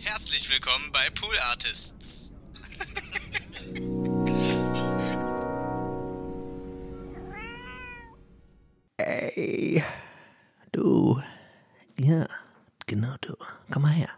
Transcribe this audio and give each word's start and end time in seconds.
Herzlich 0.00 0.48
willkommen 0.48 0.90
bei 0.92 1.10
Pool 1.10 1.36
Artists. 1.50 2.32
Ey, 8.96 9.82
du. 10.70 11.20
Ja, 11.98 12.28
genau 12.86 13.16
du. 13.20 13.34
Komm 13.72 13.82
mal 13.82 13.92
her. 13.92 14.10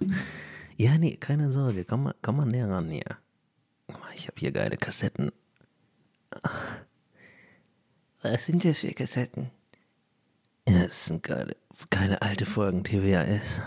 ja, 0.76 0.96
nee, 0.96 1.16
keine 1.16 1.52
Sorge. 1.52 1.84
Komm 1.84 2.04
mal, 2.04 2.14
komm 2.22 2.38
mal 2.38 2.46
näher 2.46 2.70
ran 2.70 2.88
hier. 2.88 3.18
Ich 4.14 4.28
habe 4.28 4.40
hier 4.40 4.50
geile 4.50 4.78
Kassetten. 4.78 5.30
Was 8.22 8.46
sind 8.46 8.64
das 8.64 8.78
für 8.80 8.92
Kassetten? 8.94 9.50
Ja, 10.66 10.84
das 10.84 11.06
sind 11.06 11.22
geile, 11.22 11.54
geile 11.90 12.22
alte 12.22 12.46
Folgen 12.46 12.82
TWAS. 12.82 13.60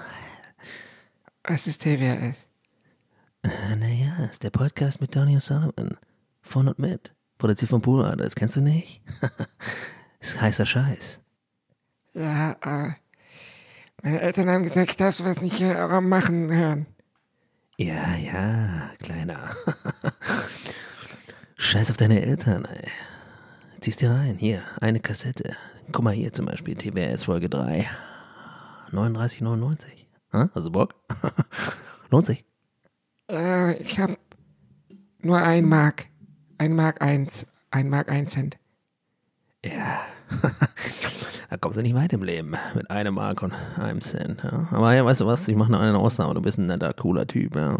Was 1.48 1.68
ist 1.68 1.84
TWAS? 1.84 2.48
Äh, 3.44 3.76
naja, 3.76 4.26
ist 4.32 4.42
der 4.42 4.50
Podcast 4.50 5.00
mit 5.00 5.16
Donny 5.16 5.38
O'Sullivan. 5.38 5.96
Von 6.42 6.68
und 6.68 6.80
mit. 6.80 7.14
Produziert 7.38 7.70
von 7.70 7.82
Pool 7.82 8.04
Artists. 8.04 8.36
Kennst 8.36 8.56
du 8.56 8.62
nicht? 8.62 9.04
ist 10.20 10.42
heißer 10.42 10.66
Scheiß. 10.66 11.20
Ja, 12.14 12.56
aber 12.62 12.96
meine 14.02 14.22
Eltern 14.22 14.50
haben 14.50 14.64
gesagt, 14.64 14.90
ich 14.90 14.98
darf 14.98 15.16
sowas 15.16 15.40
nicht 15.40 15.62
äh, 15.62 16.02
machen 16.02 16.52
hören. 16.52 16.88
Ja, 17.78 18.16
ja, 18.16 18.90
Kleiner. 19.00 19.56
Scheiß 21.58 21.92
auf 21.92 21.98
deine 21.98 22.24
Eltern, 22.24 22.66
ey. 22.66 22.90
Ziehst 23.82 24.02
dir 24.02 24.10
rein. 24.10 24.38
Hier, 24.40 24.64
eine 24.82 25.00
Kassette. 25.00 25.56
Guck 25.92 26.04
mal 26.04 26.14
hier 26.14 26.34
zum 26.34 26.48
Beispiel, 26.48 26.74
TBS 26.74 27.26
Folge 27.26 27.50
3. 27.50 27.88
39,99. 28.92 30.05
Ha? 30.34 30.50
Hast 30.54 30.66
du 30.66 30.72
Bock? 30.72 30.96
Lohnt 32.10 32.26
sich. 32.26 32.46
Äh, 33.32 33.78
ich 33.78 34.00
hab 34.00 34.18
nur 35.20 35.38
ein 35.38 35.68
Mark. 35.68 36.08
Ein 36.58 36.76
Mark 36.76 37.02
eins. 37.02 37.48
Ein 37.72 37.90
Mark 37.90 38.12
ein 38.12 38.28
Cent. 38.28 38.58
Ja. 39.66 40.02
da 41.50 41.58
kommst 41.58 41.78
du 41.78 41.82
nicht 41.82 41.96
weit 41.96 42.14
im 42.14 42.24
Leben. 42.24 42.56
Mit 42.76 42.90
einem 42.90 43.16
Mark 43.16 43.42
und 43.42 43.54
einem 43.78 44.02
Cent. 44.02 44.44
Ja? 44.44 44.68
Aber 44.72 44.94
ja, 44.94 45.04
weißt 45.04 45.22
du 45.22 45.26
was? 45.26 45.48
Ich 45.48 45.56
mache 45.56 45.72
noch 45.72 45.82
eine 45.82 45.98
Ausnahme. 45.98 46.34
Du 46.34 46.42
bist 46.42 46.58
ein 46.58 46.68
netter, 46.68 46.94
cooler 46.94 47.28
Typ. 47.28 47.56
Ja? 47.56 47.78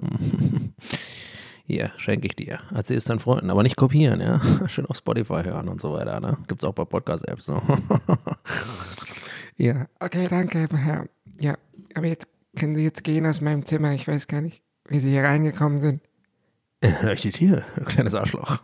Hier, 1.68 1.92
schenke 1.98 2.28
ich 2.28 2.36
dir. 2.36 2.60
Erzähl 2.74 2.98
es 2.98 3.06
deinen 3.06 3.20
Freunden, 3.20 3.50
aber 3.50 3.64
nicht 3.64 3.76
kopieren, 3.76 4.22
ja. 4.22 4.40
Schön 4.68 4.86
auf 4.86 4.98
Spotify 4.98 5.44
hören 5.44 5.68
und 5.68 5.82
so 5.82 5.94
weiter, 5.94 6.20
ne? 6.20 6.38
Gibt's 6.48 6.64
auch 6.64 6.74
bei 6.74 6.86
Podcast-Apps, 6.86 7.48
ne? 7.48 7.62
ja. 9.58 9.88
Okay, 10.00 10.28
danke, 10.30 10.68
Herr. 10.76 11.08
Ja, 11.40 11.56
aber 11.96 12.06
jetzt 12.06 12.28
können 12.56 12.76
Sie 12.76 12.84
jetzt 12.84 13.04
gehen 13.04 13.26
aus 13.26 13.42
meinem 13.42 13.66
Zimmer. 13.66 13.92
Ich 13.94 14.08
weiß 14.08 14.28
gar 14.28 14.42
nicht, 14.42 14.64
wie 14.88 15.00
Sie 15.00 15.12
hier 15.12 15.24
reingekommen 15.24 15.82
sind. 15.82 16.02
Da 16.82 17.16
steht 17.18 17.38
hier, 17.38 17.64
kleines 17.86 18.14
Arschloch. 18.14 18.60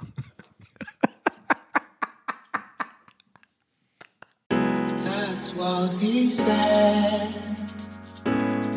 That's 4.50 5.56
what 5.56 5.94
he 5.94 6.30
said. 6.30 7.30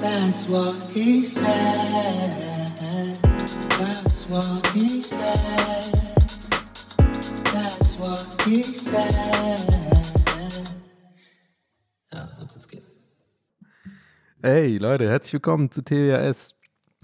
That's 0.00 0.48
what 0.48 0.92
he 0.92 1.22
said. 1.22 1.44
That's 3.78 4.28
what 4.28 4.66
he 4.68 5.02
said. 5.02 5.92
That's 7.52 7.98
what 7.98 8.42
he 8.46 8.62
said. 8.62 10.03
Hey 14.46 14.76
Leute, 14.76 15.08
herzlich 15.08 15.32
willkommen 15.32 15.70
zu 15.70 15.82
TWAS 15.82 16.54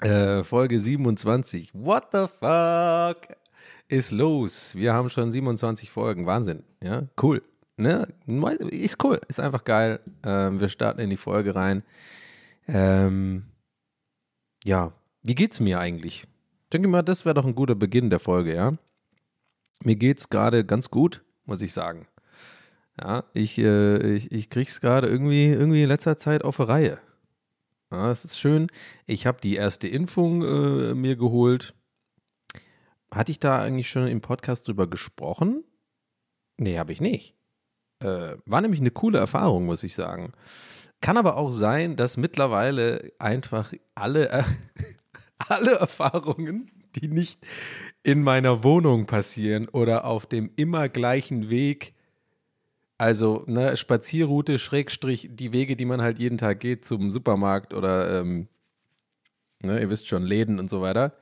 äh, 0.02 0.44
Folge 0.44 0.78
27. 0.78 1.70
What 1.72 2.08
the 2.12 2.26
fuck 2.28 3.34
ist 3.88 4.10
los? 4.10 4.74
Wir 4.74 4.92
haben 4.92 5.08
schon 5.08 5.32
27 5.32 5.90
Folgen. 5.90 6.26
Wahnsinn. 6.26 6.64
Ja, 6.82 7.04
cool. 7.22 7.42
Ne? 7.78 8.08
Ist 8.70 9.02
cool. 9.02 9.22
Ist 9.26 9.40
einfach 9.40 9.64
geil. 9.64 10.00
Ähm, 10.22 10.60
wir 10.60 10.68
starten 10.68 11.00
in 11.00 11.08
die 11.08 11.16
Folge 11.16 11.54
rein. 11.54 11.82
Ähm, 12.68 13.44
ja, 14.62 14.92
wie 15.22 15.34
geht's 15.34 15.60
mir 15.60 15.80
eigentlich? 15.80 16.24
Ich 16.64 16.70
denke 16.74 16.88
mal, 16.88 17.00
das 17.00 17.24
wäre 17.24 17.32
doch 17.32 17.46
ein 17.46 17.54
guter 17.54 17.74
Beginn 17.74 18.10
der 18.10 18.18
Folge, 18.18 18.54
ja? 18.54 18.74
Mir 19.82 19.96
geht's 19.96 20.28
gerade 20.28 20.62
ganz 20.62 20.90
gut, 20.90 21.24
muss 21.46 21.62
ich 21.62 21.72
sagen. 21.72 22.06
Ja, 23.00 23.24
ich, 23.32 23.56
äh, 23.56 23.96
ich, 24.14 24.30
ich 24.30 24.50
krieg's 24.50 24.82
gerade 24.82 25.08
irgendwie, 25.08 25.46
irgendwie 25.46 25.84
in 25.84 25.88
letzter 25.88 26.18
Zeit 26.18 26.44
auf 26.44 26.58
die 26.58 26.64
Reihe. 26.64 26.98
Ja, 27.92 28.06
das 28.06 28.24
ist 28.24 28.38
schön. 28.38 28.68
Ich 29.06 29.26
habe 29.26 29.40
die 29.40 29.56
erste 29.56 29.88
Impfung 29.88 30.42
äh, 30.42 30.94
mir 30.94 31.16
geholt. 31.16 31.74
Hatte 33.12 33.32
ich 33.32 33.40
da 33.40 33.60
eigentlich 33.60 33.90
schon 33.90 34.06
im 34.06 34.20
Podcast 34.20 34.68
drüber 34.68 34.86
gesprochen? 34.86 35.64
Nee, 36.56 36.78
habe 36.78 36.92
ich 36.92 37.00
nicht. 37.00 37.34
Äh, 38.00 38.36
war 38.46 38.60
nämlich 38.60 38.80
eine 38.80 38.92
coole 38.92 39.18
Erfahrung, 39.18 39.66
muss 39.66 39.82
ich 39.82 39.96
sagen. 39.96 40.32
Kann 41.00 41.16
aber 41.16 41.36
auch 41.36 41.50
sein, 41.50 41.96
dass 41.96 42.16
mittlerweile 42.16 43.12
einfach 43.18 43.72
alle, 43.96 44.28
äh, 44.28 44.44
alle 45.38 45.72
Erfahrungen, 45.72 46.70
die 46.94 47.08
nicht 47.08 47.44
in 48.04 48.22
meiner 48.22 48.62
Wohnung 48.62 49.06
passieren 49.06 49.68
oder 49.68 50.04
auf 50.04 50.26
dem 50.26 50.50
immer 50.54 50.88
gleichen 50.88 51.50
Weg, 51.50 51.94
also 53.00 53.44
ne, 53.46 53.78
Spazierroute, 53.78 54.58
Schrägstrich, 54.58 55.30
die 55.32 55.54
Wege, 55.54 55.74
die 55.74 55.86
man 55.86 56.02
halt 56.02 56.18
jeden 56.18 56.36
Tag 56.36 56.60
geht 56.60 56.84
zum 56.84 57.10
Supermarkt 57.10 57.72
oder, 57.72 58.20
ähm, 58.20 58.46
ne, 59.62 59.80
ihr 59.80 59.88
wisst 59.88 60.06
schon, 60.06 60.22
Läden 60.22 60.58
und 60.58 60.68
so 60.68 60.82
weiter. 60.82 61.14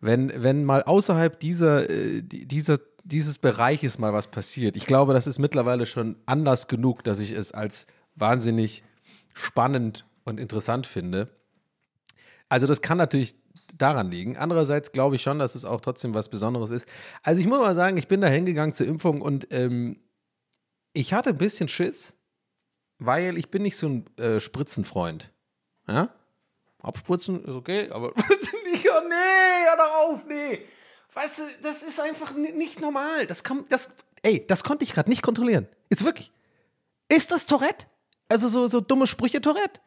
Wenn, 0.00 0.30
wenn 0.36 0.62
mal 0.62 0.82
außerhalb 0.82 1.40
dieser, 1.40 1.88
äh, 1.88 2.20
dieser, 2.20 2.80
dieses 3.02 3.38
Bereiches 3.38 3.98
mal 3.98 4.12
was 4.12 4.26
passiert, 4.26 4.76
ich 4.76 4.84
glaube, 4.84 5.14
das 5.14 5.26
ist 5.26 5.38
mittlerweile 5.38 5.86
schon 5.86 6.16
anders 6.26 6.68
genug, 6.68 7.02
dass 7.02 7.18
ich 7.18 7.32
es 7.32 7.52
als 7.52 7.86
wahnsinnig 8.14 8.82
spannend 9.32 10.04
und 10.24 10.38
interessant 10.38 10.86
finde. 10.86 11.30
Also 12.50 12.66
das 12.66 12.82
kann 12.82 12.98
natürlich 12.98 13.36
daran 13.78 14.10
liegen. 14.10 14.36
Andererseits 14.36 14.92
glaube 14.92 15.16
ich 15.16 15.22
schon, 15.22 15.38
dass 15.38 15.54
es 15.54 15.64
auch 15.64 15.80
trotzdem 15.80 16.12
was 16.12 16.28
Besonderes 16.28 16.70
ist. 16.70 16.86
Also 17.22 17.40
ich 17.40 17.46
muss 17.46 17.58
mal 17.58 17.74
sagen, 17.74 17.96
ich 17.96 18.06
bin 18.06 18.20
da 18.20 18.26
hingegangen 18.26 18.74
zur 18.74 18.86
Impfung 18.86 19.22
und 19.22 19.46
ähm, 19.50 19.96
ich 20.94 21.12
hatte 21.12 21.30
ein 21.30 21.38
bisschen 21.38 21.68
Schiss, 21.68 22.16
weil 22.98 23.36
ich 23.36 23.50
bin 23.50 23.62
nicht 23.62 23.76
so 23.76 23.88
ein 23.88 24.16
äh, 24.16 24.40
Spritzenfreund. 24.40 25.30
Ja? 25.86 26.14
Abspritzen 26.80 27.44
ist 27.44 27.54
okay, 27.54 27.90
aber 27.90 28.12
nicht, 28.64 28.86
oh 28.88 29.08
nee, 29.08 29.66
hör 29.66 29.76
doch 29.76 29.94
auf, 29.94 30.24
nee. 30.26 30.60
Weißt 31.14 31.38
du, 31.38 31.42
das 31.62 31.82
ist 31.82 32.00
einfach 32.00 32.34
nicht 32.34 32.80
normal. 32.80 33.26
Das 33.26 33.44
kann, 33.44 33.64
das, 33.68 33.90
ey, 34.22 34.44
das 34.46 34.64
konnte 34.64 34.84
ich 34.84 34.92
gerade 34.92 35.08
nicht 35.08 35.22
kontrollieren. 35.22 35.68
Jetzt 35.90 36.04
wirklich. 36.04 36.32
Ist 37.08 37.30
das 37.30 37.46
Tourette? 37.46 37.86
Also 38.28 38.48
so, 38.48 38.66
so 38.66 38.80
dumme 38.80 39.06
Sprüche 39.06 39.40
Tourette. 39.40 39.80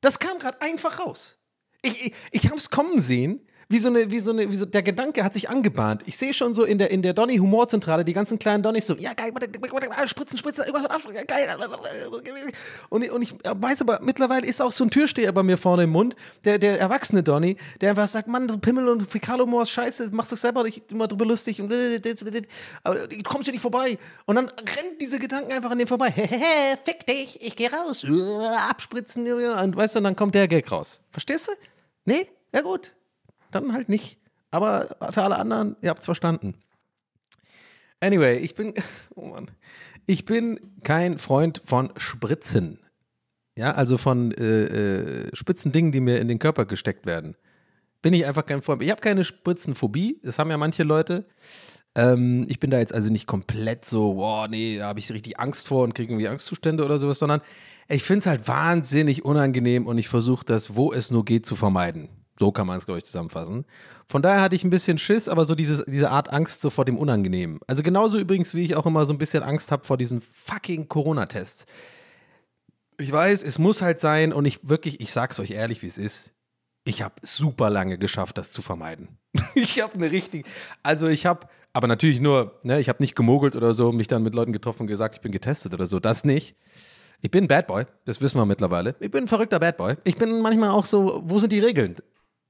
Das 0.00 0.18
kam 0.18 0.38
gerade 0.38 0.60
einfach 0.60 0.98
raus. 0.98 1.38
Ich, 1.82 2.06
ich, 2.06 2.14
ich 2.32 2.44
habe 2.46 2.56
es 2.56 2.70
kommen 2.70 3.00
sehen, 3.00 3.46
Wie 3.70 3.78
so 3.78 3.88
eine, 3.88 4.10
wie 4.10 4.18
so 4.18 4.30
eine, 4.30 4.50
wie 4.50 4.56
so, 4.56 4.64
der 4.64 4.82
Gedanke 4.82 5.22
hat 5.22 5.34
sich 5.34 5.50
angebahnt. 5.50 6.02
Ich 6.06 6.16
sehe 6.16 6.32
schon 6.32 6.54
so 6.54 6.64
in 6.64 6.78
der, 6.78 6.90
in 6.90 7.02
der 7.02 7.12
Donny 7.12 7.36
Humorzentrale 7.36 8.02
die 8.02 8.14
ganzen 8.14 8.38
kleinen 8.38 8.62
Donnys 8.62 8.86
so, 8.86 8.96
ja 8.96 9.12
geil, 9.12 9.30
spritzen, 10.06 10.38
spritzen, 10.38 10.64
irgendwas 10.64 10.90
abspritzen, 10.90 11.26
geil. 11.26 11.48
Und, 12.88 13.10
und 13.10 13.22
ich 13.22 13.34
weiß 13.44 13.82
aber, 13.82 14.00
mittlerweile 14.00 14.46
ist 14.46 14.62
auch 14.62 14.72
so 14.72 14.84
ein 14.84 14.90
Türsteher 14.90 15.32
bei 15.32 15.42
mir 15.42 15.58
vorne 15.58 15.82
im 15.82 15.90
Mund, 15.90 16.16
der, 16.44 16.58
der 16.58 16.80
erwachsene 16.80 17.22
Donny, 17.22 17.58
der 17.82 17.90
einfach 17.90 18.08
sagt, 18.08 18.26
Mann, 18.26 18.46
Pimmel 18.62 18.88
und 18.88 19.10
Fäkalhumor 19.10 19.64
ist 19.64 19.70
scheiße, 19.70 20.14
machst 20.14 20.32
du 20.32 20.36
selber 20.36 20.62
nicht 20.62 20.90
immer 20.90 21.06
drüber 21.06 21.26
lustig 21.26 21.60
und 21.60 21.70
aber 22.84 23.06
du 23.06 23.22
kommst 23.22 23.44
hier 23.44 23.52
nicht 23.52 23.60
vorbei. 23.60 23.98
Und 24.24 24.36
dann 24.36 24.48
rennt 24.48 24.98
diese 24.98 25.18
Gedanken 25.18 25.52
einfach 25.52 25.70
an 25.70 25.78
dem 25.78 25.88
vorbei. 25.88 26.10
Fick 26.84 27.06
dich, 27.06 27.38
ich 27.42 27.54
geh 27.54 27.66
raus. 27.66 28.06
Abspritzen, 28.70 29.30
und 29.30 29.76
weißt 29.76 29.94
du, 29.94 29.98
und 29.98 30.04
dann 30.04 30.16
kommt 30.16 30.34
der 30.34 30.48
Gag 30.48 30.72
raus. 30.72 31.02
Verstehst 31.10 31.48
du? 31.48 31.52
Nee? 32.06 32.28
Ja 32.54 32.62
gut. 32.62 32.92
Dann 33.50 33.72
halt 33.72 33.88
nicht. 33.88 34.18
Aber 34.50 34.96
für 35.10 35.22
alle 35.22 35.36
anderen, 35.36 35.76
ihr 35.82 35.90
habt's 35.90 36.06
verstanden. 36.06 36.54
Anyway, 38.00 38.38
ich 38.38 38.54
bin, 38.54 38.74
oh 39.14 39.26
Mann, 39.26 39.50
ich 40.06 40.24
bin 40.24 40.60
kein 40.82 41.18
Freund 41.18 41.60
von 41.64 41.92
Spritzen. 41.96 42.80
Ja, 43.56 43.72
also 43.72 43.98
von 43.98 44.30
äh, 44.32 44.44
äh, 44.44 45.36
spitzen 45.36 45.72
Dingen, 45.72 45.90
die 45.90 46.00
mir 46.00 46.20
in 46.20 46.28
den 46.28 46.38
Körper 46.38 46.64
gesteckt 46.64 47.06
werden. 47.06 47.36
Bin 48.02 48.14
ich 48.14 48.24
einfach 48.24 48.46
kein 48.46 48.62
Freund. 48.62 48.82
Ich 48.82 48.90
habe 48.90 49.00
keine 49.00 49.24
Spritzenphobie, 49.24 50.20
das 50.22 50.38
haben 50.38 50.50
ja 50.50 50.56
manche 50.56 50.84
Leute. 50.84 51.26
Ähm, 51.96 52.46
ich 52.48 52.60
bin 52.60 52.70
da 52.70 52.78
jetzt 52.78 52.94
also 52.94 53.10
nicht 53.10 53.26
komplett 53.26 53.84
so, 53.84 54.14
boah, 54.14 54.46
nee, 54.46 54.78
da 54.78 54.86
habe 54.86 55.00
ich 55.00 55.10
richtig 55.10 55.40
Angst 55.40 55.66
vor 55.66 55.82
und 55.82 55.94
kriege 55.94 56.12
irgendwie 56.12 56.28
Angstzustände 56.28 56.84
oder 56.84 56.98
sowas, 56.98 57.18
sondern 57.18 57.40
ich 57.88 58.04
finde 58.04 58.20
es 58.20 58.26
halt 58.26 58.46
wahnsinnig 58.46 59.24
unangenehm 59.24 59.86
und 59.86 59.98
ich 59.98 60.08
versuche 60.08 60.44
das, 60.44 60.76
wo 60.76 60.92
es 60.92 61.10
nur 61.10 61.24
geht, 61.24 61.44
zu 61.44 61.56
vermeiden. 61.56 62.08
So 62.38 62.52
kann 62.52 62.66
man 62.66 62.78
es, 62.78 62.86
glaube 62.86 62.98
ich, 62.98 63.04
zusammenfassen. 63.04 63.64
Von 64.06 64.22
daher 64.22 64.40
hatte 64.40 64.54
ich 64.54 64.64
ein 64.64 64.70
bisschen 64.70 64.96
Schiss, 64.98 65.28
aber 65.28 65.44
so 65.44 65.54
dieses, 65.54 65.84
diese 65.86 66.10
Art 66.10 66.32
Angst 66.32 66.60
so 66.60 66.70
vor 66.70 66.84
dem 66.84 66.96
Unangenehmen. 66.96 67.58
Also 67.66 67.82
genauso 67.82 68.18
übrigens, 68.18 68.54
wie 68.54 68.64
ich 68.64 68.76
auch 68.76 68.86
immer 68.86 69.06
so 69.06 69.12
ein 69.12 69.18
bisschen 69.18 69.42
Angst 69.42 69.72
habe 69.72 69.84
vor 69.84 69.96
diesen 69.96 70.20
fucking 70.20 70.88
Corona-Tests. 70.88 71.66
Ich 72.98 73.10
weiß, 73.10 73.42
es 73.42 73.58
muss 73.58 73.82
halt 73.82 73.98
sein 73.98 74.32
und 74.32 74.44
ich 74.44 74.68
wirklich, 74.68 75.00
ich 75.00 75.12
sag's 75.12 75.40
euch 75.40 75.50
ehrlich, 75.50 75.82
wie 75.82 75.86
es 75.86 75.98
ist. 75.98 76.32
Ich 76.84 77.02
habe 77.02 77.14
super 77.22 77.70
lange 77.70 77.98
geschafft, 77.98 78.38
das 78.38 78.50
zu 78.52 78.62
vermeiden. 78.62 79.18
ich 79.54 79.80
habe 79.80 79.94
eine 79.94 80.10
richtige, 80.10 80.48
also 80.82 81.08
ich 81.08 81.26
habe, 81.26 81.48
aber 81.72 81.86
natürlich 81.86 82.20
nur, 82.20 82.58
ne, 82.62 82.80
ich 82.80 82.88
habe 82.88 83.02
nicht 83.02 83.14
gemogelt 83.14 83.56
oder 83.56 83.74
so, 83.74 83.92
mich 83.92 84.08
dann 84.08 84.22
mit 84.22 84.34
Leuten 84.34 84.52
getroffen 84.52 84.82
und 84.82 84.86
gesagt, 84.86 85.16
ich 85.16 85.20
bin 85.20 85.32
getestet 85.32 85.74
oder 85.74 85.86
so, 85.86 86.00
das 86.00 86.24
nicht. 86.24 86.56
Ich 87.20 87.32
bin 87.32 87.48
Bad 87.48 87.66
Boy, 87.66 87.84
das 88.04 88.20
wissen 88.20 88.38
wir 88.38 88.46
mittlerweile. 88.46 88.94
Ich 89.00 89.10
bin 89.10 89.24
ein 89.24 89.28
verrückter 89.28 89.58
Bad 89.58 89.76
Boy. 89.76 89.96
Ich 90.04 90.16
bin 90.16 90.40
manchmal 90.40 90.70
auch 90.70 90.86
so, 90.86 91.20
wo 91.24 91.40
sind 91.40 91.50
die 91.52 91.58
Regeln? 91.58 91.96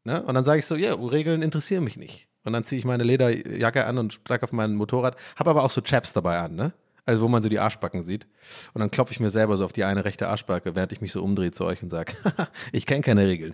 Ne? 0.08 0.22
Und 0.22 0.34
dann 0.34 0.42
sage 0.42 0.60
ich 0.60 0.64
so, 0.64 0.74
ja, 0.74 0.94
Regeln 0.94 1.42
interessieren 1.42 1.84
mich 1.84 1.98
nicht. 1.98 2.28
Und 2.42 2.54
dann 2.54 2.64
ziehe 2.64 2.78
ich 2.78 2.86
meine 2.86 3.04
Lederjacke 3.04 3.84
an 3.84 3.98
und 3.98 4.14
steige 4.14 4.42
auf 4.42 4.52
mein 4.52 4.74
Motorrad, 4.74 5.16
habe 5.36 5.50
aber 5.50 5.64
auch 5.64 5.68
so 5.68 5.82
Chaps 5.82 6.14
dabei 6.14 6.38
an, 6.38 6.54
ne? 6.54 6.72
Also 7.04 7.20
wo 7.20 7.28
man 7.28 7.42
so 7.42 7.50
die 7.50 7.58
Arschbacken 7.58 8.00
sieht. 8.00 8.26
Und 8.72 8.80
dann 8.80 8.90
klopfe 8.90 9.12
ich 9.12 9.20
mir 9.20 9.28
selber 9.28 9.58
so 9.58 9.66
auf 9.66 9.74
die 9.74 9.84
eine 9.84 10.06
rechte 10.06 10.26
Arschbacke, 10.28 10.74
während 10.74 10.92
ich 10.92 11.02
mich 11.02 11.12
so 11.12 11.22
umdrehe 11.22 11.50
zu 11.50 11.66
euch 11.66 11.82
und 11.82 11.90
sage, 11.90 12.14
ich 12.72 12.86
kenne 12.86 13.02
keine 13.02 13.26
Regeln. 13.26 13.52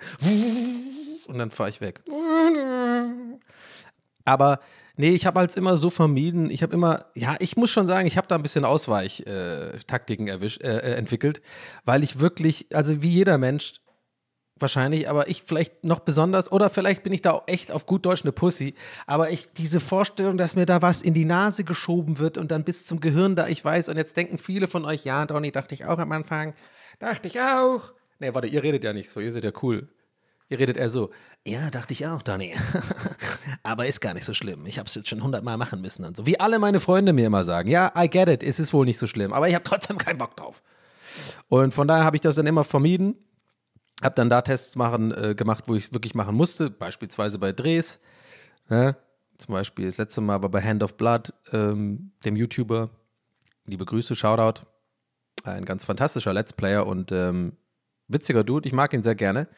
Und 1.27 1.39
dann 1.39 1.51
fahre 1.51 1.71
ich 1.71 1.81
weg. 1.81 2.03
Aber 4.25 4.61
nee, 4.97 5.11
ich 5.11 5.27
habe 5.27 5.41
halt 5.41 5.57
immer 5.57 5.77
so 5.77 5.91
vermieden. 5.91 6.51
Ich 6.51 6.63
habe 6.63 6.73
immer, 6.73 7.07
ja, 7.17 7.35
ich 7.41 7.57
muss 7.57 7.73
schon 7.73 7.89
sagen, 7.89 8.07
ich 8.07 8.17
habe 8.17 8.29
da 8.29 8.37
ein 8.37 8.43
bisschen 8.43 8.65
Ausweichtaktiken 8.65 10.29
äh, 10.29 10.37
äh, 10.37 10.95
entwickelt, 10.95 11.43
weil 11.85 12.05
ich 12.05 12.21
wirklich, 12.21 12.69
also 12.73 13.03
wie 13.03 13.11
jeder 13.11 13.39
Mensch, 13.39 13.73
wahrscheinlich, 14.59 15.09
aber 15.09 15.29
ich 15.29 15.43
vielleicht 15.45 15.85
noch 15.85 16.01
besonders, 16.01 16.51
oder 16.53 16.71
vielleicht 16.71 17.03
bin 17.03 17.13
ich 17.13 17.23
da 17.23 17.43
echt 17.47 17.73
auf 17.73 17.87
gut 17.87 18.07
Deutsch 18.07 18.23
eine 18.23 18.33
Pussy, 18.33 18.75
aber 19.07 19.31
ich, 19.31 19.49
diese 19.53 19.81
Vorstellung, 19.81 20.37
dass 20.39 20.55
mir 20.55 20.67
da 20.67 20.83
was 20.83 21.03
in 21.03 21.15
die 21.15 21.25
Nase 21.25 21.65
geschoben 21.65 22.19
wird 22.19 22.39
und 22.39 22.51
dann 22.51 22.65
bis 22.65 22.87
zum 22.87 23.01
Gehirn 23.01 23.37
da, 23.37 23.49
ich 23.49 23.65
weiß, 23.65 23.89
und 23.89 23.97
jetzt 23.97 24.17
denken 24.17 24.39
viele 24.39 24.69
von 24.69 24.85
euch, 24.85 25.05
ja, 25.05 25.27
Donny, 25.27 25.51
dachte 25.51 25.75
ich 25.75 25.85
auch 25.85 25.99
am 25.99 26.13
Anfang, 26.13 26.55
dachte 26.99 27.29
ich 27.29 27.41
auch. 27.41 27.93
Nee, 28.21 28.33
warte, 28.33 28.49
ihr 28.49 28.63
redet 28.63 28.85
ja 28.85 28.93
nicht 28.93 29.11
so, 29.11 29.21
ihr 29.21 29.33
seid 29.33 29.45
ja 29.45 29.53
cool. 29.63 29.89
Ihr 30.51 30.59
redet 30.59 30.77
eher 30.77 30.91
so, 30.91 31.11
ja, 31.47 31.71
dachte 31.71 31.95
ich 31.95 32.07
auch, 32.07 32.23
Donny. 32.23 32.55
aber 33.63 33.87
ist 33.87 34.01
gar 34.01 34.15
nicht 34.15 34.25
so 34.25 34.35
schlimm. 34.35 34.67
Ich 34.67 34.79
habe 34.79 34.87
es 34.87 34.95
jetzt 34.95 35.09
schon 35.09 35.23
hundertmal 35.23 35.57
machen 35.57 35.81
müssen 35.81 36.05
und 36.05 36.17
so. 36.17 36.27
Wie 36.27 36.39
alle 36.39 36.59
meine 36.59 36.81
Freunde 36.81 37.13
mir 37.13 37.27
immer 37.27 37.45
sagen, 37.45 37.71
ja, 37.71 37.93
I 37.97 38.09
get 38.09 38.29
it, 38.29 38.43
es 38.43 38.61
ist 38.61 38.73
wohl 38.73 38.85
nicht 38.85 38.99
so 38.99 39.07
schlimm, 39.07 39.33
aber 39.33 39.49
ich 39.49 39.55
habe 39.55 39.65
trotzdem 39.65 39.99
keinen 39.99 40.19
Bock 40.19 40.37
drauf. 40.37 40.63
Und 41.49 41.73
von 41.73 41.89
daher 41.89 42.05
habe 42.05 42.17
ich 42.17 42.21
das 42.21 42.37
dann 42.37 42.47
immer 42.47 42.65
vermieden. 42.65 43.17
Hab 44.03 44.17
dann 44.17 44.29
da 44.29 44.43
Tests 44.43 44.77
machen, 44.77 45.13
äh, 45.13 45.35
gemacht, 45.35 45.65
wo 45.67 45.75
ich 45.75 45.87
es 45.87 45.93
wirklich 45.93 46.15
machen 46.15 46.35
musste, 46.35 46.71
beispielsweise 46.71 47.39
bei 47.39 47.53
Drehs. 47.53 48.01
Ne? 48.69 48.97
Zum 49.39 49.53
Beispiel 49.53 49.87
das 49.87 49.99
letzte 49.99 50.21
Mal 50.21 50.43
war 50.43 50.49
bei 50.49 50.63
Hand 50.63 50.83
of 50.83 50.97
Blood, 50.97 51.33
ähm, 51.53 52.13
dem 52.25 52.37
YouTuber. 52.37 52.91
Liebe 53.67 53.85
Grüße, 53.85 54.15
Shoutout. 54.15 54.67
Ein 55.45 55.65
ganz 55.65 55.85
fantastischer 55.85 56.33
Let's 56.33 56.53
Player 56.53 56.87
und 56.87 57.13
ähm, 57.13 57.53
witziger 58.09 58.45
Dude. 58.45 58.67
Ich 58.67 58.73
mag 58.73 58.93
ihn 58.93 59.03
sehr 59.03 59.15
gerne. 59.15 59.49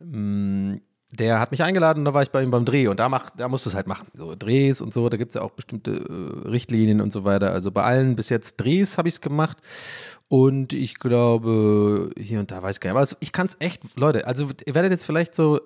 Mm, 0.00 0.76
der 1.16 1.40
hat 1.40 1.50
mich 1.50 1.62
eingeladen 1.62 2.00
und 2.00 2.04
da 2.04 2.14
war 2.14 2.22
ich 2.22 2.30
bei 2.30 2.42
ihm 2.42 2.50
beim 2.50 2.64
Dreh 2.64 2.88
und 2.88 3.00
da, 3.00 3.08
mach, 3.08 3.30
da 3.30 3.48
musst 3.48 3.66
du 3.66 3.70
es 3.70 3.76
halt 3.76 3.86
machen. 3.86 4.06
So 4.14 4.34
Drehs 4.34 4.80
und 4.80 4.92
so, 4.92 5.08
da 5.08 5.16
gibt 5.16 5.30
es 5.30 5.34
ja 5.34 5.42
auch 5.42 5.50
bestimmte 5.50 5.92
äh, 5.92 6.48
Richtlinien 6.48 7.00
und 7.00 7.12
so 7.12 7.24
weiter. 7.24 7.52
Also 7.52 7.70
bei 7.70 7.82
allen 7.82 8.16
bis 8.16 8.28
jetzt 8.28 8.56
Drehs 8.58 8.98
habe 8.98 9.08
ich 9.08 9.14
es 9.14 9.20
gemacht 9.20 9.58
und 10.28 10.72
ich 10.72 10.98
glaube, 10.98 12.10
hier 12.18 12.40
und 12.40 12.50
da 12.50 12.62
weiß 12.62 12.76
ich 12.76 12.80
gar 12.80 12.90
nicht. 12.90 12.92
Aber 12.92 13.00
also 13.00 13.16
ich 13.20 13.32
kann 13.32 13.46
es 13.46 13.56
echt, 13.60 13.82
Leute, 13.98 14.26
also 14.26 14.48
ihr 14.64 14.74
werdet 14.74 14.92
jetzt 14.92 15.04
vielleicht 15.04 15.34
so 15.34 15.60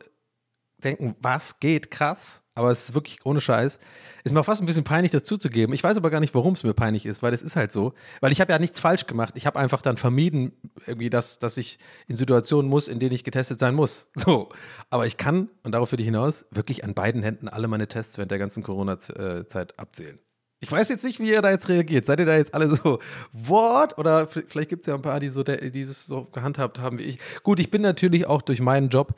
denken, 0.80 1.14
was 1.20 1.60
geht 1.60 1.90
krass, 1.90 2.42
aber 2.54 2.70
es 2.70 2.88
ist 2.88 2.94
wirklich 2.94 3.24
ohne 3.24 3.40
Scheiß. 3.40 3.78
Ist 4.22 4.32
mir 4.32 4.40
auch 4.40 4.44
fast 4.44 4.60
ein 4.60 4.66
bisschen 4.66 4.84
peinlich, 4.84 5.12
das 5.12 5.22
zuzugeben. 5.22 5.74
Ich 5.74 5.82
weiß 5.82 5.96
aber 5.96 6.10
gar 6.10 6.20
nicht, 6.20 6.34
warum 6.34 6.54
es 6.54 6.62
mir 6.62 6.74
peinlich 6.74 7.06
ist, 7.06 7.22
weil 7.22 7.32
es 7.32 7.42
ist 7.42 7.56
halt 7.56 7.72
so. 7.72 7.94
Weil 8.20 8.32
ich 8.32 8.40
habe 8.40 8.52
ja 8.52 8.58
nichts 8.58 8.80
falsch 8.80 9.06
gemacht. 9.06 9.34
Ich 9.36 9.46
habe 9.46 9.58
einfach 9.58 9.82
dann 9.82 9.96
vermieden, 9.96 10.52
irgendwie, 10.86 11.10
dass, 11.10 11.38
dass 11.38 11.56
ich 11.56 11.78
in 12.06 12.16
Situationen 12.16 12.68
muss, 12.68 12.88
in 12.88 12.98
denen 12.98 13.14
ich 13.14 13.24
getestet 13.24 13.58
sein 13.58 13.74
muss. 13.74 14.10
So. 14.20 14.50
Aber 14.90 15.06
ich 15.06 15.16
kann, 15.16 15.48
und 15.62 15.72
darauf 15.72 15.92
will 15.92 16.00
ich 16.00 16.06
hinaus, 16.06 16.44
wirklich 16.50 16.84
an 16.84 16.92
beiden 16.92 17.22
Händen 17.22 17.48
alle 17.48 17.68
meine 17.68 17.88
Tests 17.88 18.18
während 18.18 18.30
der 18.30 18.38
ganzen 18.38 18.62
Corona-Zeit 18.62 19.78
abzählen. 19.78 20.18
Ich 20.62 20.70
weiß 20.70 20.90
jetzt 20.90 21.04
nicht, 21.04 21.18
wie 21.20 21.30
ihr 21.30 21.40
da 21.40 21.50
jetzt 21.50 21.70
reagiert. 21.70 22.04
Seid 22.04 22.20
ihr 22.20 22.26
da 22.26 22.36
jetzt 22.36 22.52
alle 22.52 22.68
so, 22.68 22.98
what? 23.32 23.96
Oder 23.96 24.26
vielleicht 24.26 24.68
gibt 24.68 24.82
es 24.82 24.88
ja 24.88 24.94
ein 24.94 25.00
paar, 25.00 25.18
die 25.18 25.30
so 25.30 25.42
dieses 25.42 26.06
so 26.06 26.24
gehandhabt 26.24 26.78
haben 26.78 26.98
wie 26.98 27.04
ich. 27.04 27.18
Gut, 27.42 27.58
ich 27.60 27.70
bin 27.70 27.80
natürlich 27.80 28.26
auch 28.26 28.42
durch 28.42 28.60
meinen 28.60 28.90
Job 28.90 29.14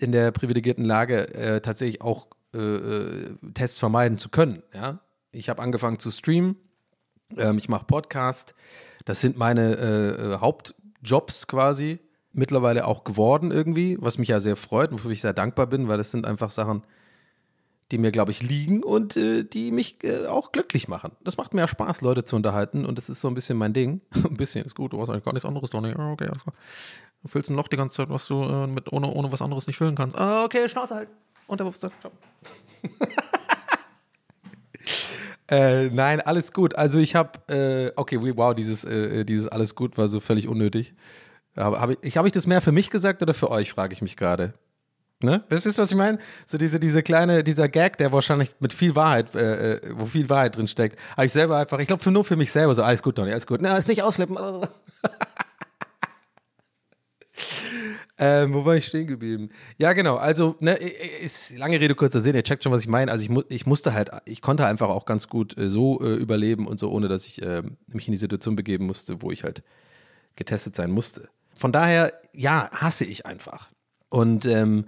in 0.00 0.12
der 0.12 0.30
privilegierten 0.30 0.84
Lage, 0.84 1.34
äh, 1.34 1.60
tatsächlich 1.60 2.02
auch 2.02 2.28
äh, 2.54 2.58
äh, 2.58 3.36
Tests 3.54 3.78
vermeiden 3.78 4.18
zu 4.18 4.28
können. 4.28 4.62
Ja? 4.74 5.00
Ich 5.32 5.48
habe 5.48 5.62
angefangen 5.62 5.98
zu 5.98 6.10
streamen. 6.10 6.56
Ähm, 7.36 7.58
ich 7.58 7.68
mache 7.68 7.84
Podcast. 7.84 8.54
Das 9.04 9.20
sind 9.20 9.36
meine 9.36 9.76
äh, 9.76 10.32
äh, 10.34 10.38
Hauptjobs 10.38 11.46
quasi. 11.46 12.00
Mittlerweile 12.32 12.86
auch 12.86 13.04
geworden 13.04 13.50
irgendwie, 13.50 13.98
was 14.00 14.18
mich 14.18 14.28
ja 14.28 14.40
sehr 14.40 14.56
freut, 14.56 14.92
wofür 14.92 15.10
ich 15.10 15.20
sehr 15.20 15.32
dankbar 15.32 15.66
bin, 15.66 15.88
weil 15.88 15.98
das 15.98 16.12
sind 16.12 16.26
einfach 16.26 16.50
Sachen, 16.50 16.84
die 17.90 17.98
mir, 17.98 18.12
glaube 18.12 18.30
ich, 18.30 18.42
liegen 18.42 18.84
und 18.84 19.16
äh, 19.16 19.42
die 19.42 19.72
mich 19.72 20.04
äh, 20.04 20.26
auch 20.26 20.52
glücklich 20.52 20.86
machen. 20.86 21.12
Das 21.24 21.36
macht 21.36 21.54
mir 21.54 21.62
ja 21.62 21.68
Spaß, 21.68 22.02
Leute 22.02 22.24
zu 22.24 22.36
unterhalten 22.36 22.86
und 22.86 22.98
das 22.98 23.08
ist 23.08 23.20
so 23.20 23.28
ein 23.28 23.34
bisschen 23.34 23.58
mein 23.58 23.72
Ding. 23.72 24.00
ein 24.14 24.36
bisschen 24.36 24.64
ist 24.64 24.76
gut, 24.76 24.92
du 24.92 25.00
hast 25.00 25.08
eigentlich 25.08 25.24
gar 25.24 25.32
nichts 25.32 25.46
anderes, 25.46 25.70
Donny. 25.70 25.90
Okay, 25.90 26.28
alles 26.28 26.42
klar. 26.42 26.54
Du 27.22 27.28
füllst 27.28 27.50
ein 27.50 27.56
Loch 27.56 27.68
die 27.68 27.76
ganze 27.76 27.96
Zeit, 27.96 28.08
was 28.08 28.26
du 28.26 28.42
äh, 28.42 28.66
mit, 28.66 28.92
ohne, 28.92 29.08
ohne 29.08 29.30
was 29.30 29.42
anderes 29.42 29.66
nicht 29.66 29.76
füllen 29.76 29.94
kannst. 29.94 30.16
Ah, 30.16 30.44
okay, 30.44 30.68
Schnauze 30.68 30.94
halt. 30.94 31.08
Unterbewusstsein. 31.46 31.90
Ciao. 32.00 32.12
Äh, 35.50 35.90
nein, 35.90 36.20
alles 36.20 36.52
gut. 36.52 36.76
Also 36.76 37.00
ich 37.00 37.16
habe, 37.16 37.32
äh, 37.52 37.90
okay, 37.96 38.20
wow, 38.36 38.54
dieses, 38.54 38.84
äh, 38.84 39.24
dieses 39.24 39.48
alles 39.48 39.74
gut 39.74 39.98
war 39.98 40.06
so 40.06 40.20
völlig 40.20 40.46
unnötig. 40.46 40.94
Aber 41.56 41.80
hab 41.80 41.90
ich, 42.04 42.16
habe 42.16 42.28
ich 42.28 42.32
das 42.32 42.46
mehr 42.46 42.60
für 42.60 42.70
mich 42.70 42.88
gesagt 42.88 43.20
oder 43.20 43.34
für 43.34 43.50
euch, 43.50 43.72
frage 43.72 43.92
ich 43.92 44.00
mich 44.00 44.16
gerade. 44.16 44.54
Ne? 45.22 45.44
Wisst 45.48 45.66
ihr, 45.66 45.76
was 45.76 45.90
ich 45.90 45.96
meine? 45.96 46.18
So 46.46 46.56
diese, 46.56 46.80
diese 46.80 47.02
kleine, 47.02 47.44
dieser 47.44 47.68
Gag, 47.68 47.98
der 47.98 48.12
wahrscheinlich 48.12 48.50
mit 48.60 48.72
viel 48.72 48.94
Wahrheit, 48.94 49.34
äh, 49.34 49.74
äh, 49.74 49.80
wo 49.94 50.06
viel 50.06 50.30
Wahrheit 50.30 50.56
drin 50.56 50.68
steckt, 50.68 50.98
habe 51.16 51.26
ich 51.26 51.32
selber 51.32 51.58
einfach, 51.58 51.78
ich 51.80 51.88
glaube, 51.88 52.02
für 52.02 52.10
nur 52.10 52.24
für 52.24 52.36
mich 52.36 52.52
selber 52.52 52.72
so, 52.74 52.82
alles 52.82 53.02
gut, 53.02 53.18
Donny, 53.18 53.32
alles 53.32 53.46
gut. 53.46 53.60
Na, 53.60 53.76
ist 53.76 53.88
nicht 53.88 54.02
ausflippen. 54.02 54.38
Ähm, 58.18 58.52
wo 58.52 58.64
war 58.64 58.76
ich 58.76 58.86
stehen 58.86 59.06
geblieben? 59.06 59.50
Ja, 59.78 59.92
genau. 59.94 60.16
Also, 60.16 60.56
ne, 60.60 60.74
ist 60.74 61.56
lange 61.56 61.80
Rede, 61.80 61.94
kurzer 61.94 62.20
Sinn. 62.20 62.34
Ihr 62.34 62.42
checkt 62.42 62.62
schon, 62.62 62.72
was 62.72 62.82
ich 62.82 62.88
meine. 62.88 63.10
Also, 63.10 63.24
ich, 63.24 63.30
mu 63.30 63.42
ich 63.48 63.64
musste 63.64 63.94
halt, 63.94 64.10
ich 64.26 64.42
konnte 64.42 64.66
einfach 64.66 64.88
auch 64.88 65.06
ganz 65.06 65.28
gut 65.28 65.56
äh, 65.56 65.70
so 65.70 66.00
äh, 66.02 66.14
überleben 66.14 66.66
und 66.66 66.78
so, 66.78 66.90
ohne 66.90 67.08
dass 67.08 67.26
ich 67.26 67.40
äh, 67.42 67.62
mich 67.86 68.08
in 68.08 68.12
die 68.12 68.18
Situation 68.18 68.56
begeben 68.56 68.86
musste, 68.86 69.22
wo 69.22 69.30
ich 69.30 69.44
halt 69.44 69.62
getestet 70.36 70.76
sein 70.76 70.90
musste. 70.90 71.28
Von 71.54 71.72
daher, 71.72 72.12
ja, 72.34 72.70
hasse 72.72 73.04
ich 73.04 73.26
einfach. 73.26 73.70
Und 74.10 74.44
ähm, 74.46 74.86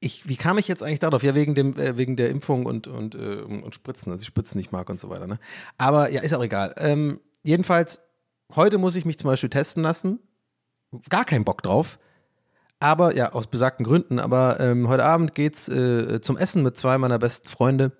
ich, 0.00 0.28
wie 0.28 0.36
kam 0.36 0.58
ich 0.58 0.68
jetzt 0.68 0.82
eigentlich 0.82 1.00
darauf? 1.00 1.22
Ja, 1.22 1.34
wegen, 1.34 1.54
dem, 1.54 1.76
äh, 1.76 1.96
wegen 1.96 2.16
der 2.16 2.30
Impfung 2.30 2.66
und, 2.66 2.86
und, 2.86 3.14
äh, 3.14 3.42
und 3.42 3.74
Spritzen, 3.74 4.12
dass 4.12 4.20
ich 4.20 4.26
Spritzen 4.26 4.58
nicht 4.58 4.72
mag 4.72 4.88
und 4.88 5.00
so 5.00 5.10
weiter. 5.10 5.26
Ne? 5.26 5.38
Aber 5.76 6.10
ja, 6.10 6.20
ist 6.20 6.34
auch 6.34 6.42
egal. 6.42 6.74
Ähm, 6.78 7.20
jedenfalls, 7.42 8.00
heute 8.54 8.78
muss 8.78 8.96
ich 8.96 9.04
mich 9.04 9.18
zum 9.18 9.28
Beispiel 9.28 9.50
testen 9.50 9.82
lassen. 9.82 10.20
Gar 11.08 11.24
keinen 11.24 11.44
Bock 11.44 11.62
drauf. 11.62 11.98
Aber 12.80 13.14
ja, 13.14 13.32
aus 13.32 13.46
besagten 13.48 13.84
Gründen. 13.84 14.18
Aber 14.18 14.60
ähm, 14.60 14.88
heute 14.88 15.04
Abend 15.04 15.34
geht's 15.34 15.68
äh, 15.68 16.20
zum 16.20 16.36
Essen 16.36 16.62
mit 16.62 16.76
zwei 16.76 16.98
meiner 16.98 17.18
besten 17.18 17.48
Freunde. 17.48 17.92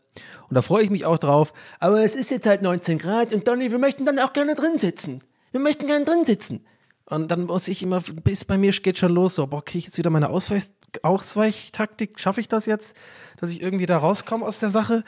Und 0.49 0.54
da 0.54 0.62
freue 0.62 0.85
ich 0.85 0.90
mich 0.90 1.04
auch 1.04 1.18
drauf. 1.18 1.52
Aber 1.80 2.02
es 2.02 2.14
ist 2.14 2.30
jetzt 2.30 2.47
halt 2.47 2.62
19 2.62 2.99
Grad 2.99 3.33
und 3.33 3.47
Donny, 3.47 3.71
wir 3.71 3.78
möchten 3.78 4.04
dann 4.04 4.18
auch 4.18 4.33
gerne 4.33 4.54
drin 4.54 4.78
sitzen. 4.78 5.21
Wir 5.50 5.61
möchten 5.61 5.87
gerne 5.87 6.04
drin 6.04 6.25
sitzen. 6.26 6.64
Und 7.07 7.30
dann 7.30 7.45
muss 7.45 7.68
ich 7.68 7.83
immer, 7.83 8.00
bis 8.00 8.45
bei 8.45 8.59
mir 8.59 8.71
geht 8.71 8.99
schon 8.99 9.12
los, 9.12 9.37
so, 9.37 9.47
boah, 9.47 9.64
kriege 9.64 9.78
ich 9.78 9.85
jetzt 9.87 9.99
wieder 9.99 10.11
meine 10.11 10.28
Ausweich, 10.28 10.64
Ausweichtaktik? 11.02 12.21
Schaffe 12.21 12.40
ich 12.40 12.49
das 12.49 12.66
jetzt, 12.66 12.95
dass 13.38 13.50
ich 13.50 13.62
irgendwie 13.62 13.87
da 13.87 13.97
rauskomme 13.97 14.45
aus 14.45 14.59
der 14.59 14.71
Sache? 14.71 15.04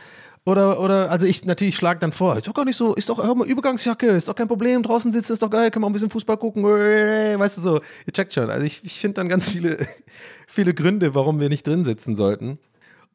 Oder, 0.46 0.80
oder, 0.80 1.10
also 1.10 1.26
ich 1.26 1.44
natürlich 1.44 1.76
schlage 1.76 2.00
dann 2.00 2.12
vor, 2.12 2.36
ist 2.36 2.48
doch 2.48 2.54
gar 2.54 2.64
nicht 2.64 2.76
so, 2.76 2.94
ist 2.94 3.10
doch 3.10 3.22
hör 3.22 3.34
mal, 3.34 3.46
Übergangsjacke, 3.46 4.06
ist 4.08 4.26
doch 4.26 4.34
kein 4.34 4.48
Problem, 4.48 4.82
draußen 4.82 5.12
sitzen 5.12 5.34
ist 5.34 5.42
doch 5.42 5.50
geil, 5.50 5.70
kann 5.70 5.82
man 5.82 5.90
ein 5.90 5.92
bisschen 5.92 6.08
Fußball 6.08 6.38
gucken, 6.38 6.64
weißt 6.64 7.58
du 7.58 7.60
so, 7.60 7.80
ihr 8.06 8.12
checkt 8.12 8.32
schon. 8.32 8.48
Also 8.48 8.64
ich, 8.64 8.82
ich 8.84 8.98
finde 8.98 9.16
dann 9.16 9.28
ganz 9.28 9.50
viele, 9.50 9.76
viele 10.48 10.72
Gründe, 10.72 11.14
warum 11.14 11.40
wir 11.40 11.50
nicht 11.50 11.66
drin 11.66 11.84
sitzen 11.84 12.16
sollten. 12.16 12.58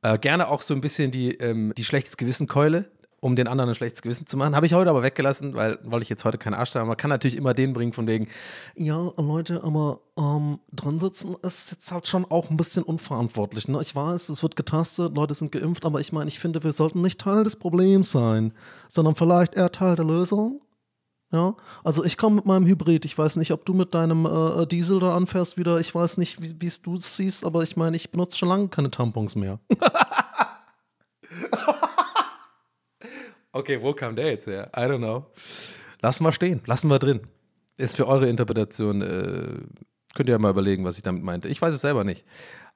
Äh, 0.03 0.20
gerne 0.20 0.50
auch 0.50 0.62
so 0.62 0.75
ein 0.75 0.82
bisschen 0.82 1.10
die, 1.10 1.32
ähm, 1.32 1.74
die 1.75 1.84
schlechtes 1.84 2.17
Gewissen-Keule, 2.17 2.86
um 3.22 3.36
den 3.36 3.48
anderen 3.48 3.69
ein 3.69 3.75
schlechtes 3.75 4.01
Gewissen 4.01 4.27
zu 4.27 4.38
machen. 4.38 4.55
Habe 4.55 4.65
ich 4.65 4.74
heute 4.74 4.89
aber 4.89 5.03
weggelassen, 5.03 5.55
weil 5.55 5.79
wollte 5.84 6.03
ich 6.03 6.10
jetzt 6.10 6.25
heute 6.25 6.38
keinen 6.38 6.53
Arsch 6.53 6.75
haben. 6.75 6.88
Man 6.88 6.98
kann 6.98 7.10
natürlich 7.10 7.38
immer 7.38 7.53
den 7.53 7.74
bringen 7.74 7.93
von 7.93 8.07
wegen, 8.07 8.27
ja, 8.75 9.12
Leute, 9.17 9.63
aber 9.63 10.01
ähm, 10.17 10.60
drin 10.72 11.00
sitzen 11.00 11.36
ist 11.41 11.72
jetzt 11.72 11.91
halt 11.91 12.07
schon 12.07 12.25
auch 12.25 12.50
ein 12.50 12.57
bisschen 12.57 12.84
unverantwortlich. 12.84 13.67
Ne? 13.67 13.79
Ich 13.81 13.95
weiß, 13.95 14.29
es 14.29 14.43
wird 14.43 14.55
getestet, 14.55 15.15
Leute 15.15 15.34
sind 15.34 15.51
geimpft, 15.51 15.86
aber 15.86 16.00
ich 16.00 16.13
meine, 16.13 16.27
ich 16.27 16.39
finde, 16.39 16.63
wir 16.63 16.72
sollten 16.72 17.01
nicht 17.01 17.19
Teil 17.19 17.43
des 17.43 17.55
Problems 17.55 18.12
sein, 18.12 18.53
sondern 18.89 19.15
vielleicht 19.15 19.55
eher 19.55 19.72
Teil 19.72 19.95
der 19.95 20.05
Lösung. 20.05 20.62
Ja, 21.31 21.55
also 21.84 22.05
ich 22.05 22.17
komme 22.17 22.36
mit 22.36 22.45
meinem 22.45 22.65
Hybrid. 22.65 23.03
Ich 23.03 23.17
weiß 23.17 23.36
nicht, 23.38 23.51
ob 23.51 23.65
du 23.65 23.74
mit 23.74 23.93
deinem 23.93 24.25
äh, 24.25 24.65
Diesel 24.67 25.00
da 25.00 25.15
anfährst 25.15 25.57
wieder. 25.57 25.79
Ich 25.79 25.93
weiß 25.93 26.17
nicht, 26.17 26.62
wie 26.62 26.65
es 26.65 26.81
du 26.81 26.98
siehst, 26.98 27.45
aber 27.45 27.63
ich 27.63 27.75
meine, 27.75 27.98
ich 27.98 28.12
benutze 28.12 28.38
schon 28.38 28.50
lange 28.50 28.67
keine 28.69 28.91
Tampons 28.91 29.36
mehr. 29.36 29.60
okay, 33.55 33.81
wo 33.81 33.93
kam 33.93 34.15
der 34.15 34.31
jetzt 34.31 34.47
her? 34.47 34.69
I 34.75 34.81
don't 34.81 34.97
know. 34.97 35.25
Lassen 36.01 36.24
wir 36.24 36.33
stehen, 36.33 36.62
lassen 36.65 36.89
wir 36.89 37.00
drin. 37.00 37.21
Ist 37.77 37.95
für 37.95 38.07
eure 38.07 38.27
Interpretation, 38.29 39.01
äh, 39.01 39.62
könnt 40.13 40.29
ihr 40.29 40.33
ja 40.33 40.39
mal 40.39 40.51
überlegen, 40.51 40.85
was 40.85 40.97
ich 40.97 41.03
damit 41.03 41.24
meinte. 41.24 41.47
Ich 41.47 41.62
weiß 41.62 41.74
es 41.74 41.81
selber 41.81 42.03
nicht. 42.03 42.25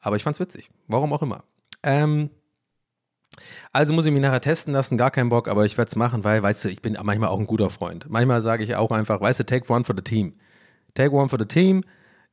Aber 0.01 0.15
ich 0.15 0.23
fand's 0.23 0.39
witzig. 0.39 0.69
Warum 0.87 1.13
auch 1.13 1.21
immer. 1.21 1.43
Ähm, 1.83 2.29
also 3.71 3.93
muss 3.93 4.05
ich 4.05 4.11
mich 4.11 4.21
nachher 4.21 4.41
testen 4.41 4.73
lassen, 4.73 4.97
gar 4.97 5.11
keinen 5.11 5.29
Bock, 5.29 5.47
aber 5.47 5.65
ich 5.65 5.77
werde 5.77 5.89
es 5.89 5.95
machen, 5.95 6.23
weil, 6.23 6.43
weißt 6.43 6.65
du, 6.65 6.69
ich 6.69 6.81
bin 6.81 6.97
manchmal 7.01 7.29
auch 7.29 7.39
ein 7.39 7.47
guter 7.47 7.69
Freund. 7.69 8.09
Manchmal 8.09 8.41
sage 8.41 8.63
ich 8.63 8.75
auch 8.75 8.91
einfach, 8.91 9.21
weißt 9.21 9.41
du, 9.41 9.45
take 9.45 9.71
one 9.71 9.85
for 9.85 9.95
the 9.95 10.03
team. 10.03 10.35
Take 10.95 11.11
one 11.11 11.29
for 11.29 11.39
the 11.39 11.45
team. 11.45 11.83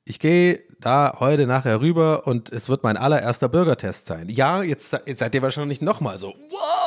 Ich 0.04 0.18
gehe 0.18 0.62
da 0.80 1.16
heute 1.18 1.46
nachher 1.46 1.80
rüber 1.80 2.26
und 2.26 2.50
es 2.52 2.68
wird 2.68 2.84
mein 2.84 2.96
allererster 2.96 3.48
Bürgertest 3.48 4.06
sein. 4.06 4.28
Ja, 4.28 4.62
jetzt, 4.62 4.92
jetzt 5.04 5.18
seid 5.18 5.34
ihr 5.34 5.42
wahrscheinlich 5.42 5.80
nochmal 5.80 6.16
so, 6.16 6.28
what? 6.28 6.85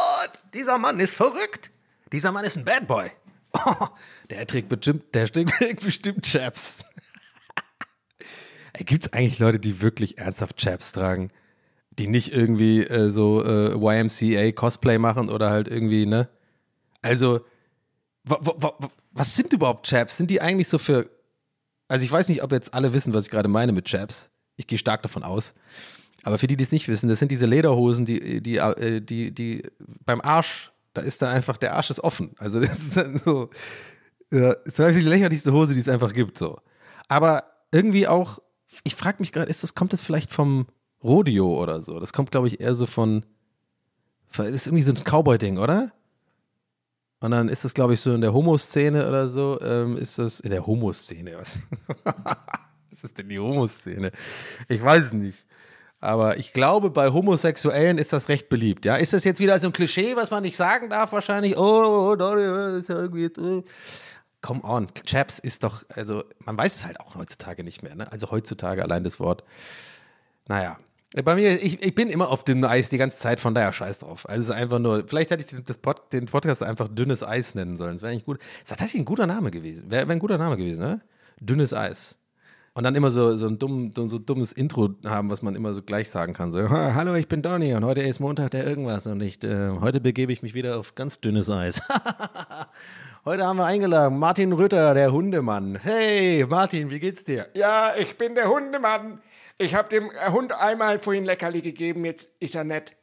Dieser 0.53 0.77
Mann 0.77 0.99
ist 0.99 1.15
verrückt. 1.15 1.69
Dieser 2.11 2.31
Mann 2.31 2.45
ist 2.45 2.57
ein 2.57 2.65
Bad 2.65 2.87
Boy. 2.87 3.11
Oh, 3.53 3.87
der 4.29 4.45
trägt 4.45 4.69
bestimmt, 4.69 5.13
der 5.13 5.27
trägt 5.31 5.81
bestimmt 5.83 6.25
Chaps. 6.25 6.83
Gibt 8.73 9.03
es 9.03 9.13
eigentlich 9.13 9.39
Leute, 9.39 9.59
die 9.59 9.81
wirklich 9.81 10.17
ernsthaft 10.17 10.57
Chaps 10.57 10.91
tragen? 10.91 11.31
die 11.99 12.07
nicht 12.07 12.33
irgendwie 12.33 12.83
äh, 12.83 13.09
so 13.09 13.43
äh, 13.43 13.73
YMCA 13.75 14.51
Cosplay 14.53 14.97
machen 14.97 15.29
oder 15.29 15.51
halt 15.51 15.67
irgendwie, 15.67 16.05
ne? 16.05 16.29
Also, 17.01 17.41
was 18.23 19.35
sind 19.35 19.53
überhaupt 19.53 19.87
Chaps? 19.87 20.17
Sind 20.17 20.31
die 20.31 20.41
eigentlich 20.41 20.67
so 20.67 20.77
für. 20.77 21.09
Also, 21.87 22.05
ich 22.05 22.11
weiß 22.11 22.29
nicht, 22.29 22.43
ob 22.43 22.51
jetzt 22.51 22.73
alle 22.73 22.93
wissen, 22.93 23.13
was 23.13 23.25
ich 23.25 23.31
gerade 23.31 23.49
meine 23.49 23.71
mit 23.71 23.85
Chaps. 23.85 24.31
Ich 24.55 24.67
gehe 24.67 24.77
stark 24.77 25.01
davon 25.01 25.23
aus. 25.23 25.53
Aber 26.23 26.37
für 26.37 26.47
die, 26.47 26.57
die 26.57 26.63
es 26.63 26.71
nicht 26.71 26.87
wissen, 26.87 27.07
das 27.07 27.19
sind 27.19 27.31
diese 27.31 27.45
Lederhosen, 27.45 28.05
die, 28.05 28.41
die, 28.41 28.57
äh, 28.57 29.01
die, 29.01 29.31
die 29.31 29.63
beim 30.05 30.21
Arsch, 30.21 30.71
da 30.93 31.01
ist 31.01 31.21
da 31.21 31.31
einfach, 31.31 31.57
der 31.57 31.75
Arsch 31.75 31.89
ist 31.89 32.01
offen. 32.01 32.35
Also, 32.37 32.59
das 32.61 32.77
ist 32.77 32.97
dann 32.97 33.17
so. 33.17 33.49
Ja, 34.31 34.51
ist 34.51 34.77
die 34.77 35.01
lächerlichste 35.01 35.51
Hose, 35.51 35.73
die 35.73 35.79
es 35.79 35.89
einfach 35.89 36.13
gibt, 36.13 36.37
so. 36.37 36.59
Aber 37.07 37.45
irgendwie 37.71 38.07
auch, 38.07 38.39
ich 38.83 38.95
frage 38.95 39.17
mich 39.19 39.31
gerade, 39.31 39.47
das, 39.47 39.73
kommt 39.73 39.93
das 39.93 40.01
vielleicht 40.01 40.31
vom, 40.31 40.67
Rodeo 41.03 41.61
oder 41.61 41.81
so. 41.81 41.99
Das 41.99 42.13
kommt, 42.13 42.31
glaube 42.31 42.47
ich, 42.47 42.59
eher 42.59 42.75
so 42.75 42.85
von. 42.85 43.25
Das 44.35 44.47
ist 44.47 44.67
irgendwie 44.67 44.83
so 44.83 44.91
ein 44.91 45.03
Cowboy-Ding, 45.03 45.57
oder? 45.57 45.91
Und 47.19 47.31
dann 47.31 47.49
ist 47.49 47.65
das, 47.65 47.73
glaube 47.73 47.93
ich, 47.93 47.99
so 47.99 48.13
in 48.13 48.21
der 48.21 48.33
Homo-Szene 48.33 49.07
oder 49.07 49.27
so. 49.27 49.59
Ähm, 49.61 49.97
ist 49.97 50.19
das 50.19 50.39
in 50.39 50.51
der 50.51 50.65
Homo-Szene? 50.65 51.35
Was? 51.37 51.59
was 52.91 53.03
ist 53.03 53.17
denn 53.17 53.29
die 53.29 53.39
Homo-Szene? 53.39 54.11
Ich 54.67 54.83
weiß 54.83 55.13
nicht. 55.13 55.45
Aber 55.99 56.37
ich 56.37 56.53
glaube, 56.53 56.89
bei 56.91 57.09
Homosexuellen 57.09 57.97
ist 57.97 58.13
das 58.13 58.29
recht 58.29 58.47
beliebt. 58.49 58.85
Ja, 58.85 58.95
ist 58.95 59.13
das 59.13 59.25
jetzt 59.25 59.39
wieder 59.39 59.59
so 59.59 59.67
ein 59.67 59.73
Klischee, 59.73 60.15
was 60.15 60.31
man 60.31 60.43
nicht 60.43 60.55
sagen 60.55 60.89
darf? 60.89 61.11
Wahrscheinlich. 61.11 61.57
Oh, 61.57 61.61
oh, 61.61 62.15
oh 62.17 62.33
ist 62.77 62.89
ja 62.89 62.99
irgendwie. 62.99 63.63
Come 64.41 64.63
on, 64.63 64.87
Chaps 65.05 65.39
ist 65.39 65.65
doch, 65.65 65.83
also 65.93 66.23
man 66.39 66.57
weiß 66.57 66.77
es 66.77 66.85
halt 66.85 67.01
auch 67.01 67.15
heutzutage 67.15 67.65
nicht 67.65 67.83
mehr. 67.83 67.95
Ne? 67.95 68.09
Also 68.09 68.31
heutzutage 68.31 68.81
allein 68.81 69.03
das 69.03 69.19
Wort. 69.19 69.43
Naja, 70.47 70.77
bei 71.23 71.35
mir, 71.35 71.61
ich, 71.61 71.81
ich 71.81 71.95
bin 71.95 72.09
immer 72.09 72.29
auf 72.29 72.43
dünnem 72.43 72.69
Eis 72.69 72.89
die 72.89 72.97
ganze 72.97 73.17
Zeit, 73.17 73.39
von 73.39 73.55
daher 73.55 73.73
scheiß 73.73 73.99
drauf. 73.99 74.29
Also 74.29 74.41
es 74.41 74.49
ist 74.49 74.55
einfach 74.55 74.77
nur, 74.77 75.07
vielleicht 75.07 75.31
hätte 75.31 75.43
ich 75.43 75.81
Pod, 75.81 76.13
den 76.13 76.27
Podcast 76.27 76.61
einfach 76.61 76.87
dünnes 76.87 77.23
Eis 77.23 77.55
nennen 77.55 77.77
sollen. 77.77 77.93
Das 77.93 78.03
wäre 78.03 78.11
eigentlich 78.11 78.25
gut. 78.25 78.39
Das 78.39 78.59
ist 78.59 78.69
tatsächlich 78.69 79.01
ein 79.01 79.05
guter 79.05 79.25
Name 79.25 79.49
gewesen. 79.49 79.89
Wäre 79.89 80.07
wär 80.07 80.15
ein 80.15 80.19
guter 80.19 80.37
Name 80.37 80.55
gewesen, 80.55 80.81
ne? 80.81 81.01
Dünnes 81.39 81.73
Eis. 81.73 82.18
Und 82.73 82.83
dann 82.83 82.95
immer 82.95 83.09
so, 83.09 83.35
so 83.35 83.47
ein 83.47 83.57
dumm, 83.57 83.91
so 83.95 84.19
dummes 84.19 84.53
Intro 84.53 84.89
haben, 85.03 85.29
was 85.29 85.41
man 85.41 85.55
immer 85.55 85.73
so 85.73 85.81
gleich 85.81 86.09
sagen 86.09 86.33
kann. 86.33 86.51
So, 86.51 86.69
hallo, 86.69 87.15
ich 87.15 87.27
bin 87.27 87.41
Donny 87.41 87.73
und 87.73 87.83
heute 87.83 88.01
ist 88.01 88.19
Montag 88.19 88.51
der 88.51 88.65
irgendwas 88.65 89.07
und 89.07 89.21
ich, 89.21 89.43
äh, 89.43 89.69
heute 89.81 89.99
begebe 89.99 90.31
ich 90.31 90.43
mich 90.43 90.53
wieder 90.53 90.77
auf 90.77 90.95
ganz 90.95 91.19
dünnes 91.19 91.49
Eis. 91.49 91.81
heute 93.25 93.45
haben 93.45 93.57
wir 93.57 93.65
eingeladen 93.65 94.19
Martin 94.19 94.53
Rütter, 94.53 94.93
der 94.93 95.11
Hundemann. 95.11 95.77
Hey, 95.81 96.45
Martin, 96.47 96.89
wie 96.89 96.99
geht's 96.99 97.23
dir? 97.23 97.47
Ja, 97.55 97.93
ich 97.97 98.17
bin 98.17 98.35
der 98.35 98.49
Hundemann. 98.49 99.19
Ich 99.57 99.75
habe 99.75 99.89
dem 99.89 100.09
Hund 100.31 100.53
einmal 100.53 100.99
vorhin 100.99 101.25
Leckerli 101.25 101.61
gegeben, 101.61 102.05
jetzt 102.05 102.29
ist 102.39 102.55
er 102.55 102.63
nett. 102.63 102.95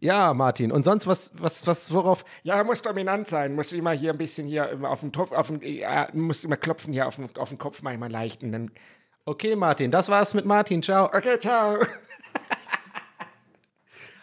Ja, 0.00 0.32
Martin. 0.32 0.70
Und 0.70 0.84
sonst 0.84 1.08
was, 1.08 1.32
was, 1.36 1.66
was, 1.66 1.92
worauf? 1.92 2.24
Ja, 2.44 2.56
er 2.56 2.64
muss 2.64 2.82
dominant 2.82 3.26
sein. 3.26 3.56
Muss 3.56 3.72
immer 3.72 3.90
hier 3.90 4.12
ein 4.12 4.18
bisschen 4.18 4.46
hier 4.46 4.78
auf 4.84 5.00
den 5.00 5.10
Topf, 5.10 5.32
auf 5.32 5.48
den, 5.48 5.60
ja, 5.62 6.06
muss 6.12 6.44
immer 6.44 6.56
klopfen 6.56 6.92
hier 6.92 7.08
auf 7.08 7.16
den, 7.16 7.28
auf 7.36 7.48
den 7.48 7.58
Kopf 7.58 7.82
manchmal 7.82 8.10
leicht 8.10 8.42
und 8.42 8.52
dann. 8.52 8.70
Okay, 9.28 9.56
Martin. 9.56 9.90
Das 9.90 10.08
war's 10.08 10.32
mit 10.32 10.46
Martin. 10.46 10.82
Ciao. 10.82 11.04
Okay, 11.04 11.38
ciao. 11.38 11.76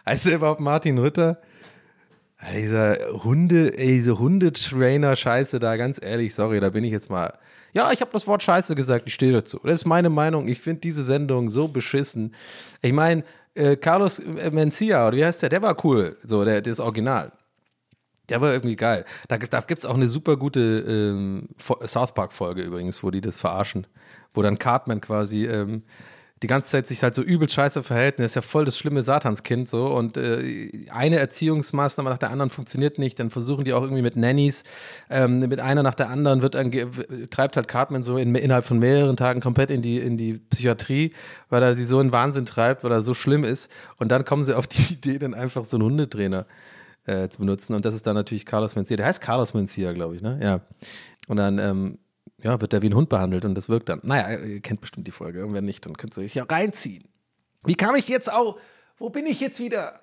heißt 0.04 0.26
du 0.26 0.30
überhaupt 0.30 0.58
Martin 0.58 0.98
Rütter? 0.98 1.40
Dieser 2.52 2.98
Hunde, 3.22 3.70
diese 3.70 4.18
Hundetrainer-Scheiße 4.18 5.60
da, 5.60 5.76
ganz 5.76 6.02
ehrlich, 6.02 6.34
sorry, 6.34 6.58
da 6.58 6.70
bin 6.70 6.82
ich 6.82 6.90
jetzt 6.90 7.08
mal 7.08 7.38
ja, 7.72 7.92
ich 7.92 8.00
habe 8.00 8.10
das 8.12 8.26
Wort 8.26 8.42
Scheiße 8.42 8.74
gesagt, 8.74 9.04
ich 9.06 9.14
stehe 9.14 9.32
dazu. 9.32 9.60
Das 9.62 9.74
ist 9.74 9.84
meine 9.84 10.08
Meinung. 10.08 10.48
Ich 10.48 10.60
finde 10.60 10.80
diese 10.80 11.04
Sendung 11.04 11.50
so 11.50 11.68
beschissen. 11.68 12.34
Ich 12.80 12.94
meine, 12.94 13.22
äh, 13.54 13.76
Carlos 13.76 14.22
Mencia, 14.50 15.06
oder 15.06 15.16
wie 15.18 15.24
heißt 15.24 15.42
der? 15.42 15.50
Der 15.50 15.62
war 15.62 15.84
cool, 15.84 16.16
so, 16.24 16.44
der, 16.44 16.62
das 16.62 16.80
Original. 16.80 17.32
Der 18.30 18.40
war 18.40 18.52
irgendwie 18.52 18.76
geil. 18.76 19.04
Da, 19.28 19.36
da 19.36 19.60
gibt 19.60 19.78
es 19.78 19.84
auch 19.84 19.94
eine 19.94 20.08
super 20.08 20.38
gute 20.38 20.60
ähm, 20.60 21.50
South 21.58 22.12
Park-Folge 22.12 22.62
übrigens, 22.62 23.02
wo 23.02 23.10
die 23.10 23.20
das 23.20 23.38
verarschen. 23.38 23.86
Wo 24.36 24.42
dann 24.42 24.58
Cartman 24.58 25.00
quasi 25.00 25.46
ähm, 25.46 25.82
die 26.42 26.48
ganze 26.48 26.68
Zeit 26.68 26.86
sich 26.86 27.02
halt 27.02 27.14
so 27.14 27.22
übel 27.22 27.48
scheiße 27.48 27.82
verhält. 27.82 28.18
Er 28.18 28.26
ist 28.26 28.34
ja 28.34 28.42
voll 28.42 28.66
das 28.66 28.78
schlimme 28.78 29.02
Satanskind 29.02 29.68
so 29.68 29.86
und 29.86 30.18
äh, 30.18 30.70
eine 30.90 31.18
Erziehungsmaßnahme 31.18 32.10
nach 32.10 32.18
der 32.18 32.30
anderen 32.30 32.50
funktioniert 32.50 32.98
nicht. 32.98 33.18
Dann 33.18 33.30
versuchen 33.30 33.64
die 33.64 33.72
auch 33.72 33.82
irgendwie 33.82 34.02
mit 34.02 34.16
Nannies, 34.16 34.62
ähm, 35.08 35.38
mit 35.40 35.60
einer 35.60 35.82
nach 35.82 35.94
der 35.94 36.10
anderen 36.10 36.42
wird 36.42 36.54
treibt 37.30 37.56
halt 37.56 37.68
Cartman 37.68 38.02
so 38.02 38.18
in, 38.18 38.34
innerhalb 38.34 38.66
von 38.66 38.78
mehreren 38.78 39.16
Tagen 39.16 39.40
komplett 39.40 39.70
in 39.70 39.80
die, 39.80 39.98
in 39.98 40.18
die 40.18 40.34
Psychiatrie, 40.34 41.12
weil 41.48 41.62
er 41.62 41.74
sie 41.74 41.84
so 41.84 42.00
in 42.00 42.12
Wahnsinn 42.12 42.44
treibt, 42.44 42.84
weil 42.84 42.92
er 42.92 43.00
so 43.00 43.14
schlimm 43.14 43.42
ist. 43.44 43.70
Und 43.96 44.12
dann 44.12 44.26
kommen 44.26 44.44
sie 44.44 44.54
auf 44.54 44.66
die 44.66 44.82
Idee, 44.92 45.18
dann 45.18 45.32
einfach 45.32 45.64
so 45.64 45.78
einen 45.78 45.86
Hundetrainer 45.86 46.44
äh, 47.06 47.28
zu 47.28 47.38
benutzen. 47.38 47.74
Und 47.74 47.86
das 47.86 47.94
ist 47.94 48.06
dann 48.06 48.14
natürlich 48.14 48.44
Carlos 48.44 48.76
Mencia. 48.76 48.96
Der 48.98 49.06
heißt 49.06 49.22
Carlos 49.22 49.54
Mencia, 49.54 49.92
glaube 49.92 50.16
ich, 50.16 50.22
ne? 50.22 50.38
Ja. 50.42 50.60
Und 51.28 51.38
dann 51.38 51.58
ähm, 51.58 51.98
ja, 52.42 52.60
wird 52.60 52.72
der 52.72 52.82
wie 52.82 52.88
ein 52.88 52.94
Hund 52.94 53.08
behandelt 53.08 53.44
und 53.44 53.54
das 53.54 53.68
wirkt 53.68 53.88
dann. 53.88 54.00
Naja, 54.02 54.38
ihr 54.38 54.60
kennt 54.60 54.80
bestimmt 54.80 55.06
die 55.06 55.12
Folge. 55.12 55.38
Irgendwann 55.38 55.64
nicht, 55.64 55.86
dann 55.86 55.96
könnt 55.96 56.16
ihr 56.16 56.24
euch 56.24 56.34
ja 56.34 56.44
reinziehen. 56.44 57.04
Wie 57.64 57.74
kam 57.74 57.94
ich 57.94 58.08
jetzt 58.08 58.30
auch? 58.30 58.58
Wo 58.98 59.10
bin 59.10 59.26
ich 59.26 59.40
jetzt 59.40 59.58
wieder? 59.58 60.00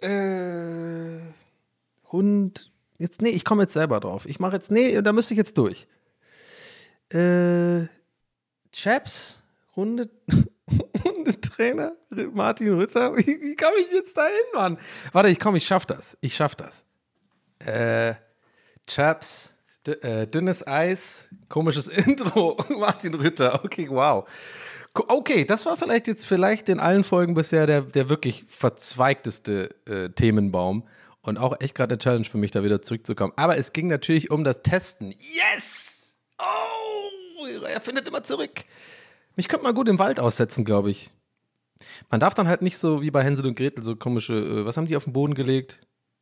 Äh, 0.00 1.20
Hund. 2.12 2.72
Jetzt, 2.98 3.22
nee, 3.22 3.30
ich 3.30 3.44
komme 3.44 3.62
jetzt 3.62 3.72
selber 3.72 4.00
drauf. 4.00 4.26
Ich 4.26 4.40
mache 4.40 4.56
jetzt, 4.56 4.70
nee, 4.70 5.00
da 5.02 5.12
müsste 5.12 5.34
ich 5.34 5.38
jetzt 5.38 5.58
durch. 5.58 5.86
Äh, 7.10 7.86
Chaps, 8.72 9.42
Hunde, 9.74 10.10
Hundetrainer, 11.04 11.92
Martin 12.32 12.74
Rütter. 12.74 13.16
Wie, 13.16 13.26
wie 13.26 13.56
komme 13.56 13.76
ich 13.80 13.92
jetzt 13.92 14.16
dahin, 14.16 14.34
Mann? 14.54 14.78
Warte, 15.12 15.28
ich 15.28 15.38
komme, 15.38 15.58
ich 15.58 15.66
schaff 15.66 15.86
das. 15.86 16.16
Ich 16.20 16.34
schaff 16.34 16.54
das. 16.56 16.84
Äh, 17.58 18.14
Chaps, 18.86 19.55
dünnes 19.86 20.66
Eis, 20.66 21.28
komisches 21.48 21.88
Intro. 22.06 22.56
Martin 22.78 23.14
Rütter, 23.14 23.64
okay, 23.64 23.88
wow. 23.90 24.28
Okay, 24.94 25.44
das 25.44 25.66
war 25.66 25.76
vielleicht 25.76 26.06
jetzt 26.06 26.24
vielleicht 26.24 26.68
in 26.68 26.80
allen 26.80 27.04
Folgen 27.04 27.34
bisher 27.34 27.66
der, 27.66 27.82
der 27.82 28.08
wirklich 28.08 28.44
verzweigteste 28.46 29.74
äh, 29.86 30.08
Themenbaum. 30.10 30.86
Und 31.20 31.38
auch 31.38 31.60
echt 31.60 31.74
gerade 31.74 31.94
eine 31.94 31.98
Challenge 31.98 32.24
für 32.24 32.38
mich, 32.38 32.52
da 32.52 32.62
wieder 32.62 32.82
zurückzukommen. 32.82 33.32
Aber 33.34 33.56
es 33.56 33.72
ging 33.72 33.88
natürlich 33.88 34.30
um 34.30 34.44
das 34.44 34.62
Testen. 34.62 35.12
Yes! 35.18 36.16
Oh, 36.38 37.46
er 37.66 37.80
findet 37.80 38.06
immer 38.06 38.22
zurück. 38.22 38.64
Mich 39.34 39.48
könnte 39.48 39.64
man 39.64 39.74
gut 39.74 39.88
im 39.88 39.98
Wald 39.98 40.20
aussetzen, 40.20 40.64
glaube 40.64 40.90
ich. 40.90 41.10
Man 42.10 42.20
darf 42.20 42.34
dann 42.34 42.48
halt 42.48 42.62
nicht 42.62 42.78
so 42.78 43.02
wie 43.02 43.10
bei 43.10 43.22
Hänsel 43.24 43.46
und 43.46 43.56
Gretel 43.56 43.82
so 43.82 43.96
komische, 43.96 44.34
äh, 44.34 44.64
was 44.64 44.76
haben 44.76 44.86
die 44.86 44.96
auf 44.96 45.04
den 45.04 45.12
Boden 45.12 45.34
gelegt? 45.34 45.80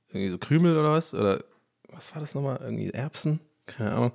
Irgendwie 0.08 0.30
so 0.30 0.38
Krümel 0.38 0.76
oder 0.76 0.92
was? 0.92 1.14
Oder 1.14 1.44
was 1.88 2.14
war 2.14 2.20
das 2.20 2.34
nochmal? 2.34 2.58
Irgendwie 2.62 2.90
Erbsen? 2.90 3.40
Keine 3.66 3.92
Ahnung. 3.92 4.12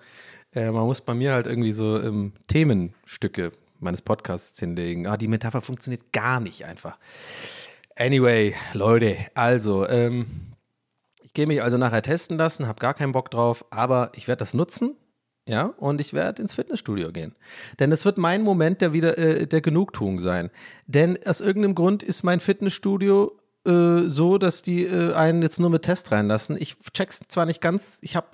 Äh, 0.53 0.72
man 0.72 0.86
muss 0.86 1.01
bei 1.01 1.13
mir 1.13 1.34
halt 1.34 1.48
irgendwie 1.48 1.72
so 1.72 2.01
ähm, 2.01 2.34
Themenstücke 2.48 3.51
meines 3.79 4.01
Podcasts 4.01 4.60
hinlegen. 4.60 5.08
Ah, 5.08 5.18
die 5.18 5.27
Metapher 5.27 5.62
funktioniert 5.62 6.12
gar 6.12 6.39
nicht 6.39 6.65
einfach. 6.65 6.98
Anyway, 7.98 8.56
Leute, 8.74 9.18
also, 9.36 9.88
ähm, 9.88 10.25
ich 11.24 11.34
gehe 11.34 11.48
mich 11.48 11.62
also 11.62 11.77
nachher 11.77 12.01
testen 12.01 12.38
lassen, 12.38 12.68
habe 12.68 12.79
gar 12.79 12.94
keinen 12.94 13.12
Bock 13.12 13.29
drauf, 13.29 13.65
aber 13.70 14.12
ich 14.15 14.27
werde 14.27 14.39
das 14.39 14.53
nutzen. 14.53 14.96
Ja, 15.48 15.74
und 15.77 16.00
ich 16.00 16.13
werde 16.13 16.44
ins 16.44 16.53
Fitnessstudio 16.53 17.12
gehen. 17.12 17.36
Denn 17.79 17.91
es 17.91 18.06
wird 18.06 18.20
mein 18.20 18.44
Moment 18.44 18.82
der 18.82 18.94
wieder 18.94 19.18
äh, 19.18 19.48
der 19.48 19.62
Genugtuung 19.62 20.20
sein. 20.20 20.51
Denn 20.86 21.18
aus 21.25 21.41
irgendeinem 21.41 21.74
Grund 21.74 22.03
ist 22.03 22.22
mein 22.22 22.39
Fitnessstudio 22.39 23.32
äh, 23.70 24.10
so, 24.10 24.40
dass 24.40 24.64
die 24.64 24.84
äh, 24.86 25.14
einen 25.14 25.44
jetzt 25.44 25.60
nur 25.60 25.70
mit 25.70 25.84
Test 25.84 26.12
reinlassen. 26.12 26.58
Ich 26.60 26.78
check's 26.94 27.22
zwar 27.28 27.46
nicht 27.46 27.62
ganz, 27.62 28.00
ich 28.02 28.16
habe 28.16 28.28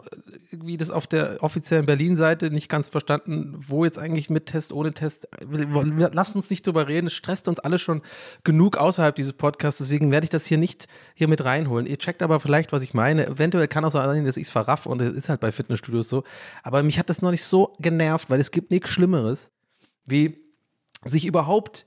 irgendwie 0.50 0.78
das 0.78 0.92
auf 0.92 1.08
der 1.08 1.44
offiziellen 1.44 1.86
Berlin-Seite 1.86 2.52
nicht 2.52 2.70
ganz 2.70 2.88
verstanden, 2.88 3.54
wo 3.58 3.84
jetzt 3.84 4.00
eigentlich 4.00 4.30
mit 4.30 4.46
Test, 4.46 4.72
ohne 4.72 4.94
Test. 4.94 5.28
Lasst 5.42 6.36
uns 6.36 6.50
nicht 6.50 6.66
drüber 6.66 6.88
reden, 6.88 7.08
es 7.08 7.14
stresst 7.14 7.50
uns 7.50 7.60
alle 7.60 7.80
schon 7.80 8.02
genug 8.46 8.78
außerhalb 8.78 9.14
dieses 9.14 9.34
Podcasts, 9.34 9.80
deswegen 9.80 10.12
werde 10.12 10.24
ich 10.24 10.30
das 10.30 10.46
hier 10.46 10.58
nicht 10.58 10.88
hier 11.14 11.28
mit 11.28 11.44
reinholen. 11.44 11.86
Ihr 11.86 11.98
checkt 11.98 12.22
aber 12.22 12.40
vielleicht, 12.40 12.72
was 12.72 12.82
ich 12.82 12.94
meine. 12.94 13.28
Eventuell 13.28 13.68
kann 13.68 13.84
auch 13.84 13.92
sein, 13.92 14.26
dass 14.26 14.38
ich 14.38 14.48
es 14.48 14.52
verraff 14.52 14.86
und 14.86 15.02
es 15.02 15.14
ist 15.14 15.28
halt 15.28 15.42
bei 15.42 15.52
Fitnessstudios 15.52 16.08
so. 16.08 16.24
Aber 16.64 16.82
mich 16.82 16.98
hat 16.98 17.10
das 17.10 17.22
noch 17.22 17.32
nicht 17.32 17.44
so 17.44 17.76
genervt, 17.80 18.30
weil 18.30 18.40
es 18.40 18.52
gibt 18.52 18.72
nichts 18.72 18.90
Schlimmeres, 18.90 19.52
wie 20.06 20.38
sich 21.04 21.26
überhaupt 21.26 21.86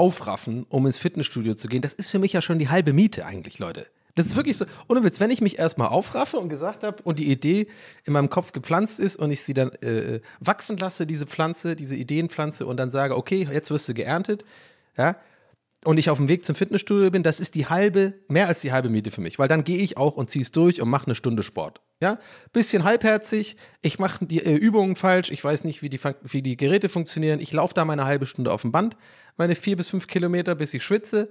aufraffen, 0.00 0.64
um 0.70 0.86
ins 0.86 0.96
Fitnessstudio 0.96 1.54
zu 1.54 1.68
gehen, 1.68 1.82
das 1.82 1.92
ist 1.92 2.10
für 2.10 2.18
mich 2.18 2.32
ja 2.32 2.40
schon 2.40 2.58
die 2.58 2.70
halbe 2.70 2.94
Miete 2.94 3.26
eigentlich, 3.26 3.58
Leute. 3.58 3.86
Das 4.14 4.24
ist 4.24 4.34
wirklich 4.34 4.56
so, 4.56 4.64
ohne 4.88 5.04
Witz, 5.04 5.20
wenn 5.20 5.30
ich 5.30 5.42
mich 5.42 5.58
erstmal 5.58 5.88
aufraffe 5.88 6.38
und 6.38 6.48
gesagt 6.48 6.84
habe 6.84 7.02
und 7.02 7.18
die 7.18 7.30
Idee 7.30 7.68
in 8.04 8.14
meinem 8.14 8.30
Kopf 8.30 8.52
gepflanzt 8.52 8.98
ist 8.98 9.16
und 9.16 9.30
ich 9.30 9.42
sie 9.42 9.52
dann 9.52 9.72
äh, 9.82 10.20
wachsen 10.40 10.78
lasse, 10.78 11.06
diese 11.06 11.26
Pflanze, 11.26 11.76
diese 11.76 11.96
Ideenpflanze 11.96 12.64
und 12.64 12.78
dann 12.78 12.90
sage, 12.90 13.14
okay, 13.14 13.46
jetzt 13.52 13.70
wirst 13.70 13.90
du 13.90 13.94
geerntet, 13.94 14.46
ja, 14.96 15.16
und 15.84 15.98
ich 15.98 16.10
auf 16.10 16.18
dem 16.18 16.28
Weg 16.28 16.44
zum 16.44 16.54
Fitnessstudio 16.54 17.10
bin, 17.10 17.22
das 17.22 17.40
ist 17.40 17.54
die 17.54 17.66
halbe, 17.66 18.14
mehr 18.28 18.48
als 18.48 18.60
die 18.60 18.72
halbe 18.72 18.90
Miete 18.90 19.10
für 19.10 19.20
mich, 19.20 19.38
weil 19.38 19.48
dann 19.48 19.64
gehe 19.64 19.78
ich 19.78 19.96
auch 19.96 20.16
und 20.16 20.28
ziehe 20.28 20.42
es 20.42 20.52
durch 20.52 20.80
und 20.80 20.90
mache 20.90 21.06
eine 21.06 21.14
Stunde 21.14 21.42
Sport. 21.42 21.80
Ja, 22.02 22.18
bisschen 22.52 22.84
halbherzig, 22.84 23.56
ich 23.82 23.98
mache 23.98 24.24
die 24.24 24.44
äh, 24.44 24.54
Übungen 24.54 24.96
falsch, 24.96 25.30
ich 25.30 25.42
weiß 25.44 25.64
nicht, 25.64 25.82
wie 25.82 25.90
die, 25.90 26.00
wie 26.22 26.42
die 26.42 26.56
Geräte 26.56 26.88
funktionieren, 26.88 27.40
ich 27.40 27.52
laufe 27.52 27.74
da 27.74 27.84
meine 27.84 28.06
halbe 28.06 28.24
Stunde 28.24 28.52
auf 28.52 28.62
dem 28.62 28.72
Band, 28.72 28.96
meine 29.36 29.54
vier 29.54 29.76
bis 29.76 29.88
fünf 29.88 30.06
Kilometer, 30.06 30.54
bis 30.54 30.72
ich 30.72 30.82
schwitze, 30.82 31.28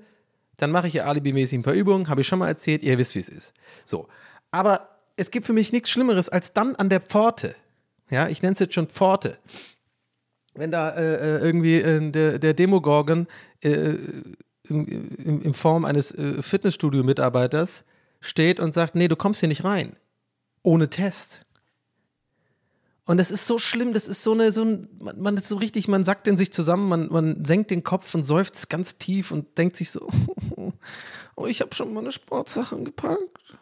dann 0.58 0.72
mache 0.72 0.88
ich 0.88 0.94
ja 0.94 1.06
alibimäßig 1.06 1.58
ein 1.58 1.63
paar 1.63 1.74
Übungen, 1.74 2.08
habe 2.08 2.22
ich 2.22 2.27
schon 2.27 2.39
mal 2.39 2.48
erzählt, 2.48 2.84
ihr 2.84 2.98
wisst, 3.00 3.15
wie 3.15 3.20
es 3.20 3.29
ist. 3.29 3.53
So, 3.84 4.10
aber 4.51 5.00
es 5.15 5.32
gibt 5.32 5.48
für 5.48 5.53
mich 5.53 5.74
nichts 5.74 5.89
Schlimmeres, 5.89 6.29
als 6.29 6.53
dann 6.53 6.75
an 6.75 6.89
der 6.89 7.01
Pforte, 7.01 7.56
ja, 8.10 8.27
ich 8.27 8.41
nenne 8.41 8.53
es 8.53 8.60
jetzt 8.60 8.75
schon 8.75 8.88
Pforte, 8.88 9.38
wenn 10.53 10.72
da 10.72 10.91
äh, 10.91 11.15
äh 11.15 11.39
irgendwie 11.39 11.75
äh, 11.75 12.12
der, 12.12 12.38
der 12.39 12.53
Demogorgon 12.53 13.27
äh, 13.62 13.98
in, 14.63 15.42
in, 15.42 15.54
Form 15.54 15.86
eines 15.86 16.12
äh, 16.13 16.42
Fitnessstudio-Mitarbeiters 16.42 17.84
steht 18.22 18.60
und 18.60 18.74
sagt, 18.74 18.96
nee, 18.96 19.08
du 19.08 19.16
kommst 19.16 19.39
hier 19.39 19.50
nicht 19.50 19.63
rein 19.63 19.96
ohne 20.63 20.89
Test. 20.89 21.46
Und 23.06 23.18
das 23.18 23.32
ist 23.32 23.48
so 23.48 23.58
schlimm, 23.58 23.94
das 23.94 24.08
ist 24.08 24.22
so 24.22 24.34
eine, 24.34 24.51
so 24.51 24.63
ein, 24.63 24.88
man, 25.00 25.20
man 25.20 25.36
ist 25.36 25.48
so 25.48 25.58
richtig, 25.58 25.88
man 25.88 26.04
sackt 26.04 26.28
in 26.28 26.38
sich 26.38 26.54
zusammen, 26.54 26.88
man, 26.88 27.08
man 27.12 27.44
senkt 27.44 27.72
den 27.72 27.84
Kopf 27.84 28.13
und 28.13 28.24
seufzt 28.24 28.70
ganz 28.70 29.00
tief 29.00 29.32
und 29.32 29.58
denkt 29.58 29.78
sich 29.78 29.89
so, 29.89 30.07
oh, 31.36 31.48
ich 31.48 31.62
habe 31.62 31.74
schon 31.74 31.94
meine 31.94 32.12
Sportsachen 32.12 32.86
gepackt. 32.86 33.57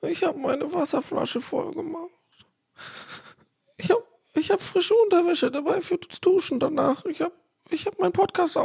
Ich 0.00 0.24
habe 0.24 0.38
meine 0.38 0.72
Wasserflasche 0.72 1.40
voll 1.40 1.74
gemacht. 1.74 2.08
Ich 3.76 3.90
habe 3.90 4.04
ich 4.34 4.50
hab 4.50 4.62
frische 4.62 4.94
Unterwäsche 4.94 5.50
dabei 5.50 5.80
für 5.80 5.98
das 5.98 6.20
Duschen 6.20 6.60
danach. 6.60 7.04
Ich 7.04 7.20
habe 7.20 7.34
ich 7.70 7.86
hab 7.86 7.98
meinen 7.98 8.12
Podcast, 8.12 8.56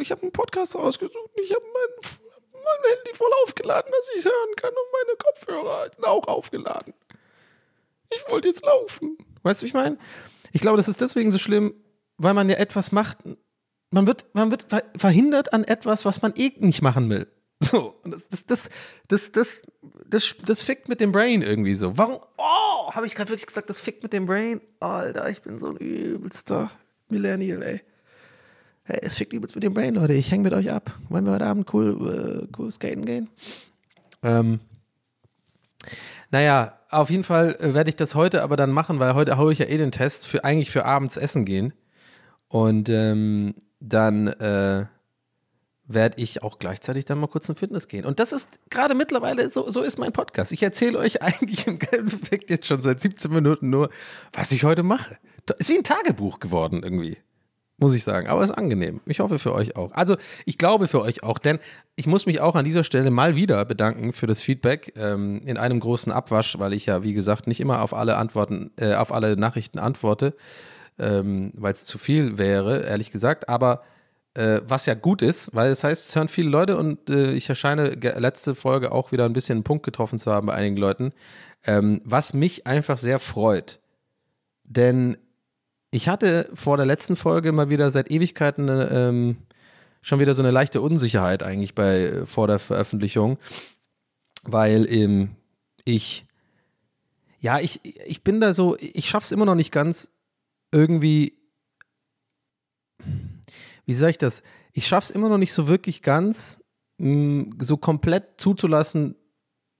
ich 0.00 0.10
habe 0.10 0.22
einen 0.22 0.32
Podcast 0.32 0.76
ausgesucht. 0.76 1.30
Ich 1.42 1.54
habe 1.54 1.64
meinen 1.64 2.20
mein 2.66 2.90
Handy 2.96 3.14
voll 3.14 3.30
aufgeladen, 3.44 3.90
dass 3.90 4.10
ich 4.14 4.18
es 4.18 4.24
hören 4.24 4.56
kann 4.56 4.70
und 4.70 5.06
meine 5.06 5.16
Kopfhörer 5.18 5.90
sind 5.94 6.04
auch 6.04 6.26
aufgeladen. 6.26 6.94
Ich 8.12 8.24
wollte 8.30 8.48
jetzt 8.48 8.64
laufen. 8.64 9.18
Weißt 9.42 9.60
du, 9.60 9.64
wie 9.64 9.68
ich 9.68 9.74
meine? 9.74 9.98
Ich 10.52 10.60
glaube, 10.60 10.76
das 10.76 10.88
ist 10.88 11.00
deswegen 11.00 11.30
so 11.30 11.38
schlimm, 11.38 11.74
weil 12.18 12.34
man 12.34 12.48
ja 12.48 12.56
etwas 12.56 12.92
macht. 12.92 13.18
Man 13.90 14.06
wird, 14.06 14.26
man 14.34 14.50
wird 14.50 14.66
verhindert 14.96 15.52
an 15.52 15.64
etwas, 15.64 16.04
was 16.04 16.22
man 16.22 16.34
eh 16.36 16.52
nicht 16.58 16.82
machen 16.82 17.08
will. 17.10 17.28
So, 17.58 17.94
das, 18.04 18.28
das, 18.28 18.44
das, 18.44 18.70
das, 19.08 19.32
das, 19.32 19.62
das, 20.06 20.34
das 20.44 20.62
fickt 20.62 20.88
mit 20.88 21.00
dem 21.00 21.10
Brain 21.10 21.40
irgendwie 21.40 21.74
so. 21.74 21.96
Warum? 21.96 22.18
Oh, 22.36 22.92
habe 22.92 23.06
ich 23.06 23.14
gerade 23.14 23.30
wirklich 23.30 23.46
gesagt, 23.46 23.70
das 23.70 23.78
fickt 23.78 24.02
mit 24.02 24.12
dem 24.12 24.26
Brain? 24.26 24.60
Alter, 24.80 25.30
ich 25.30 25.40
bin 25.40 25.58
so 25.58 25.68
ein 25.68 25.76
übelster 25.78 26.70
Millennial, 27.08 27.62
ey. 27.62 27.80
Hey, 28.88 29.00
es 29.02 29.16
fickt 29.16 29.32
übelst 29.32 29.56
mit 29.56 29.64
dem 29.64 29.74
Brain, 29.74 29.96
Leute. 29.96 30.12
Ich 30.12 30.30
hänge 30.30 30.44
mit 30.44 30.52
euch 30.52 30.70
ab. 30.70 30.96
Wollen 31.08 31.26
wir 31.26 31.32
heute 31.32 31.46
Abend 31.46 31.74
cool, 31.74 32.46
äh, 32.46 32.56
cool 32.56 32.70
skaten 32.70 33.04
gehen? 33.04 33.28
Ähm, 34.22 34.60
naja, 36.30 36.78
auf 36.90 37.10
jeden 37.10 37.24
Fall 37.24 37.56
äh, 37.58 37.74
werde 37.74 37.90
ich 37.90 37.96
das 37.96 38.14
heute 38.14 38.44
aber 38.44 38.54
dann 38.54 38.70
machen, 38.70 39.00
weil 39.00 39.14
heute 39.14 39.38
haue 39.38 39.52
ich 39.52 39.58
ja 39.58 39.66
eh 39.66 39.76
den 39.76 39.90
Test 39.90 40.28
für 40.28 40.44
eigentlich 40.44 40.70
für 40.70 40.84
abends 40.84 41.16
essen 41.16 41.44
gehen. 41.44 41.72
Und 42.46 42.88
ähm, 42.88 43.56
dann 43.80 44.28
äh, 44.28 44.86
werde 45.88 46.22
ich 46.22 46.44
auch 46.44 46.60
gleichzeitig 46.60 47.04
dann 47.06 47.18
mal 47.18 47.26
kurz 47.26 47.46
zum 47.46 47.56
Fitness 47.56 47.88
gehen. 47.88 48.04
Und 48.04 48.20
das 48.20 48.32
ist 48.32 48.60
gerade 48.70 48.94
mittlerweile, 48.94 49.50
so, 49.50 49.68
so 49.68 49.82
ist 49.82 49.98
mein 49.98 50.12
Podcast. 50.12 50.52
Ich 50.52 50.62
erzähle 50.62 50.98
euch 50.98 51.22
eigentlich 51.22 51.66
im 51.66 51.80
Endeffekt 51.90 52.50
jetzt 52.50 52.68
schon 52.68 52.82
seit 52.82 53.00
17 53.00 53.32
Minuten 53.32 53.68
nur, 53.68 53.90
was 54.32 54.52
ich 54.52 54.62
heute 54.62 54.84
mache. 54.84 55.18
Ist 55.58 55.70
wie 55.70 55.76
ein 55.76 55.82
Tagebuch 55.82 56.38
geworden 56.38 56.84
irgendwie 56.84 57.16
muss 57.78 57.94
ich 57.94 58.04
sagen. 58.04 58.28
Aber 58.28 58.42
es 58.42 58.50
ist 58.50 58.56
angenehm. 58.56 59.00
Ich 59.06 59.20
hoffe 59.20 59.38
für 59.38 59.54
euch 59.54 59.76
auch. 59.76 59.92
Also 59.92 60.16
ich 60.44 60.58
glaube 60.58 60.88
für 60.88 61.02
euch 61.02 61.22
auch, 61.22 61.38
denn 61.38 61.58
ich 61.94 62.06
muss 62.06 62.26
mich 62.26 62.40
auch 62.40 62.54
an 62.54 62.64
dieser 62.64 62.84
Stelle 62.84 63.10
mal 63.10 63.36
wieder 63.36 63.64
bedanken 63.64 64.12
für 64.12 64.26
das 64.26 64.40
Feedback 64.40 64.92
ähm, 64.96 65.42
in 65.44 65.56
einem 65.56 65.80
großen 65.80 66.12
Abwasch, 66.12 66.58
weil 66.58 66.72
ich 66.72 66.86
ja, 66.86 67.02
wie 67.02 67.12
gesagt, 67.12 67.46
nicht 67.46 67.60
immer 67.60 67.82
auf 67.82 67.92
alle 67.94 68.16
Antworten, 68.16 68.70
äh, 68.76 68.94
auf 68.94 69.12
alle 69.12 69.36
Nachrichten 69.36 69.78
antworte, 69.78 70.34
ähm, 70.98 71.52
weil 71.54 71.72
es 71.72 71.84
zu 71.84 71.98
viel 71.98 72.38
wäre, 72.38 72.82
ehrlich 72.84 73.10
gesagt. 73.10 73.48
Aber 73.48 73.82
äh, 74.34 74.60
was 74.66 74.86
ja 74.86 74.94
gut 74.94 75.22
ist, 75.22 75.54
weil 75.54 75.70
es 75.70 75.80
das 75.80 75.90
heißt, 75.90 76.08
es 76.08 76.16
hören 76.16 76.28
viele 76.28 76.48
Leute 76.48 76.76
und 76.76 77.10
äh, 77.10 77.32
ich 77.32 77.48
erscheine 77.48 77.90
letzte 77.90 78.54
Folge 78.54 78.92
auch 78.92 79.12
wieder 79.12 79.24
ein 79.24 79.32
bisschen 79.32 79.56
einen 79.56 79.64
Punkt 79.64 79.84
getroffen 79.84 80.18
zu 80.18 80.32
haben 80.32 80.46
bei 80.46 80.54
einigen 80.54 80.76
Leuten, 80.76 81.12
ähm, 81.66 82.00
was 82.04 82.32
mich 82.32 82.66
einfach 82.66 82.98
sehr 82.98 83.18
freut. 83.18 83.80
Denn 84.64 85.16
ich 85.96 86.08
hatte 86.08 86.48
vor 86.54 86.76
der 86.76 86.86
letzten 86.86 87.16
Folge 87.16 87.52
mal 87.52 87.70
wieder 87.70 87.90
seit 87.90 88.10
Ewigkeiten 88.10 88.68
ähm, 88.68 89.36
schon 90.02 90.20
wieder 90.20 90.34
so 90.34 90.42
eine 90.42 90.50
leichte 90.52 90.80
Unsicherheit 90.80 91.42
eigentlich 91.42 91.74
bei 91.74 92.04
äh, 92.04 92.26
vor 92.26 92.46
der 92.46 92.58
Veröffentlichung, 92.58 93.38
weil 94.44 94.86
ähm, 94.90 95.36
ich 95.84 96.26
ja, 97.40 97.60
ich, 97.60 97.80
ich 97.84 98.24
bin 98.24 98.40
da 98.40 98.54
so, 98.54 98.76
ich 98.80 99.08
schaff's 99.08 99.30
immer 99.30 99.44
noch 99.44 99.54
nicht 99.54 99.70
ganz 99.70 100.10
irgendwie, 100.72 101.38
wie 103.84 103.94
sage 103.94 104.10
ich 104.10 104.18
das? 104.18 104.42
Ich 104.72 104.86
schaff's 104.88 105.10
immer 105.10 105.28
noch 105.28 105.38
nicht 105.38 105.52
so 105.52 105.68
wirklich 105.68 106.02
ganz, 106.02 106.60
mh, 106.98 107.08
mm, 107.08 107.58
so 107.60 107.76
komplett 107.76 108.40
zuzulassen, 108.40 109.14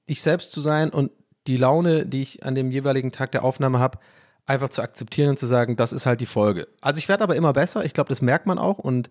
ich 0.07 0.23
selbst 0.23 0.53
zu 0.53 0.61
sein 0.61 0.91
und 0.91 1.11
die 1.47 1.57
Laune, 1.57 2.07
die 2.07 2.23
ich 2.23 2.45
an 2.45 2.55
dem 2.55 2.71
jeweiligen 2.71 3.11
Tag 3.11 3.33
der 3.33 3.43
Aufnahme 3.43 3.79
habe, 3.79 3.99
einfach 4.47 4.69
zu 4.69 4.83
akzeptieren 4.83 5.31
und 5.31 5.39
zu 5.39 5.47
sagen, 5.47 5.77
das 5.77 5.93
ist 5.93 6.07
halt 6.07 6.21
die 6.21 6.27
Folge. 6.27 6.69
Also 6.81 6.99
ich 6.99 7.09
werde 7.09 7.25
aber 7.25 7.37
immer 7.37 7.53
besser, 7.53 7.85
ich 7.85 7.95
glaube, 7.95 8.09
das 8.09 8.23
merkt 8.23 8.47
man 8.47 8.59
auch 8.59 8.79
und 8.79 9.11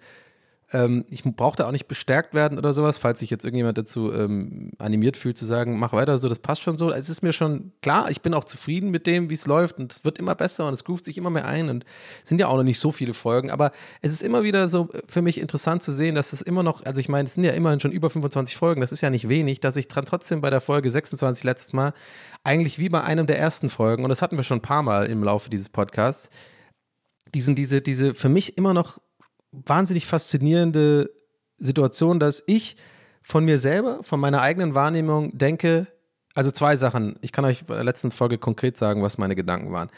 ähm, 0.73 1.05
ich 1.09 1.23
brauche 1.23 1.57
da 1.57 1.67
auch 1.67 1.71
nicht 1.71 1.87
bestärkt 1.87 2.33
werden 2.33 2.57
oder 2.57 2.73
sowas, 2.73 2.97
falls 2.97 3.19
sich 3.19 3.29
jetzt 3.29 3.45
irgendjemand 3.45 3.77
dazu 3.77 4.11
ähm, 4.11 4.71
animiert 4.79 5.15
fühlt 5.15 5.37
zu 5.37 5.45
sagen, 5.45 5.77
mach 5.77 5.93
weiter 5.93 6.17
so, 6.17 6.27
das 6.27 6.39
passt 6.39 6.63
schon 6.63 6.75
so. 6.75 6.91
Es 6.91 7.07
ist 7.07 7.21
mir 7.21 7.33
schon 7.33 7.71
klar, 7.81 8.09
ich 8.09 8.21
bin 8.21 8.33
auch 8.33 8.43
zufrieden 8.43 8.89
mit 8.89 9.05
dem, 9.05 9.29
wie 9.29 9.35
es 9.35 9.45
läuft 9.45 9.77
und 9.77 9.91
es 9.91 10.05
wird 10.05 10.17
immer 10.17 10.33
besser 10.33 10.67
und 10.67 10.73
es 10.73 10.83
groovt 10.83 11.05
sich 11.05 11.17
immer 11.17 11.29
mehr 11.29 11.45
ein 11.45 11.69
und 11.69 11.85
es 12.23 12.29
sind 12.29 12.39
ja 12.39 12.47
auch 12.47 12.57
noch 12.57 12.63
nicht 12.63 12.79
so 12.79 12.91
viele 12.91 13.13
Folgen, 13.13 13.51
aber 13.51 13.71
es 14.01 14.11
ist 14.11 14.23
immer 14.23 14.43
wieder 14.43 14.67
so 14.67 14.89
für 15.07 15.21
mich 15.21 15.39
interessant 15.39 15.83
zu 15.83 15.91
sehen, 15.91 16.15
dass 16.15 16.33
es 16.33 16.41
immer 16.41 16.63
noch, 16.63 16.83
also 16.83 16.99
ich 16.99 17.09
meine, 17.09 17.27
es 17.27 17.35
sind 17.35 17.43
ja 17.43 17.51
immerhin 17.51 17.79
schon 17.79 17.91
über 17.91 18.09
25 18.09 18.57
Folgen, 18.57 18.81
das 18.81 18.91
ist 18.91 19.01
ja 19.01 19.11
nicht 19.11 19.29
wenig, 19.29 19.59
dass 19.59 19.75
ich 19.75 19.87
dran 19.87 20.05
trotzdem 20.05 20.41
bei 20.41 20.49
der 20.49 20.61
Folge 20.61 20.89
26 20.89 21.43
letztes 21.43 21.73
Mal 21.73 21.93
eigentlich 22.43 22.79
wie 22.79 22.89
bei 22.89 23.03
einem 23.03 23.27
der 23.27 23.37
ersten 23.37 23.69
Folgen 23.69 24.03
und 24.03 24.09
das 24.09 24.23
hatten 24.23 24.37
wir 24.37 24.43
schon 24.43 24.57
ein 24.57 24.63
paar 24.63 24.83
Mal 24.83 25.05
im 25.05 25.23
Laufe 25.23 25.49
dieses 25.49 25.69
Podcasts, 25.69 26.31
diesen, 27.35 27.53
diese, 27.53 27.81
diese 27.81 28.13
für 28.13 28.29
mich 28.29 28.57
immer 28.57 28.73
noch 28.73 28.97
wahnsinnig 29.65 30.05
faszinierende 30.05 31.09
Situation, 31.57 32.19
dass 32.19 32.43
ich 32.47 32.75
von 33.21 33.45
mir 33.45 33.57
selber, 33.57 34.03
von 34.03 34.19
meiner 34.19 34.41
eigenen 34.41 34.75
Wahrnehmung 34.75 35.37
denke, 35.37 35.87
also 36.35 36.51
zwei 36.51 36.75
Sachen. 36.75 37.17
Ich 37.21 37.31
kann 37.31 37.45
euch 37.45 37.61
in 37.61 37.67
der 37.67 37.83
letzten 37.83 38.11
Folge 38.11 38.37
konkret 38.37 38.77
sagen, 38.77 39.01
was 39.01 39.17
meine 39.17 39.35
Gedanken 39.35 39.71
waren. 39.71 39.89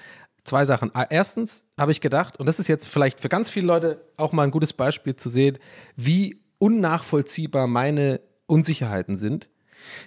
Zwei 0.43 0.63
Sachen. 0.63 0.91
Ah, 0.93 1.05
Erstens 1.09 1.65
habe 1.77 1.91
ich 1.91 1.99
gedacht, 1.99 2.39
und 2.39 2.45
das 2.45 2.59
ist 2.59 2.67
jetzt 2.67 2.87
vielleicht 2.87 3.19
für 3.19 3.27
ganz 3.27 3.49
viele 3.49 3.67
Leute 3.67 4.01
auch 4.15 4.31
mal 4.31 4.43
ein 4.43 4.51
gutes 4.51 4.71
Beispiel 4.71 5.15
zu 5.15 5.29
sehen, 5.29 5.57
wie 5.95 6.41
unnachvollziehbar 6.59 7.67
meine 7.67 8.21
Unsicherheiten 8.45 9.17
sind. 9.17 9.49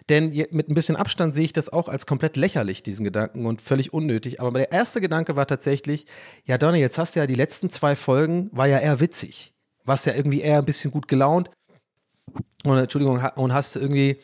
Denn 0.09 0.29
mit 0.51 0.69
ein 0.69 0.75
bisschen 0.75 0.97
Abstand 0.97 1.35
sehe 1.35 1.45
ich 1.45 1.53
das 1.53 1.69
auch 1.69 1.89
als 1.89 2.07
komplett 2.07 2.37
lächerlich, 2.37 2.83
diesen 2.83 3.05
Gedanken 3.05 3.47
und 3.47 3.63
völlig 3.63 3.93
unnötig. 3.93 4.41
Aber 4.41 4.59
der 4.59 4.73
erste 4.73 5.01
Gedanke 5.01 5.37
war 5.37 5.47
tatsächlich, 5.47 6.07
ja 6.45 6.59
Donny, 6.59 6.79
jetzt 6.79 6.99
hast 6.99 7.17
du 7.17 7.21
ja 7.21 7.27
die 7.27 7.35
letzten 7.35 7.71
zwei 7.71 7.97
Folgen, 7.97 8.51
war 8.53 8.67
ja 8.67 8.79
eher 8.79 9.01
witzig. 9.01 9.53
Warst 9.85 10.07
ja 10.07 10.15
irgendwie 10.15 10.41
eher 10.41 10.59
ein 10.59 10.65
bisschen 10.65 10.91
gut 10.91 11.09
gelaunt 11.09 11.51
und 12.65 12.79
Entschuldigung, 12.79 13.23
und 13.37 13.53
hast 13.53 13.77
irgendwie 13.77 14.19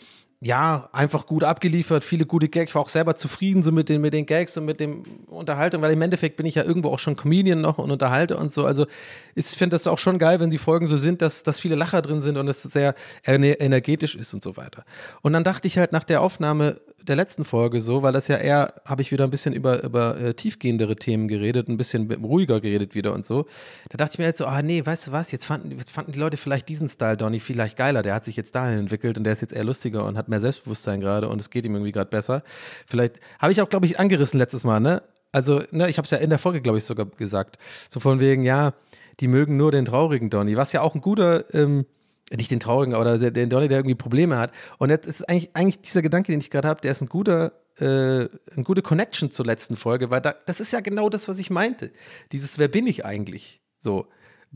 ja 0.47 0.89
einfach 0.93 1.27
gut 1.27 1.45
abgeliefert, 1.45 2.05
viele 2.05 2.25
gute 2.25 2.49
Gags. 2.49 2.71
Ich 2.71 2.75
war 2.75 2.83
auch 2.83 2.89
selber 2.89 3.17
zufrieden 3.17 3.63
so 3.63 3.73
mit 3.73 3.89
den, 3.89 4.01
mit 4.01 4.15
den 4.15 4.25
Gags 4.25 4.57
und 4.57 4.65
mit 4.65 4.81
dem 4.81 5.05
Unterhaltung, 5.27 5.83
weil 5.83 5.93
im 5.93 6.01
Endeffekt 6.01 6.37
bin 6.37 6.47
ich 6.47 6.55
ja 6.55 6.65
irgendwo 6.65 6.91
auch 6.91 6.99
schon 6.99 7.17
Comedian 7.17 7.61
noch 7.61 7.79
und 7.79 7.91
unterhalte 7.91 8.37
und 8.37 8.51
so. 8.51 8.65
Also 8.65 8.87
ich 9.35 9.47
finde 9.47 9.75
das 9.75 9.87
auch 9.87 9.99
schon 9.99 10.19
geil, 10.19 10.41
wenn 10.41 10.51
die 10.51 10.59
Folgen 10.59 10.87
so 10.87 10.97
sind, 10.97 11.21
dass, 11.21 11.43
dass 11.43 11.59
viele 11.59 11.75
Lacher 11.75 12.01
drin 12.01 12.21
sind 12.21 12.39
und 12.39 12.49
es 12.49 12.63
sehr 12.63 12.95
ener- 13.25 13.61
energetisch 13.61 14.15
ist 14.15 14.33
und 14.33 14.43
so 14.43 14.57
weiter. 14.57 14.85
Und 15.23 15.33
dann 15.33 15.45
dachte 15.45 15.69
ich 15.69 15.79
halt 15.79 15.93
nach 15.93 16.05
der 16.05 16.23
Aufnahme 16.23 16.81
der 17.03 17.17
letzten 17.17 17.45
Folge 17.45 17.81
so, 17.81 18.03
weil 18.03 18.13
das 18.13 18.27
ja 18.27 18.37
eher, 18.37 18.75
habe 18.85 19.01
ich 19.01 19.13
wieder 19.13 19.25
ein 19.25 19.31
bisschen 19.31 19.55
über, 19.55 19.83
über 19.85 20.19
äh, 20.19 20.35
tiefgehendere 20.35 20.97
Themen 20.97 21.29
geredet, 21.29 21.69
ein 21.69 21.77
bisschen 21.77 22.11
ruhiger 22.11 22.61
geredet 22.61 22.97
wieder 22.97 23.13
und 23.13 23.25
so. 23.25 23.47
Da 23.91 23.97
dachte 23.97 24.15
ich 24.15 24.19
mir 24.19 24.25
jetzt 24.25 24.39
so, 24.39 24.47
ah 24.47 24.61
nee, 24.61 24.85
weißt 24.85 25.07
du 25.09 25.13
was, 25.13 25.31
jetzt 25.31 25.45
fanden, 25.45 25.71
jetzt 25.71 25.91
fanden 25.91 26.13
die 26.13 26.19
Leute 26.19 26.37
vielleicht 26.37 26.69
diesen 26.69 26.89
Style 26.89 27.17
Donny 27.17 27.39
vielleicht 27.39 27.77
geiler. 27.77 28.03
Der 28.03 28.15
hat 28.15 28.25
sich 28.25 28.37
jetzt 28.37 28.55
dahin 28.57 28.79
entwickelt 28.79 29.19
und 29.19 29.25
der 29.25 29.35
ist 29.35 29.41
jetzt 29.41 29.53
eher 29.53 29.63
lustiger 29.63 30.05
und 30.05 30.19
hat 30.19 30.29
mehr 30.29 30.36
Selbstbewusstsein 30.41 31.01
gerade 31.01 31.29
und 31.29 31.41
es 31.41 31.51
geht 31.51 31.65
ihm 31.65 31.75
irgendwie 31.75 31.93
gerade 31.93 32.11
besser. 32.11 32.43
Vielleicht 32.87 33.21
habe 33.39 33.53
ich 33.53 33.61
auch, 33.61 33.69
glaube 33.69 33.87
ich, 33.87 33.99
angerissen 33.99 34.39
letztes 34.39 34.65
Mal, 34.65 34.81
ne? 34.81 35.03
Also, 35.33 35.63
ne, 35.71 35.89
ich 35.91 35.99
habe 35.99 36.07
es 36.07 36.11
ja 36.11 36.19
in 36.19 36.31
der 36.31 36.39
Folge, 36.39 36.63
glaube 36.63 36.79
ich, 36.79 36.85
sogar 36.85 37.07
gesagt. 37.07 37.59
So 37.89 38.01
von 38.01 38.21
wegen, 38.21 38.43
ja, 38.43 38.75
die 39.21 39.29
mögen 39.29 39.57
nur 39.57 39.73
den 39.73 39.85
traurigen 39.85 40.31
Donny, 40.31 40.57
was 40.57 40.73
ja 40.73 40.81
auch 40.81 40.95
ein 40.95 41.01
guter, 41.01 41.53
ähm, 41.55 41.87
nicht 42.31 42.51
den 42.51 42.61
traurigen, 42.61 42.95
aber 42.95 43.19
den 43.19 43.51
Donny, 43.51 43.69
der 43.69 43.79
irgendwie 43.79 43.95
Probleme 43.95 44.39
hat. 44.39 44.53
Und 44.79 44.91
jetzt 44.91 45.07
ist 45.07 45.29
eigentlich, 45.29 45.51
eigentlich 45.55 45.81
dieser 45.81 46.03
Gedanke, 46.03 46.33
den 46.33 46.41
ich 46.41 46.51
gerade 46.51 46.69
habe, 46.69 46.81
der 46.81 46.93
ist 46.93 47.03
ein 47.03 47.09
guter, 47.09 47.53
äh, 47.79 47.85
eine 47.85 48.65
gute 48.65 48.83
Connection 48.83 49.31
zur 49.31 49.47
letzten 49.47 49.77
Folge, 49.77 50.11
weil 50.11 50.21
da, 50.21 50.35
das 50.47 50.61
ist 50.61 50.73
ja 50.73 50.81
genau 50.81 51.09
das, 51.09 51.29
was 51.29 51.39
ich 51.39 51.51
meinte. 51.51 51.91
Dieses, 52.33 52.59
wer 52.59 52.69
bin 52.69 52.87
ich 52.87 53.05
eigentlich? 53.05 53.61
So. 53.79 54.07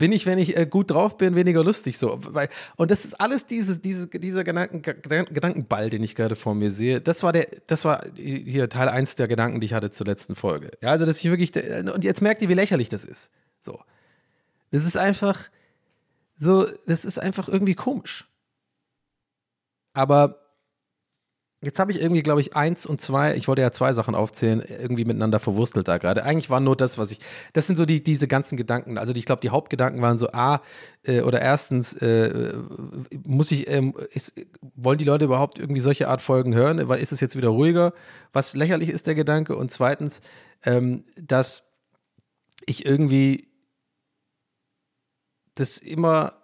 Bin 0.01 0.11
ich, 0.13 0.25
wenn 0.25 0.39
ich 0.39 0.57
äh, 0.57 0.65
gut 0.65 0.89
drauf 0.89 1.15
bin, 1.15 1.35
weniger 1.35 1.63
lustig 1.63 1.99
so? 1.99 2.17
Weil, 2.23 2.49
und 2.75 2.89
das 2.89 3.05
ist 3.05 3.21
alles 3.21 3.45
dieses, 3.45 3.81
diese, 3.81 4.07
dieser 4.07 4.43
Gedanken, 4.43 4.81
Gedanken- 4.81 5.31
Gedankenball, 5.31 5.91
den 5.91 6.01
ich 6.01 6.15
gerade 6.15 6.35
vor 6.35 6.55
mir 6.55 6.71
sehe. 6.71 7.01
Das 7.01 7.21
war 7.21 7.31
der, 7.31 7.47
das 7.67 7.85
war 7.85 8.03
hier 8.15 8.67
Teil 8.67 8.89
1 8.89 9.13
der 9.17 9.27
Gedanken, 9.27 9.61
die 9.61 9.65
ich 9.65 9.73
hatte 9.75 9.91
zur 9.91 10.07
letzten 10.07 10.33
Folge. 10.33 10.71
Ja, 10.81 10.89
also 10.89 11.05
dass 11.05 11.19
ich 11.23 11.29
wirklich, 11.29 11.51
und 11.55 12.03
jetzt 12.03 12.19
merkt 12.23 12.41
ihr, 12.41 12.49
wie 12.49 12.55
lächerlich 12.55 12.89
das 12.89 13.05
ist. 13.05 13.29
So. 13.59 13.79
Das 14.71 14.85
ist 14.85 14.97
einfach, 14.97 15.49
so, 16.35 16.65
das 16.87 17.05
ist 17.05 17.19
einfach 17.19 17.47
irgendwie 17.47 17.75
komisch. 17.75 18.27
Aber 19.93 20.40
jetzt 21.61 21.77
habe 21.79 21.91
ich 21.91 22.01
irgendwie, 22.01 22.23
glaube 22.23 22.41
ich, 22.41 22.55
eins 22.55 22.85
und 22.85 22.99
zwei, 22.99 23.35
ich 23.35 23.47
wollte 23.47 23.61
ja 23.61 23.71
zwei 23.71 23.93
Sachen 23.93 24.15
aufzählen, 24.15 24.63
irgendwie 24.67 25.05
miteinander 25.05 25.39
verwurstelt 25.39 25.87
da 25.87 25.99
gerade. 25.99 26.23
Eigentlich 26.23 26.49
war 26.49 26.59
nur 26.59 26.75
das, 26.75 26.97
was 26.97 27.11
ich, 27.11 27.19
das 27.53 27.67
sind 27.67 27.75
so 27.75 27.85
die, 27.85 28.03
diese 28.03 28.27
ganzen 28.27 28.57
Gedanken. 28.57 28.97
Also 28.97 29.13
ich 29.13 29.25
glaube, 29.25 29.41
die 29.41 29.51
Hauptgedanken 29.51 30.01
waren 30.01 30.17
so, 30.17 30.31
A, 30.31 30.61
äh, 31.03 31.21
oder 31.21 31.39
erstens, 31.39 31.93
äh, 31.93 32.53
muss 33.23 33.51
ich, 33.51 33.69
ähm, 33.69 33.93
ist, 34.11 34.33
wollen 34.75 34.97
die 34.97 35.05
Leute 35.05 35.25
überhaupt 35.25 35.59
irgendwie 35.59 35.81
solche 35.81 36.07
Art 36.07 36.21
Folgen 36.21 36.55
hören? 36.55 36.79
Ist 36.79 37.11
es 37.11 37.19
jetzt 37.19 37.35
wieder 37.35 37.49
ruhiger? 37.49 37.93
Was 38.33 38.55
lächerlich 38.55 38.89
ist 38.89 39.05
der 39.05 39.15
Gedanke? 39.15 39.55
Und 39.55 39.71
zweitens, 39.71 40.21
ähm, 40.63 41.03
dass 41.15 41.71
ich 42.65 42.85
irgendwie 42.85 43.49
das 45.53 45.77
immer 45.77 46.40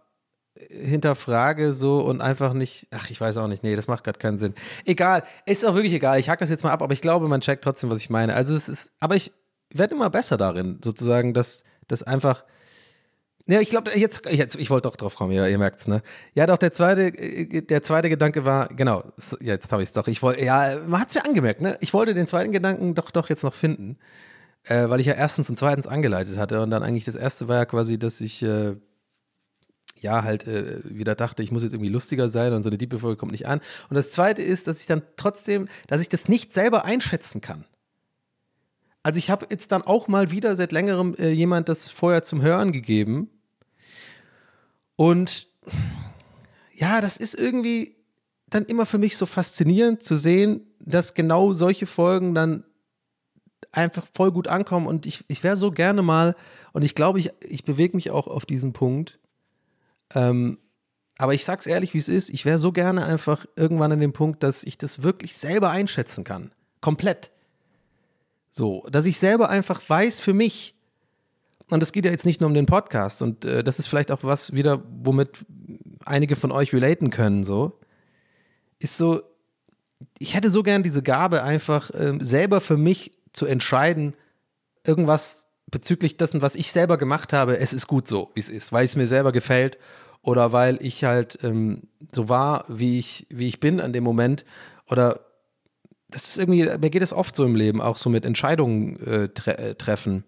hinterfrage 0.70 1.72
so 1.74 2.02
und 2.02 2.22
einfach 2.22 2.54
nicht, 2.54 2.88
ach, 2.91 3.10
ich 3.10 3.20
weiß 3.20 3.38
auch 3.38 3.48
nicht, 3.48 3.63
nee, 3.63 3.76
das 3.76 3.88
macht 3.88 4.04
gerade 4.04 4.20
keinen 4.20 4.38
Sinn. 4.38 4.54
Egal, 4.86 5.24
ist 5.46 5.65
auch 5.65 5.76
wirklich 5.76 5.93
egal, 5.93 6.20
ich 6.20 6.30
hack 6.30 6.39
das 6.39 6.50
jetzt 6.50 6.63
mal 6.63 6.72
ab, 6.72 6.82
aber 6.82 6.93
ich 6.93 7.02
glaube, 7.02 7.28
man 7.28 7.41
checkt 7.41 7.63
trotzdem, 7.63 7.89
was 7.89 8.00
ich 8.00 8.10
meine. 8.10 8.34
Also 8.34 8.56
es 8.56 8.70
ist, 8.70 8.91
aber 9.00 9.15
ich 9.15 9.34
werde 9.74 9.96
immer 9.96 10.10
besser 10.10 10.38
darin, 10.38 10.80
sozusagen, 10.84 11.34
dass 11.34 11.63
das 11.88 12.04
einfach, 12.04 12.43
ja, 13.48 13.62
ich 13.62 13.70
glaube, 13.70 13.91
jetzt, 13.98 14.30
jetzt, 14.30 14.56
ich 14.56 14.70
wollte 14.70 14.89
doch 14.89 14.96
drauf 14.98 15.15
kommen, 15.15 15.32
ja, 15.32 15.48
ihr 15.48 15.58
merkt's, 15.58 15.88
ne? 15.88 16.02
Ja, 16.34 16.48
doch, 16.48 16.58
der 16.58 16.74
zweite, 16.74 17.08
äh, 17.08 17.62
der 17.62 17.82
zweite 17.84 18.10
Gedanke 18.10 18.46
war, 18.46 18.67
genau, 18.70 19.04
jetzt 19.39 19.72
habe 19.72 19.82
ich 19.84 19.89
es 19.89 19.93
doch, 19.93 20.08
ich 20.08 20.22
wollte, 20.22 20.43
ja, 20.43 20.78
man 20.86 21.02
hat's 21.02 21.15
mir 21.15 21.26
angemerkt, 21.26 21.62
ne? 21.62 21.78
Ich 21.82 21.93
wollte 21.93 22.13
den 22.13 22.28
zweiten 22.28 22.52
Gedanken 22.52 22.93
doch, 22.96 23.12
doch 23.12 23.30
jetzt 23.30 23.43
noch 23.43 23.54
finden, 23.54 23.98
äh, 24.63 24.89
weil 24.89 25.00
ich 25.00 25.06
ja 25.08 25.13
erstens 25.13 25.50
und 25.50 25.58
zweitens 25.58 25.88
angeleitet 25.88 26.38
hatte 26.38 26.62
und 26.62 26.70
dann 26.70 26.84
eigentlich 26.84 27.06
das 27.06 27.15
erste 27.15 27.48
war 27.48 27.58
ja 27.58 27.65
quasi, 27.65 27.98
dass 27.98 28.20
ich, 28.22 28.43
äh, 28.43 28.76
ja, 30.02 30.24
halt 30.24 30.48
äh, 30.48 30.82
wieder 30.84 31.16
dachte, 31.16 31.44
ich 31.44 31.52
muss 31.52 31.64
jetzt 31.64 31.74
irgendwie 31.74 31.92
lustiger 31.92 32.30
sein 32.30 32.54
und 32.54 32.64
so 32.64 32.70
eine 32.70 32.78
diepe 32.78 33.00
Folge 33.00 33.18
kommt 33.18 33.32
nicht 33.32 33.48
an. 33.48 33.62
Und 33.90 33.96
das 33.96 34.12
zweite 34.12 34.42
ist, 34.42 34.68
dass 34.68 34.80
ich 34.80 34.88
dann 34.88 35.02
trotzdem, 35.16 35.68
dass 35.88 36.02
ich 36.02 36.10
das 36.10 36.28
nicht 36.28 36.54
selber 36.54 36.86
einschätzen 36.86 37.42
kann. 37.42 37.66
Also 39.04 39.20
ich 39.20 39.30
habe 39.30 39.48
jetzt 39.50 39.72
dann 39.72 39.84
auch 39.84 40.08
mal 40.08 40.32
wieder 40.32 40.56
seit 40.56 40.72
längerem 40.72 41.16
äh, 41.16 41.30
jemand 41.30 41.70
das 41.70 41.90
vorher 41.90 42.24
zum 42.24 42.42
Hören 42.42 42.72
gegeben. 42.72 43.30
Und 44.96 45.48
ja, 46.74 47.02
das 47.02 47.18
ist 47.18 47.40
irgendwie 47.40 47.96
dann 48.50 48.66
immer 48.66 48.86
für 48.86 48.98
mich 48.98 49.18
so 49.18 49.26
faszinierend 49.26 50.02
zu 50.02 50.16
sehen, 50.16 50.68
dass 50.80 51.14
genau 51.14 51.54
solche 51.54 51.86
Folgen 51.86 52.34
dann 52.34 52.64
einfach 53.72 54.06
voll 54.14 54.32
gut 54.32 54.48
ankommen. 54.48 54.88
Und 54.88 55.06
ich, 55.06 55.24
ich 55.28 55.44
wäre 55.44 55.56
so 55.56 55.72
gerne 55.72 56.02
mal, 56.02 56.36
und 56.74 56.84
ich 56.84 56.96
glaube, 56.96 57.20
ich, 57.20 57.32
ich 57.42 57.64
bewege 57.64 57.96
mich 57.96 58.12
auch 58.12 58.28
auf 58.28 58.46
diesen 58.46 58.74
Punkt, 58.74 59.20
ähm, 60.15 60.58
aber 61.17 61.34
ich 61.34 61.46
sag's 61.46 61.65
ehrlich, 61.65 61.93
wie 61.93 61.98
es 61.98 62.10
ist. 62.10 62.30
Ich 62.30 62.46
wäre 62.46 62.58
so 62.58 62.72
gerne 62.72 63.06
einfach 63.06 63.46
irgendwann 63.56 63.91
an 63.91 64.00
dem 64.00 64.13
Punkt, 64.13 64.43
dass 64.43 64.63
ich 64.63 64.78
das 64.78 65.02
wirklich 65.02 65.38
selber 65.38 65.72
einschätzen 65.72 66.24
kann. 66.24 66.52
Komplett. 66.80 67.32
So, 68.52 68.86
dass 68.91 69.06
ich 69.06 69.20
selber 69.20 69.50
einfach 69.50 69.82
weiß 69.88 70.20
für 70.20 70.34
mich, 70.34 70.76
und 71.70 71.84
es 71.84 71.91
geht 71.91 72.06
ja 72.06 72.12
jetzt 72.12 72.26
nicht 72.26 72.39
nur 72.39 72.48
um 72.48 72.54
den 72.54 72.65
Podcast, 72.65 73.22
und 73.22 73.46
äh, 73.46 73.63
das 73.63 73.80
ist 73.80 73.88
vielleicht 73.88 74.12
auch 74.12 74.24
was 74.24 74.54
wieder, 74.54 74.84
womit 75.04 75.46
einige 76.06 76.36
von 76.36 76.52
euch 76.52 76.74
relaten 76.74 77.10
können, 77.10 77.43
so, 77.43 77.80
ist 78.80 78.98
so, 78.98 79.22
ich 80.20 80.36
hätte 80.36 80.52
so 80.52 80.63
gern 80.63 80.84
diese 80.84 81.02
Gabe, 81.02 81.43
einfach 81.43 81.89
ähm, 81.93 82.22
selber 82.22 82.62
für 82.62 82.78
mich 82.78 83.17
zu 83.34 83.48
entscheiden, 83.48 84.15
irgendwas 84.84 85.47
bezüglich 85.70 86.18
dessen, 86.18 86.42
was 86.42 86.56
ich 86.56 86.72
selber 86.72 86.98
gemacht 86.98 87.34
habe, 87.34 87.60
es 87.60 87.74
ist 87.74 87.88
gut 87.88 88.08
so, 88.08 88.32
wie 88.34 88.40
es 88.40 88.50
ist, 88.50 88.72
weil 88.72 88.86
es 88.86 88.96
mir 88.96 89.08
selber 89.08 89.32
gefällt 89.32 89.78
oder 90.22 90.54
weil 90.54 90.78
ich 90.82 91.04
halt 91.04 91.40
ähm, 91.44 91.84
so 92.12 92.30
war, 92.30 92.66
wie 92.68 93.00
ich, 93.00 93.28
wie 93.30 93.48
ich 93.48 93.60
bin 93.60 93.80
an 93.80 93.94
dem 93.94 94.04
Moment 94.04 94.46
oder 94.90 95.22
das 96.10 96.30
ist 96.30 96.38
irgendwie, 96.38 96.64
mir 96.64 96.90
geht 96.90 97.02
es 97.02 97.12
oft 97.12 97.36
so 97.36 97.44
im 97.46 97.56
Leben, 97.56 97.82
auch 97.82 97.98
so 97.98 98.10
mit 98.10 98.26
Entscheidungen 98.26 98.98
äh, 99.06 99.30
tre 99.30 99.58
äh, 99.58 99.76
treffen. 99.76 100.24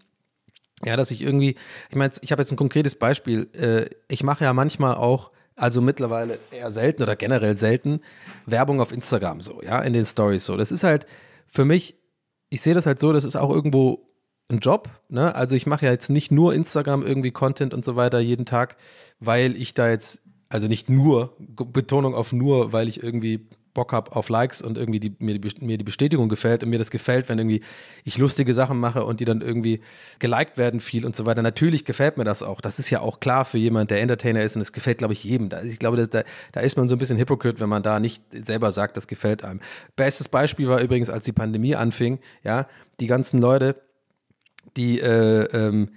Ja, 0.84 0.96
dass 0.96 1.12
ich 1.12 1.22
irgendwie, 1.22 1.56
ich 1.90 1.96
meine, 1.96 2.12
ich 2.22 2.32
habe 2.32 2.42
jetzt 2.42 2.52
ein 2.52 2.58
konkretes 2.58 2.96
Beispiel. 2.96 3.50
Äh, 3.54 3.90
ich 4.08 4.24
mache 4.24 4.44
ja 4.44 4.54
manchmal 4.54 4.96
auch, 4.96 5.32
also 5.56 5.82
mittlerweile 5.82 6.40
eher 6.52 6.72
selten 6.72 7.04
oder 7.04 7.16
generell 7.16 7.58
selten, 7.58 8.02
Werbung 8.46 8.80
auf 8.82 8.92
Instagram 8.92 9.42
so, 9.42 9.62
ja, 9.62 9.80
in 9.80 9.94
den 9.94 10.06
Stories 10.06 10.46
so. 10.46 10.58
Das 10.58 10.72
ist 10.72 10.84
halt 10.84 11.06
für 11.48 11.66
mich, 11.66 11.96
ich 12.50 12.62
sehe 12.62 12.74
das 12.74 12.86
halt 12.86 13.00
so, 13.00 13.12
das 13.14 13.24
ist 13.24 13.36
auch 13.36 13.50
irgendwo 13.50 14.09
ein 14.50 14.60
Job, 14.60 14.90
ne? 15.10 15.36
Also 15.36 15.56
ich 15.56 15.66
mache 15.66 15.86
ja 15.86 15.92
jetzt 15.92 16.10
nicht 16.10 16.32
nur 16.32 16.54
Instagram 16.54 17.06
irgendwie 17.06 17.32
Content 17.32 17.74
und 17.74 17.86
so 17.86 17.96
weiter 17.96 18.20
jeden 18.20 18.46
Tag, 18.46 18.78
weil 19.20 19.56
ich 19.56 19.74
da 19.74 19.90
jetzt, 19.90 20.22
also 20.50 20.68
nicht 20.68 20.90
nur, 20.90 21.36
Betonung 21.40 22.16
auf 22.16 22.34
nur, 22.34 22.74
weil 22.74 22.88
ich 22.88 23.04
irgendwie 23.04 23.48
Bock 23.74 23.94
habe 23.94 24.16
auf 24.16 24.30
Likes 24.30 24.62
und 24.62 24.78
irgendwie 24.78 25.00
die, 25.00 25.16
mir, 25.20 25.40
die, 25.40 25.66
mir 25.66 25.78
die 25.78 25.84
Bestätigung 25.84 26.28
gefällt 26.28 26.64
und 26.64 26.70
mir 26.70 26.80
das 26.80 26.92
gefällt, 26.92 27.30
wenn 27.30 27.38
irgendwie 27.38 27.62
ich 28.04 28.18
lustige 28.18 28.54
Sachen 28.54 28.80
mache 28.80 29.06
und 29.06 29.20
die 29.20 29.26
dann 29.26 29.42
irgendwie 29.42 29.82
geliked 30.20 30.58
werden 30.58 30.80
viel 30.80 31.06
und 31.06 31.16
so 31.16 31.26
weiter. 31.26 31.42
Natürlich 31.42 31.86
gefällt 31.86 32.18
mir 32.18 32.24
das 32.24 32.44
auch. 32.44 32.62
Das 32.62 32.80
ist 32.80 32.90
ja 32.90 33.02
auch 33.02 33.20
klar 33.20 33.46
für 33.46 33.58
jemand, 33.58 33.92
der 33.92 34.02
Entertainer 34.02 34.42
ist 34.42 34.56
und 34.56 34.62
es 34.62 34.74
gefällt, 34.74 34.98
glaube 34.98 35.14
ich, 35.14 35.24
jedem. 35.24 35.50
Da, 35.50 35.62
ich 35.62 35.80
glaube, 35.80 36.08
da, 36.08 36.24
da 36.52 36.60
ist 36.60 36.78
man 36.78 36.90
so 36.90 36.96
ein 36.96 37.00
bisschen 37.00 37.18
hypocrite, 37.18 37.60
wenn 37.60 37.70
man 37.70 37.84
da 37.84 38.00
nicht 38.00 38.24
selber 38.34 38.72
sagt, 38.72 38.98
das 38.98 39.08
gefällt 39.08 39.44
einem. 39.44 39.62
Bestes 39.96 40.28
Beispiel 40.28 40.68
war 40.68 40.82
übrigens, 40.82 41.10
als 41.10 41.26
die 41.26 41.32
Pandemie 41.34 41.76
anfing, 41.76 42.20
ja, 42.44 42.68
die 43.00 43.08
ganzen 43.08 43.40
Leute, 43.40 43.76
die 44.80 45.02
äh, 45.02 45.44
ähm, 45.54 45.90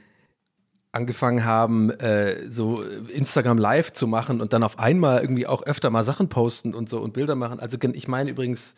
angefangen 0.91 1.45
haben, 1.45 1.91
äh, 1.91 2.49
so 2.49 2.83
Instagram 2.83 3.57
Live 3.57 3.93
zu 3.93 4.07
machen 4.07 4.41
und 4.41 4.53
dann 4.53 4.63
auf 4.63 4.79
einmal 4.79 5.23
irgendwie 5.23 5.47
auch 5.47 5.63
öfter 5.63 5.89
mal 5.89 6.05
Sachen 6.05 6.29
posten 6.29 6.75
und 6.75 6.89
so 6.89 7.01
und 7.01 7.15
Bilder 7.15 7.35
machen. 7.35 7.61
Also 7.61 7.79
ich 7.81 8.09
meine 8.09 8.31
übrigens, 8.31 8.75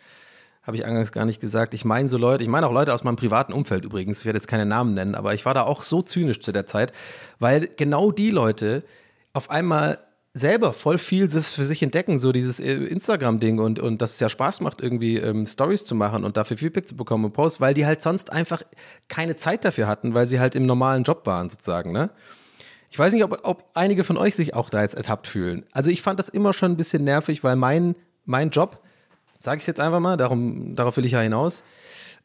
habe 0.63 0.77
ich 0.77 0.85
eingangs 0.85 1.11
gar 1.11 1.25
nicht 1.25 1.41
gesagt, 1.41 1.75
ich 1.75 1.85
meine 1.85 2.09
so 2.09 2.19
Leute, 2.19 2.45
ich 2.45 2.49
meine 2.49 2.67
auch 2.67 2.73
Leute 2.73 2.95
aus 2.95 3.03
meinem 3.03 3.17
privaten 3.17 3.53
Umfeld 3.53 3.85
übrigens, 3.85 4.21
ich 4.21 4.27
werde 4.27 4.37
jetzt 4.37 4.47
keine 4.47 4.67
Namen 4.67 4.95
nennen, 4.95 5.15
aber 5.15 5.35
ich 5.35 5.45
war 5.45 5.55
da 5.55 5.63
auch 5.63 5.83
so 5.83 6.03
zynisch 6.03 6.41
zu 6.41 6.53
der 6.53 6.67
Zeit, 6.67 6.93
weil 7.39 7.69
genau 7.77 8.13
die 8.13 8.31
Leute, 8.31 8.85
auf 9.33 9.51
einmal 9.51 9.99
selber 10.37 10.73
voll 10.73 10.99
viel 10.99 11.31
für 11.31 11.65
sich 11.65 11.81
entdecken, 11.83 12.19
so 12.19 12.33
dieses 12.33 12.59
äh, 12.59 12.73
Instagram-Ding 12.73 13.61
und, 13.61 13.79
und 13.79 14.03
dass 14.03 14.15
es 14.15 14.21
ja 14.21 14.29
Spaß 14.29 14.61
macht, 14.63 14.81
irgendwie 14.81 15.17
ähm, 15.17 15.47
Stories 15.47 15.85
zu 15.85 15.95
machen 15.95 16.25
und 16.25 16.37
dafür 16.37 16.57
Feedback 16.57 16.89
zu 16.89 16.97
bekommen 16.97 17.25
und 17.25 17.33
Posts, 17.33 17.61
weil 17.61 17.73
die 17.73 17.87
halt 17.87 18.03
sonst 18.03 18.33
einfach 18.33 18.63
keine 19.09 19.37
Zeit 19.37 19.65
dafür 19.65 19.87
hatten, 19.87 20.13
weil 20.13 20.27
sie 20.27 20.41
halt 20.41 20.57
im 20.57 20.67
normalen 20.67 21.05
Job 21.05 21.25
waren, 21.25 21.49
sozusagen, 21.49 21.93
ne? 21.93 22.11
Ich 22.91 22.99
weiß 22.99 23.13
nicht, 23.13 23.25
ob, 23.25 23.41
ob 23.43 23.71
einige 23.75 24.05
von 24.05 24.17
euch 24.17 24.37
sich 24.37 24.55
auch 24.55 24.71
da 24.71 24.83
jetzt 24.83 24.95
ertappt 24.95 25.27
fühlen. 25.27 25.65
Also 25.73 25.91
ich 25.91 26.01
fand 26.01 26.21
das 26.21 26.29
immer 26.29 26.53
schon 26.53 26.73
ein 26.73 26.77
bisschen 26.77 27.03
nervig, 27.03 27.43
weil 27.43 27.57
mein, 27.57 27.97
mein 28.25 28.51
Job, 28.51 28.81
sage 29.41 29.61
ich 29.61 29.67
jetzt 29.67 29.81
einfach 29.81 29.99
mal, 29.99 30.17
darum, 30.17 30.77
darauf 30.77 30.97
will 30.97 31.05
ich 31.05 31.13
ja 31.13 31.21
hinaus, 31.21 31.65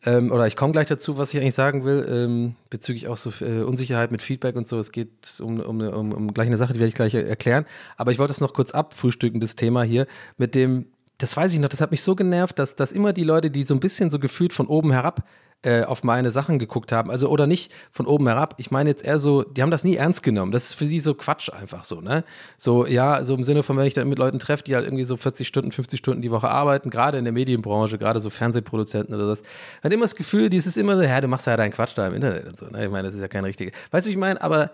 ähm, 0.06 0.32
oder 0.32 0.48
ich 0.48 0.56
komme 0.56 0.72
gleich 0.72 0.88
dazu, 0.88 1.18
was 1.18 1.34
ich 1.34 1.42
eigentlich 1.42 1.56
sagen 1.56 1.84
will, 1.84 2.08
ähm, 2.10 2.56
bezüglich 2.70 3.08
auch 3.08 3.18
so 3.18 3.32
äh, 3.44 3.64
Unsicherheit 3.64 4.12
mit 4.12 4.22
Feedback 4.22 4.56
und 4.56 4.68
so. 4.68 4.80
Es 4.80 4.92
geht 4.92 5.40
um, 5.42 5.60
um, 5.60 5.82
um, 5.82 6.12
um 6.14 6.34
gleich 6.34 6.48
eine 6.48 6.58
Sache, 6.58 6.74
die 6.74 6.80
werde 6.80 6.90
ich 6.90 6.96
gleich 6.96 7.14
erklären. 7.14 7.66
Aber 7.98 8.12
ich 8.12 8.20
wollte 8.20 8.32
es 8.32 8.40
noch 8.40 8.54
kurz 8.54 8.72
abfrühstücken, 8.72 9.42
das 9.42 9.56
Thema 9.56 9.84
hier, 9.84 10.08
mit 10.38 10.56
dem, 10.56 10.86
das 11.18 11.36
weiß 11.36 11.52
ich 11.52 11.60
noch, 11.60 11.68
das 11.68 11.82
hat 11.82 11.92
mich 11.92 12.02
so 12.02 12.16
genervt, 12.16 12.60
dass, 12.60 12.78
dass 12.78 12.94
immer 12.94 13.12
die 13.12 13.26
Leute, 13.26 13.52
die 13.52 13.64
so 13.64 13.74
ein 13.74 13.82
bisschen 13.82 14.10
so 14.10 14.20
gefühlt 14.20 14.54
von 14.54 14.68
oben 14.68 14.92
herab 14.92 15.26
äh, 15.62 15.84
auf 15.84 16.04
meine 16.06 16.32
Sachen 16.32 16.58
geguckt 16.58 16.94
haben. 16.94 17.12
Also, 17.12 17.28
oder 17.30 17.46
nicht 17.46 17.72
von 17.92 18.06
oben 18.08 18.28
herab. 18.28 18.56
Ich 18.58 18.72
meine 18.72 18.90
jetzt 18.90 19.04
eher 19.04 19.20
so, 19.20 19.44
die 19.44 19.62
haben 19.62 19.72
das 19.72 19.84
nie 19.84 19.96
ernst 19.96 20.24
genommen. 20.24 20.54
Das 20.54 20.66
ist 20.66 20.74
für 20.74 20.86
sie 20.86 21.02
so 21.02 21.14
Quatsch 21.14 21.52
einfach 21.52 21.84
so, 21.84 22.00
ne? 22.00 22.24
So, 22.58 22.86
ja, 22.86 23.24
so 23.26 23.36
im 23.36 23.44
Sinne 23.44 23.62
von, 23.62 23.76
wenn 23.76 23.86
ich 23.86 23.94
dann 23.94 24.08
mit 24.08 24.20
Leuten 24.20 24.40
treffe, 24.40 24.64
die 24.64 24.76
halt 24.76 24.86
irgendwie 24.86 25.04
so 25.04 25.18
40 25.18 25.46
Stunden, 25.46 25.72
50 25.74 26.00
Stunden 26.00 26.22
die 26.22 26.32
Woche 26.32 26.50
arbeiten, 26.50 26.90
gerade 26.90 27.18
in 27.18 27.26
der 27.26 27.34
Medienbranche, 27.34 27.98
gerade 27.98 28.22
so 28.22 28.30
Fernsehproduzenten 28.30 29.14
oder 29.14 29.28
das, 29.28 29.44
hat 29.84 29.92
immer 29.92 30.06
das 30.06 30.16
Gefühl, 30.16 30.50
dieses 30.50 30.78
immer 30.78 30.96
so, 30.96 31.04
ja, 31.04 31.20
du 31.20 31.28
machst 31.28 31.46
ja 31.46 31.58
deinen 31.58 31.72
Quatsch 31.72 31.92
da 31.96 32.08
im 32.08 32.14
Internet 32.14 32.48
und 32.48 32.58
so, 32.58 32.68
ne? 32.68 32.86
Ich 32.86 32.92
meine, 32.92 33.08
das 33.08 33.16
ist 33.16 33.22
ja 33.22 33.28
kein 33.28 33.44
richtiger. 33.44 33.72
Weißt 33.92 34.06
du, 34.06 34.12
ich 34.12 34.18
meine? 34.18 34.42
Aber 34.42 34.72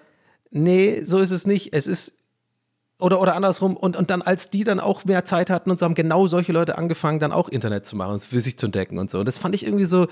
nee, 0.51 1.01
so 1.03 1.17
ist 1.19 1.31
es 1.31 1.47
nicht. 1.47 1.73
Es 1.73 1.87
ist 1.87 2.13
oder, 2.97 3.19
oder 3.19 3.35
andersrum, 3.35 3.75
und, 3.75 3.97
und 3.97 4.09
dann, 4.09 4.21
als 4.21 4.49
die 4.49 4.63
dann 4.63 4.79
auch 4.79 5.03
mehr 5.03 5.25
Zeit 5.25 5.49
hatten 5.49 5.69
und 5.69 5.79
so 5.79 5.85
haben 5.85 5.95
genau 5.95 6.27
solche 6.27 6.53
Leute 6.53 6.77
angefangen, 6.77 7.19
dann 7.19 7.33
auch 7.33 7.49
Internet 7.49 7.85
zu 7.85 7.97
machen, 7.97 8.19
für 8.19 8.39
sich 8.39 8.57
zu 8.57 8.67
entdecken 8.67 8.97
und 8.97 9.11
so. 9.11 9.19
Und 9.19 9.27
das 9.27 9.37
fand 9.37 9.53
ich 9.53 9.65
irgendwie 9.65 9.85
so, 9.85 10.07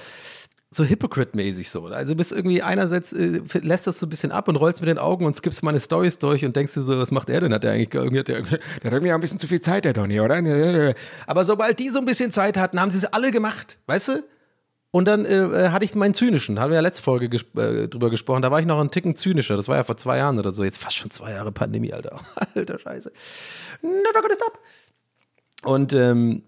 so 0.73 0.83
Hypocrite-mäßig 0.83 1.69
so. 1.69 1.85
Also 1.87 2.15
bist 2.15 2.31
irgendwie 2.31 2.61
einerseits 2.61 3.13
äh, 3.13 3.41
lässt 3.61 3.87
das 3.87 3.99
so 3.99 4.05
ein 4.05 4.09
bisschen 4.09 4.31
ab 4.31 4.47
und 4.47 4.55
rollst 4.55 4.81
mit 4.81 4.87
den 4.87 4.97
Augen 4.97 5.25
und 5.25 5.35
skippst 5.35 5.63
meine 5.63 5.79
Stories 5.79 6.17
durch 6.17 6.43
und 6.45 6.55
denkst 6.55 6.73
dir 6.73 6.81
so, 6.81 6.97
was 6.97 7.11
macht 7.11 7.29
er 7.29 7.41
denn? 7.41 7.53
Hat 7.53 7.63
der 7.63 7.71
eigentlich 7.71 7.93
irgendwie, 7.93 8.19
hat 8.19 8.27
der, 8.27 8.41
der 8.41 8.59
hat 8.59 8.91
irgendwie 8.91 9.11
ein 9.11 9.21
bisschen 9.21 9.39
zu 9.39 9.47
viel 9.47 9.61
Zeit, 9.61 9.85
der 9.85 9.93
Donny, 9.93 10.19
oder? 10.19 10.93
Aber 11.27 11.45
sobald 11.45 11.79
die 11.79 11.89
so 11.89 11.99
ein 11.99 12.05
bisschen 12.05 12.31
Zeit 12.31 12.57
hatten, 12.57 12.79
haben 12.79 12.91
sie 12.91 12.97
es 12.97 13.05
alle 13.05 13.31
gemacht, 13.31 13.77
weißt 13.87 14.07
du? 14.09 14.23
Und 14.91 15.05
dann 15.05 15.25
äh, 15.25 15.37
äh 15.37 15.69
hatte 15.69 15.85
ich 15.85 15.95
meinen 15.95 16.13
zynischen, 16.13 16.59
haben 16.59 16.69
wir 16.69 16.75
ja 16.75 16.81
letzte 16.81 17.01
Folge 17.01 17.27
ges 17.27 17.43
äh, 17.57 17.87
drüber 17.87 18.11
gesprochen, 18.11 18.43
da 18.43 18.51
war 18.51 18.59
ich 18.59 18.67
noch 18.67 18.79
ein 18.79 18.91
Ticken 18.91 19.15
zynischer, 19.15 19.57
das 19.57 19.67
war 19.67 19.77
ja 19.77 19.83
vor 19.83 19.97
zwei 19.97 20.17
Jahren 20.17 20.37
oder 20.37 20.51
so, 20.51 20.63
jetzt 20.63 20.77
fast 20.77 20.97
schon 20.97 21.09
zwei 21.09 21.31
Jahre 21.31 21.51
Pandemie, 21.51 21.93
Alter. 21.93 22.19
Alter 22.55 22.77
Scheiße. 22.77 23.11
Never 23.81 24.21
gonna 24.21 24.35
stop. 24.35 24.59
Und 25.63 25.93
ähm, 25.93 26.43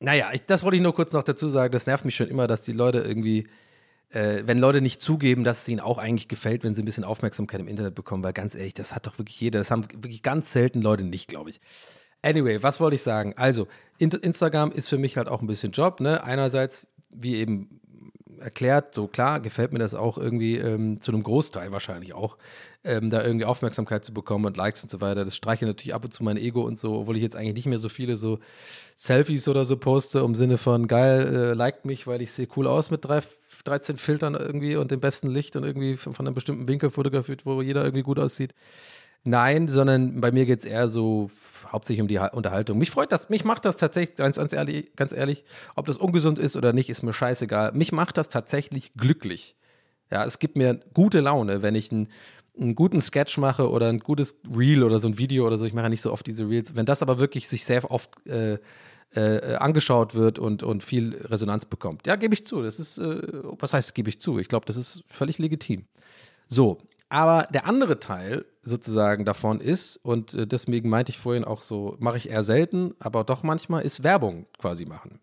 naja, 0.00 0.30
ich, 0.32 0.44
das 0.46 0.64
wollte 0.64 0.76
ich 0.76 0.82
nur 0.82 0.94
kurz 0.94 1.12
noch 1.12 1.22
dazu 1.22 1.48
sagen. 1.48 1.72
Das 1.72 1.86
nervt 1.86 2.04
mich 2.04 2.16
schon 2.16 2.28
immer, 2.28 2.46
dass 2.46 2.62
die 2.62 2.72
Leute 2.72 2.98
irgendwie, 2.98 3.46
äh, 4.10 4.42
wenn 4.46 4.58
Leute 4.58 4.80
nicht 4.80 5.00
zugeben, 5.00 5.44
dass 5.44 5.62
es 5.62 5.68
ihnen 5.68 5.80
auch 5.80 5.98
eigentlich 5.98 6.28
gefällt, 6.28 6.64
wenn 6.64 6.74
sie 6.74 6.82
ein 6.82 6.86
bisschen 6.86 7.04
Aufmerksamkeit 7.04 7.60
im 7.60 7.68
Internet 7.68 7.94
bekommen, 7.94 8.24
weil 8.24 8.32
ganz 8.32 8.54
ehrlich, 8.54 8.74
das 8.74 8.94
hat 8.94 9.06
doch 9.06 9.18
wirklich 9.18 9.40
jeder. 9.40 9.58
Das 9.58 9.70
haben 9.70 9.84
wirklich 9.92 10.22
ganz 10.22 10.52
selten 10.52 10.80
Leute 10.80 11.04
nicht, 11.04 11.28
glaube 11.28 11.50
ich. 11.50 11.60
Anyway, 12.22 12.62
was 12.62 12.80
wollte 12.80 12.96
ich 12.96 13.02
sagen? 13.02 13.34
Also, 13.36 13.68
Instagram 13.98 14.72
ist 14.72 14.88
für 14.88 14.98
mich 14.98 15.16
halt 15.16 15.28
auch 15.28 15.40
ein 15.40 15.46
bisschen 15.46 15.72
Job. 15.72 16.00
Ne? 16.00 16.22
Einerseits, 16.24 16.88
wie 17.10 17.36
eben 17.36 17.79
erklärt, 18.40 18.94
so 18.94 19.06
klar, 19.06 19.40
gefällt 19.40 19.72
mir 19.72 19.78
das 19.78 19.94
auch 19.94 20.18
irgendwie 20.18 20.56
ähm, 20.56 21.00
zu 21.00 21.12
einem 21.12 21.22
Großteil 21.22 21.72
wahrscheinlich 21.72 22.14
auch, 22.14 22.36
ähm, 22.84 23.10
da 23.10 23.22
irgendwie 23.22 23.44
Aufmerksamkeit 23.44 24.04
zu 24.04 24.12
bekommen 24.14 24.46
und 24.46 24.56
Likes 24.56 24.82
und 24.82 24.90
so 24.90 25.00
weiter. 25.00 25.24
Das 25.24 25.36
streiche 25.36 25.66
natürlich 25.66 25.94
ab 25.94 26.04
und 26.04 26.12
zu 26.12 26.24
mein 26.24 26.36
Ego 26.36 26.62
und 26.62 26.78
so, 26.78 27.00
obwohl 27.00 27.16
ich 27.16 27.22
jetzt 27.22 27.36
eigentlich 27.36 27.54
nicht 27.54 27.66
mehr 27.66 27.78
so 27.78 27.88
viele 27.88 28.16
so 28.16 28.38
Selfies 28.96 29.48
oder 29.48 29.64
so 29.64 29.76
poste, 29.76 30.20
im 30.20 30.34
Sinne 30.34 30.58
von 30.58 30.86
geil, 30.86 31.34
äh, 31.34 31.52
liked 31.54 31.84
mich, 31.84 32.06
weil 32.06 32.22
ich 32.22 32.32
sehe 32.32 32.48
cool 32.56 32.66
aus 32.66 32.90
mit 32.90 33.04
drei, 33.04 33.20
13 33.64 33.96
Filtern 33.96 34.34
irgendwie 34.34 34.76
und 34.76 34.90
dem 34.90 35.00
besten 35.00 35.28
Licht 35.28 35.56
und 35.56 35.64
irgendwie 35.64 35.96
von, 35.96 36.14
von 36.14 36.26
einem 36.26 36.34
bestimmten 36.34 36.66
Winkel 36.66 36.90
fotografiert, 36.90 37.46
wo 37.46 37.62
jeder 37.62 37.82
irgendwie 37.84 38.02
gut 38.02 38.18
aussieht. 38.18 38.54
Nein, 39.22 39.68
sondern 39.68 40.20
bei 40.20 40.32
mir 40.32 40.46
geht 40.46 40.60
es 40.60 40.64
eher 40.64 40.88
so 40.88 41.30
hauptsächlich 41.70 42.02
um 42.02 42.08
die 42.08 42.18
Unterhaltung. 42.18 42.78
Mich 42.78 42.90
freut 42.90 43.12
das, 43.12 43.28
mich 43.28 43.44
macht 43.44 43.64
das 43.64 43.76
tatsächlich, 43.76 44.16
ganz, 44.16 44.36
ganz, 44.36 44.52
ehrlich, 44.52 44.94
ganz 44.96 45.12
ehrlich, 45.12 45.44
ob 45.76 45.86
das 45.86 45.96
ungesund 45.96 46.38
ist 46.38 46.56
oder 46.56 46.72
nicht, 46.72 46.90
ist 46.90 47.02
mir 47.02 47.12
scheißegal. 47.12 47.72
Mich 47.72 47.92
macht 47.92 48.16
das 48.16 48.28
tatsächlich 48.28 48.92
glücklich. 48.94 49.56
Ja, 50.10 50.24
es 50.24 50.38
gibt 50.38 50.56
mir 50.56 50.80
gute 50.92 51.20
Laune, 51.20 51.62
wenn 51.62 51.74
ich 51.74 51.92
einen, 51.92 52.08
einen 52.58 52.74
guten 52.74 53.00
Sketch 53.00 53.38
mache 53.38 53.70
oder 53.70 53.88
ein 53.88 54.00
gutes 54.00 54.36
Reel 54.56 54.82
oder 54.82 54.98
so 54.98 55.08
ein 55.08 55.18
Video 55.18 55.46
oder 55.46 55.56
so. 55.56 55.64
Ich 55.64 55.72
mache 55.72 55.84
ja 55.84 55.88
nicht 55.88 56.02
so 56.02 56.12
oft 56.12 56.26
diese 56.26 56.48
Reels. 56.48 56.74
Wenn 56.74 56.86
das 56.86 57.02
aber 57.02 57.18
wirklich 57.18 57.48
sich 57.48 57.64
sehr 57.64 57.88
oft 57.90 58.10
äh, 58.26 58.58
äh, 59.14 59.54
angeschaut 59.56 60.14
wird 60.14 60.38
und, 60.38 60.62
und 60.62 60.82
viel 60.82 61.16
Resonanz 61.16 61.64
bekommt. 61.64 62.06
Ja, 62.06 62.16
gebe 62.16 62.34
ich 62.34 62.46
zu. 62.46 62.62
Das 62.62 62.78
ist, 62.78 62.98
äh, 62.98 63.20
was 63.58 63.72
heißt, 63.72 63.94
gebe 63.94 64.08
ich 64.08 64.20
zu? 64.20 64.38
Ich 64.38 64.48
glaube, 64.48 64.66
das 64.66 64.76
ist 64.76 65.04
völlig 65.06 65.38
legitim. 65.38 65.86
So, 66.48 66.78
aber 67.10 67.48
der 67.52 67.66
andere 67.66 68.00
Teil 68.00 68.46
sozusagen 68.62 69.24
davon 69.24 69.60
ist, 69.60 69.96
und 69.96 70.34
äh, 70.34 70.46
deswegen 70.46 70.88
meinte 70.88 71.10
ich 71.10 71.18
vorhin 71.18 71.44
auch 71.44 71.62
so, 71.62 71.96
mache 71.98 72.16
ich 72.16 72.30
eher 72.30 72.42
selten, 72.42 72.94
aber 72.98 73.24
doch 73.24 73.42
manchmal, 73.42 73.82
ist 73.82 74.02
Werbung 74.02 74.46
quasi 74.58 74.86
machen. 74.86 75.20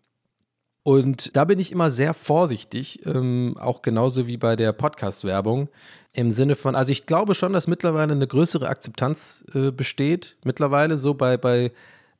Und 0.82 1.36
da 1.36 1.44
bin 1.44 1.58
ich 1.58 1.72
immer 1.72 1.90
sehr 1.90 2.14
vorsichtig, 2.14 3.04
ähm, 3.04 3.56
auch 3.58 3.82
genauso 3.82 4.26
wie 4.26 4.36
bei 4.36 4.56
der 4.56 4.72
Podcast-Werbung, 4.72 5.68
im 6.14 6.30
Sinne 6.30 6.54
von, 6.54 6.74
also 6.74 6.92
ich 6.92 7.06
glaube 7.06 7.34
schon, 7.34 7.52
dass 7.52 7.66
mittlerweile 7.66 8.12
eine 8.12 8.26
größere 8.26 8.68
Akzeptanz 8.68 9.44
äh, 9.54 9.70
besteht, 9.70 10.36
mittlerweile 10.44 10.96
so 10.96 11.14
bei, 11.14 11.36
bei 11.36 11.72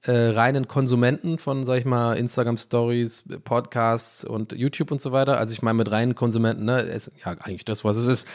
äh, 0.02 0.12
reinen 0.12 0.68
Konsumenten 0.68 1.38
von, 1.38 1.66
sag 1.66 1.78
ich 1.78 1.85
mal, 1.85 2.14
Instagram-Stories, 2.14 3.24
Podcasts 3.44 4.24
und 4.24 4.52
YouTube 4.52 4.90
und 4.90 5.00
so 5.00 5.12
weiter. 5.12 5.38
Also 5.38 5.52
ich 5.52 5.62
meine 5.62 5.78
mit 5.78 5.90
reinen 5.90 6.14
Konsumenten, 6.14 6.64
ne, 6.64 6.81
ist 6.81 7.11
ja 7.24 7.33
eigentlich 7.40 7.64
das, 7.64 7.85
was 7.85 7.96
es 7.96 8.07
ist. 8.07 8.26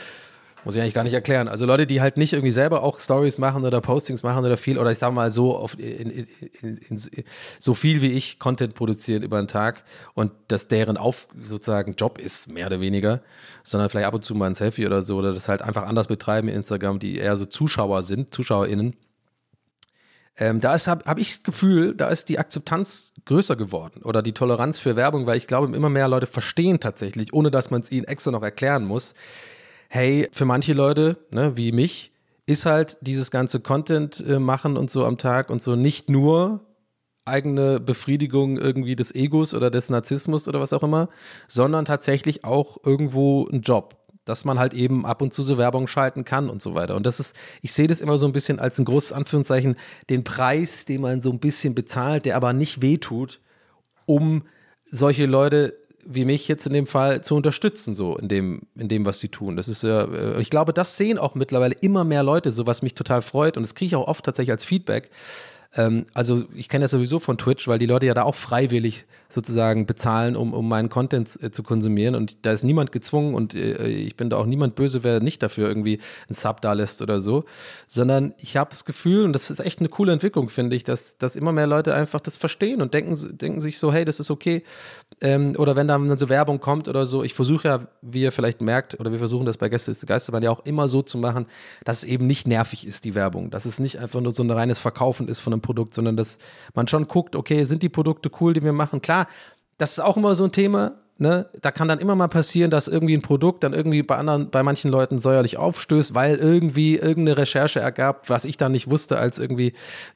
Muss 0.65 0.75
ich 0.75 0.81
eigentlich 0.81 0.93
gar 0.93 1.03
nicht 1.03 1.13
erklären. 1.13 1.47
Also 1.47 1.65
Leute, 1.65 1.85
die 1.85 1.99
halt 1.99 2.17
nicht 2.17 2.33
irgendwie 2.33 2.51
selber 2.51 2.83
auch 2.83 2.99
Stories 2.99 3.37
machen 3.37 3.65
oder 3.65 3.81
Postings 3.81 4.23
machen 4.23 4.45
oder 4.45 4.55
viel, 4.55 4.77
oder 4.77 4.91
ich 4.91 4.97
sag 4.97 5.13
mal 5.13 5.29
so, 5.29 5.57
auf, 5.57 5.77
in, 5.77 6.09
in, 6.09 6.27
in, 6.61 7.01
so 7.59 7.73
viel 7.73 8.01
wie 8.01 8.13
ich 8.13 8.39
Content 8.39 8.73
produzieren 8.73 9.23
über 9.23 9.41
den 9.41 9.47
Tag 9.47 9.83
und 10.13 10.31
dass 10.47 10.67
deren 10.67 10.97
auf 10.97 11.27
sozusagen 11.41 11.95
Job 11.95 12.17
ist, 12.17 12.49
mehr 12.49 12.67
oder 12.67 12.79
weniger, 12.79 13.21
sondern 13.63 13.89
vielleicht 13.89 14.07
ab 14.07 14.13
und 14.13 14.23
zu 14.23 14.35
mal 14.35 14.47
ein 14.47 14.55
Selfie 14.55 14.85
oder 14.85 15.01
so, 15.01 15.17
oder 15.17 15.33
das 15.33 15.49
halt 15.49 15.61
einfach 15.61 15.83
anders 15.83 16.07
betreiben 16.07 16.47
in 16.47 16.55
Instagram, 16.55 16.99
die 16.99 17.17
eher 17.17 17.35
so 17.35 17.45
Zuschauer 17.45 18.03
sind, 18.03 18.33
ZuschauerInnen. 18.33 18.95
Ähm, 20.37 20.59
da 20.61 20.77
habe 20.77 21.05
hab 21.05 21.19
ich 21.19 21.27
das 21.27 21.43
Gefühl, 21.43 21.93
da 21.93 22.07
ist 22.07 22.29
die 22.29 22.39
Akzeptanz 22.39 23.11
größer 23.25 23.55
geworden 23.55 24.01
oder 24.03 24.21
die 24.21 24.33
Toleranz 24.33 24.79
für 24.79 24.95
Werbung, 24.95 25.27
weil 25.27 25.37
ich 25.37 25.47
glaube, 25.47 25.75
immer 25.75 25.89
mehr 25.89 26.07
Leute 26.07 26.25
verstehen 26.25 26.79
tatsächlich, 26.79 27.33
ohne 27.33 27.51
dass 27.51 27.69
man 27.69 27.81
es 27.81 27.91
ihnen 27.91 28.05
extra 28.05 28.31
noch 28.31 28.41
erklären 28.41 28.85
muss, 28.85 29.13
hey, 29.93 30.27
für 30.31 30.45
manche 30.45 30.73
Leute, 30.73 31.17
ne, 31.29 31.55
wie 31.55 31.71
mich, 31.71 32.13
ist 32.47 32.65
halt 32.65 32.97
dieses 33.01 33.29
ganze 33.29 33.59
Content 33.59 34.25
äh, 34.27 34.39
machen 34.39 34.75
und 34.75 34.89
so 34.89 35.05
am 35.05 35.19
Tag 35.19 35.51
und 35.51 35.61
so 35.61 35.75
nicht 35.75 36.09
nur 36.09 36.61
eigene 37.25 37.79
Befriedigung 37.79 38.57
irgendwie 38.57 38.95
des 38.95 39.13
Egos 39.13 39.53
oder 39.53 39.69
des 39.69 39.91
Narzissmus 39.91 40.47
oder 40.47 40.59
was 40.59 40.73
auch 40.73 40.81
immer, 40.81 41.09
sondern 41.47 41.85
tatsächlich 41.85 42.43
auch 42.43 42.77
irgendwo 42.83 43.47
ein 43.47 43.61
Job, 43.61 43.95
dass 44.25 44.45
man 44.45 44.57
halt 44.57 44.73
eben 44.73 45.05
ab 45.05 45.21
und 45.21 45.31
zu 45.31 45.43
so 45.43 45.59
Werbung 45.59 45.85
schalten 45.85 46.25
kann 46.25 46.49
und 46.49 46.63
so 46.63 46.73
weiter. 46.73 46.95
Und 46.95 47.05
das 47.05 47.19
ist, 47.19 47.35
ich 47.61 47.71
sehe 47.71 47.87
das 47.87 48.01
immer 48.01 48.17
so 48.17 48.25
ein 48.25 48.33
bisschen 48.33 48.59
als 48.59 48.79
ein 48.79 48.85
großes 48.85 49.13
Anführungszeichen, 49.13 49.75
den 50.09 50.23
Preis, 50.23 50.85
den 50.85 51.01
man 51.01 51.21
so 51.21 51.29
ein 51.29 51.39
bisschen 51.39 51.75
bezahlt, 51.75 52.25
der 52.25 52.35
aber 52.35 52.53
nicht 52.53 52.81
wehtut, 52.81 53.41
um 54.07 54.41
solche 54.85 55.27
Leute 55.27 55.77
wie 56.05 56.25
mich 56.25 56.47
jetzt 56.47 56.65
in 56.65 56.73
dem 56.73 56.85
Fall 56.85 57.21
zu 57.21 57.35
unterstützen, 57.35 57.95
so 57.95 58.17
in 58.17 58.27
dem, 58.27 58.61
in 58.75 58.87
dem, 58.87 59.05
was 59.05 59.19
sie 59.19 59.29
tun. 59.29 59.55
Das 59.55 59.67
ist 59.67 59.83
ja, 59.83 60.03
äh, 60.03 60.41
ich 60.41 60.49
glaube, 60.49 60.73
das 60.73 60.97
sehen 60.97 61.17
auch 61.17 61.35
mittlerweile 61.35 61.75
immer 61.81 62.03
mehr 62.03 62.23
Leute, 62.23 62.51
so 62.51 62.67
was 62.67 62.81
mich 62.81 62.93
total 62.93 63.21
freut. 63.21 63.57
Und 63.57 63.63
das 63.63 63.75
kriege 63.75 63.87
ich 63.87 63.95
auch 63.95 64.07
oft 64.07 64.25
tatsächlich 64.25 64.51
als 64.51 64.63
Feedback, 64.63 65.09
ähm, 65.75 66.05
also 66.13 66.43
ich 66.53 66.69
kenne 66.69 66.83
das 66.83 66.91
sowieso 66.91 67.19
von 67.19 67.37
Twitch, 67.37 67.67
weil 67.67 67.79
die 67.79 67.85
Leute 67.85 68.05
ja 68.05 68.13
da 68.13 68.23
auch 68.23 68.35
freiwillig 68.35 69.05
sozusagen 69.27 69.87
bezahlen, 69.87 70.35
um, 70.35 70.53
um 70.53 70.67
meinen 70.69 70.89
Content 70.89 71.41
äh, 71.41 71.49
zu 71.49 71.63
konsumieren. 71.63 72.13
Und 72.13 72.45
da 72.45 72.51
ist 72.51 72.63
niemand 72.63 72.91
gezwungen 72.91 73.33
und 73.33 73.55
äh, 73.55 73.87
ich 73.87 74.15
bin 74.15 74.29
da 74.29 74.37
auch 74.37 74.45
niemand 74.45 74.75
böse, 74.75 75.03
wer 75.03 75.19
nicht 75.19 75.41
dafür 75.41 75.67
irgendwie 75.67 75.99
einen 76.27 76.35
Sub 76.35 76.61
da 76.61 76.73
lässt 76.73 77.01
oder 77.01 77.19
so. 77.19 77.45
Sondern 77.87 78.33
ich 78.37 78.55
habe 78.57 78.69
das 78.69 78.85
Gefühl, 78.85 79.25
und 79.25 79.33
das 79.33 79.49
ist 79.49 79.59
echt 79.59 79.79
eine 79.79 79.89
coole 79.89 80.13
Entwicklung, 80.13 80.49
finde 80.49 80.75
ich, 80.75 80.83
dass, 80.83 81.17
dass 81.17 81.35
immer 81.35 81.51
mehr 81.51 81.67
Leute 81.67 81.95
einfach 81.95 82.19
das 82.19 82.37
verstehen 82.37 82.81
und 82.81 82.93
denken, 82.93 83.37
denken 83.37 83.59
sich 83.59 83.79
so, 83.79 83.91
hey, 83.91 84.05
das 84.05 84.19
ist 84.19 84.29
okay. 84.29 84.63
Ähm, 85.21 85.55
oder 85.57 85.75
wenn 85.75 85.87
dann 85.87 86.17
so 86.17 86.29
Werbung 86.29 86.59
kommt 86.59 86.87
oder 86.87 87.07
so, 87.07 87.23
ich 87.23 87.33
versuche 87.33 87.67
ja, 87.67 87.87
wie 88.01 88.21
ihr 88.21 88.31
vielleicht 88.31 88.61
merkt, 88.61 88.99
oder 88.99 89.11
wir 89.11 89.19
versuchen 89.19 89.45
das 89.45 89.57
bei 89.57 89.69
Gäste 89.69 89.89
ist 89.89 90.05
Geisterbahn 90.05 90.43
ja 90.43 90.51
auch 90.51 90.65
immer 90.65 90.87
so 90.87 91.01
zu 91.01 91.17
machen, 91.17 91.47
dass 91.83 91.97
es 91.97 92.03
eben 92.03 92.27
nicht 92.27 92.47
nervig 92.47 92.85
ist, 92.85 93.05
die 93.05 93.15
Werbung. 93.15 93.49
Dass 93.49 93.65
es 93.65 93.79
nicht 93.79 93.99
einfach 93.99 94.21
nur 94.21 94.31
so 94.31 94.43
ein 94.43 94.51
reines 94.51 94.77
Verkaufen 94.77 95.27
ist 95.27 95.39
von 95.39 95.53
einem 95.53 95.62
Produkt, 95.63 95.95
sondern 95.95 96.15
dass 96.15 96.37
man 96.75 96.87
schon 96.87 97.07
guckt, 97.07 97.35
okay, 97.35 97.63
sind 97.63 97.81
die 97.81 97.89
Produkte 97.89 98.29
cool, 98.39 98.53
die 98.53 98.61
wir 98.61 98.73
machen? 98.73 99.01
Klar, 99.01 99.25
das 99.79 99.93
ist 99.93 99.99
auch 99.99 100.17
immer 100.17 100.35
so 100.35 100.43
ein 100.43 100.51
Thema. 100.51 100.99
Ne, 101.19 101.45
da 101.61 101.69
kann 101.69 101.87
dann 101.87 101.99
immer 101.99 102.15
mal 102.15 102.27
passieren, 102.27 102.71
dass 102.71 102.87
irgendwie 102.87 103.15
ein 103.15 103.21
Produkt 103.21 103.63
dann 103.63 103.71
irgendwie 103.71 104.01
bei 104.01 104.17
anderen, 104.17 104.49
bei 104.49 104.63
manchen 104.63 104.89
Leuten 104.89 105.19
säuerlich 105.19 105.57
aufstößt, 105.57 106.15
weil 106.15 106.37
irgendwie 106.37 106.95
irgendeine 106.95 107.37
Recherche 107.37 107.79
ergab, 107.79 108.31
was 108.31 108.45
ich 108.45 108.57
dann 108.57 108.71
nicht 108.71 108.89
wusste, 108.89 109.19
als 109.19 109.37
irgendwie, 109.37 109.73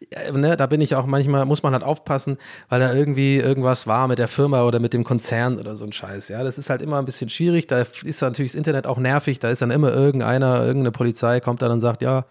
äh, 0.10 0.32
ne, 0.32 0.58
da 0.58 0.66
bin 0.66 0.82
ich 0.82 0.96
auch 0.96 1.06
manchmal, 1.06 1.46
muss 1.46 1.62
man 1.62 1.74
halt 1.74 1.84
aufpassen, 1.84 2.38
weil 2.68 2.80
da 2.80 2.96
irgendwie 2.96 3.38
irgendwas 3.38 3.86
war 3.86 4.08
mit 4.08 4.18
der 4.18 4.28
Firma 4.28 4.64
oder 4.64 4.80
mit 4.80 4.92
dem 4.94 5.04
Konzern 5.04 5.60
oder 5.60 5.76
so 5.76 5.86
ein 5.86 5.92
Scheiß. 5.92 6.30
Ja, 6.30 6.44
das 6.44 6.58
ist 6.58 6.72
halt 6.72 6.82
immer 6.82 6.98
ein 6.98 7.06
bisschen 7.06 7.30
schwierig. 7.30 7.68
Da 7.68 7.86
ist 8.04 8.22
natürlich 8.22 8.54
das 8.54 8.58
Internet 8.58 8.88
auch 8.88 8.98
nervig. 8.98 9.38
Da 9.38 9.52
ist 9.52 9.62
dann 9.62 9.70
immer 9.70 9.94
irgendeiner, 9.94 10.62
irgendeine 10.62 10.92
Polizei 10.92 11.40
kommt 11.42 11.62
dann 11.62 11.72
und 11.72 11.80
sagt, 11.80 12.02
ja, 12.02 12.26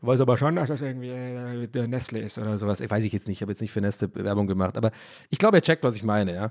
du 0.00 0.06
weißt 0.06 0.20
aber 0.20 0.36
schon, 0.36 0.56
dass 0.56 0.68
das 0.68 0.80
irgendwie 0.80 1.08
äh, 1.08 1.86
Nestle 1.86 2.20
ist 2.20 2.38
oder 2.38 2.58
sowas. 2.58 2.80
Ich 2.80 2.90
weiß 2.90 3.04
ich 3.04 3.12
jetzt 3.12 3.28
nicht. 3.28 3.38
Ich 3.38 3.42
habe 3.42 3.52
jetzt 3.52 3.60
nicht 3.60 3.72
für 3.72 3.80
Nestle 3.80 4.14
Werbung 4.14 4.46
gemacht, 4.46 4.76
aber 4.76 4.90
ich 5.30 5.38
glaube, 5.38 5.58
er 5.58 5.62
checkt, 5.62 5.84
was 5.84 5.96
ich 5.96 6.02
meine, 6.02 6.34
ja. 6.34 6.50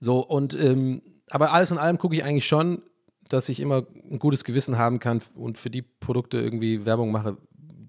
So, 0.00 0.18
und 0.26 0.58
ähm, 0.60 1.02
aber 1.30 1.52
alles 1.52 1.70
in 1.70 1.78
allem 1.78 1.98
gucke 1.98 2.14
ich 2.14 2.24
eigentlich 2.24 2.46
schon, 2.46 2.82
dass 3.28 3.48
ich 3.48 3.60
immer 3.60 3.86
ein 4.10 4.18
gutes 4.18 4.44
Gewissen 4.44 4.76
haben 4.76 4.98
kann 4.98 5.22
und 5.34 5.58
für 5.58 5.70
die 5.70 5.82
Produkte 5.82 6.38
irgendwie 6.38 6.84
Werbung 6.84 7.12
mache, 7.12 7.38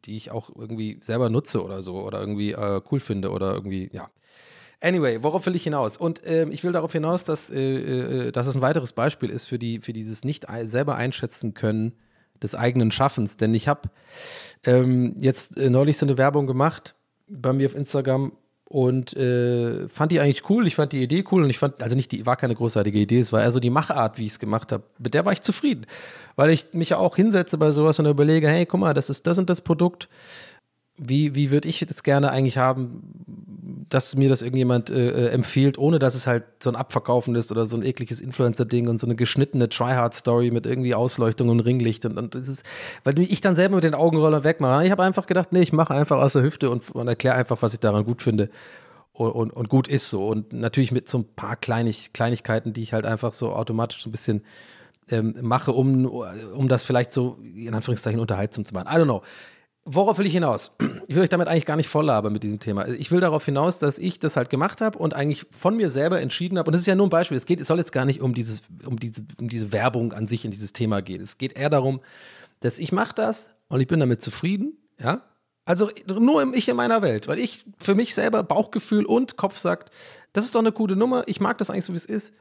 die 0.06 0.16
ich 0.16 0.32
auch 0.32 0.50
irgendwie 0.56 1.00
selber 1.02 1.30
nutze 1.30 1.64
oder 1.64 1.82
so 1.82 2.02
oder 2.02 2.20
irgendwie 2.20 2.52
äh, 2.52 2.82
cool 2.92 3.00
finde 3.00 3.32
oder 3.32 3.54
irgendwie, 3.54 3.90
ja. 3.92 4.10
Anyway, 4.80 5.24
worauf 5.24 5.46
will 5.46 5.56
ich 5.56 5.64
hinaus? 5.64 5.96
Und 5.98 6.22
ähm, 6.26 6.52
ich 6.52 6.64
will 6.64 6.74
darauf 6.74 6.92
hinaus, 6.92 7.24
dass, 7.24 7.50
äh, 7.50 8.28
äh, 8.28 8.32
dass 8.32 8.48
es 8.48 8.56
ein 8.56 8.62
weiteres 8.62 8.92
Beispiel 8.92 9.30
ist 9.30 9.46
für, 9.46 9.58
die, 9.58 9.80
für 9.80 9.94
dieses 9.94 10.26
nicht 10.26 10.46
selber 10.64 10.96
einschätzen 10.96 11.54
können 11.54 11.94
des 12.44 12.56
eigenen 12.56 12.92
Schaffens. 12.92 13.38
Denn 13.38 13.54
ich 13.54 13.68
habe 13.68 13.90
ähm, 14.66 15.16
jetzt 15.20 15.58
äh, 15.58 15.70
neulich 15.70 15.98
so 15.98 16.06
eine 16.06 16.18
Werbung 16.18 16.48
gemacht 16.48 16.96
bei 17.28 17.54
mir 17.54 17.66
auf 17.68 17.76
Instagram 17.76 18.34
und 18.66 19.16
äh, 19.16 19.88
fand 19.88 20.12
die 20.12 20.20
eigentlich 20.20 20.50
cool. 20.50 20.66
Ich 20.66 20.76
fand 20.76 20.94
die 20.94 21.04
Idee 21.04 21.24
cool 21.32 21.44
und 21.44 21.50
ich 21.50 21.60
fand, 21.60 21.84
also 21.84 21.96
nicht 21.96 22.12
die, 22.12 22.26
war 22.26 22.38
keine 22.38 22.56
großartige 22.56 22.98
Idee, 22.98 23.20
es 23.20 23.32
war 23.32 23.42
eher 23.42 23.52
so 23.52 23.60
die 23.60 23.70
Machart, 23.70 24.18
wie 24.18 24.26
ich 24.26 24.32
es 24.32 24.40
gemacht 24.40 24.72
habe. 24.72 24.84
Mit 24.98 25.14
der 25.14 25.26
war 25.26 25.34
ich 25.34 25.42
zufrieden, 25.42 25.86
weil 26.36 26.50
ich 26.50 26.74
mich 26.74 26.90
ja 26.90 26.98
auch 26.98 27.16
hinsetze 27.16 27.58
bei 27.60 27.70
sowas 27.70 28.00
und 28.00 28.08
überlege, 28.08 28.48
hey, 28.48 28.66
guck 28.66 28.80
mal, 28.80 28.96
das 28.96 29.12
ist 29.12 29.28
das 29.28 29.38
und 29.38 29.50
das 29.50 29.62
Produkt. 29.62 30.10
Wie, 30.98 31.36
wie 31.36 31.52
würde 31.52 31.68
ich 31.68 31.86
das 31.88 32.04
gerne 32.04 32.32
eigentlich 32.32 32.58
haben, 32.58 33.04
dass 33.90 34.16
mir 34.16 34.30
das 34.30 34.42
irgendjemand 34.42 34.90
äh, 34.90 35.10
äh, 35.10 35.30
empfiehlt, 35.30 35.78
ohne 35.78 36.00
dass 36.00 36.16
es 36.16 36.28
halt 36.28 36.44
so 36.62 36.70
ein 36.70 36.76
Abverkaufen 36.76 37.36
ist 37.36 37.52
oder 37.52 37.66
so 37.66 37.78
ein 37.78 37.84
ekliges 37.84 38.22
Influencer-Ding 38.22 38.88
und 38.88 39.00
so 39.00 39.08
eine 39.08 39.16
geschnittene 39.16 39.70
Tryhard-Story 39.70 40.52
mit 40.52 40.66
irgendwie 40.66 40.96
Ausleuchtung 40.96 41.50
und 41.50 41.60
Ringlicht 41.62 42.06
und, 42.06 42.18
und 42.18 42.36
das 42.36 42.48
ist, 42.48 42.64
weil 43.04 43.18
ich 43.20 43.42
dann 43.42 43.56
selber 43.56 43.76
mit 43.76 43.84
den 43.84 43.96
Augenrollern 43.96 44.44
wegmache. 44.44 44.86
Ich 44.86 44.92
habe 44.92 45.04
einfach 45.04 45.26
gedacht, 45.26 45.52
nee, 45.52 45.62
ich 45.62 45.74
mache 45.74 45.94
einfach 45.94 46.18
aus 46.18 46.34
der 46.34 46.44
Hüfte 46.44 46.70
und, 46.70 46.90
und 46.92 47.08
erkläre 47.08 47.36
einfach, 47.36 47.62
was 47.62 47.74
ich 47.74 47.80
daran 47.80 48.04
gut 48.04 48.22
finde 48.22 48.50
und, 49.14 49.32
und, 49.32 49.52
und 49.52 49.70
gut 49.70 49.88
ist 49.88 50.10
so. 50.10 50.28
Und 50.28 50.54
natürlich 50.54 50.92
mit 50.92 51.08
so 51.08 51.20
ein 51.20 51.26
paar 51.36 51.56
Kleinig, 51.56 52.14
Kleinigkeiten, 52.14 52.74
die 52.74 52.82
ich 52.82 52.94
halt 52.94 53.06
einfach 53.06 53.34
so 53.34 53.54
automatisch 53.54 54.02
so 54.02 54.10
ein 54.10 54.12
bisschen 54.12 54.44
ähm, 55.10 55.36
mache, 55.42 55.72
um, 55.72 56.06
um 56.06 56.68
das 56.68 56.84
vielleicht 56.84 57.12
so 57.14 57.38
in 57.56 57.74
Anführungszeichen 57.74 58.20
unterhaltsam 58.20 58.66
zu 58.66 58.74
machen. 58.74 58.88
I 58.88 58.98
don't 59.00 59.06
know. 59.06 59.22
Worauf 59.86 60.18
will 60.18 60.26
ich 60.26 60.34
hinaus? 60.34 60.76
Ich 61.08 61.16
will 61.16 61.24
euch 61.24 61.30
damit 61.30 61.50
eigentlich 61.50 61.66
gar 61.66 61.76
nicht 61.76 61.90
voll 61.90 62.06
labern 62.06 62.32
mit 62.32 62.44
diesem 62.44 62.60
Thema. 62.60 62.88
Ich 62.88 63.12
will 63.12 63.20
darauf 63.20 63.44
hinaus, 63.44 63.80
dass 63.80 64.00
ich 64.00 64.20
das 64.20 64.38
halt 64.38 64.50
gemacht 64.50 64.80
habe 64.80 64.98
und 64.98 65.14
eigentlich 65.14 65.46
von 65.52 65.76
mir 65.76 65.90
selber 65.90 66.22
entschieden 66.22 66.58
habe. 66.58 66.68
Und 66.68 66.72
das 66.72 66.82
ist 66.82 66.88
ja 66.88 66.96
nur 66.96 67.08
ein 67.08 67.10
Beispiel. 67.10 67.36
Es 67.36 67.46
geht, 67.46 67.60
es 67.60 67.68
soll 67.68 67.78
jetzt 67.78 67.92
gar 67.92 68.06
nicht 68.06 68.22
um 68.22 68.34
dieses, 68.34 68.62
um 68.86 68.98
diese, 68.98 69.26
um 69.40 69.50
diese 69.50 69.74
Werbung 69.74 70.14
an 70.14 70.28
sich 70.28 70.46
in 70.46 70.52
dieses 70.52 70.72
Thema 70.72 71.02
gehen. 71.02 71.22
Es 71.22 71.38
geht 71.38 71.58
eher 71.58 71.70
darum, 71.70 72.00
dass 72.62 72.80
ich 72.80 72.94
mache 72.94 73.14
das 73.14 73.52
und 73.68 73.82
ich 73.82 73.88
bin 73.88 74.00
damit 74.00 74.22
zufrieden, 74.22 74.78
ja. 74.98 75.22
Also 75.66 75.90
nur 76.08 76.42
im 76.42 76.54
Ich 76.54 76.68
in 76.68 76.76
meiner 76.76 77.02
Welt, 77.02 77.28
weil 77.28 77.40
ich 77.40 77.66
für 77.78 77.96
mich 77.96 78.14
selber 78.14 78.44
Bauchgefühl 78.44 79.06
und 79.06 79.38
Kopf 79.38 79.58
sagt, 79.58 79.92
das 80.34 80.44
ist 80.46 80.56
doch 80.56 80.60
eine 80.60 80.74
coole 80.74 80.96
Nummer, 80.96 81.24
ich 81.28 81.40
mag 81.40 81.58
das 81.58 81.70
eigentlich 81.70 81.86
so, 81.86 81.94
wie 81.94 81.98
es 81.98 82.06
ist. 82.06 82.34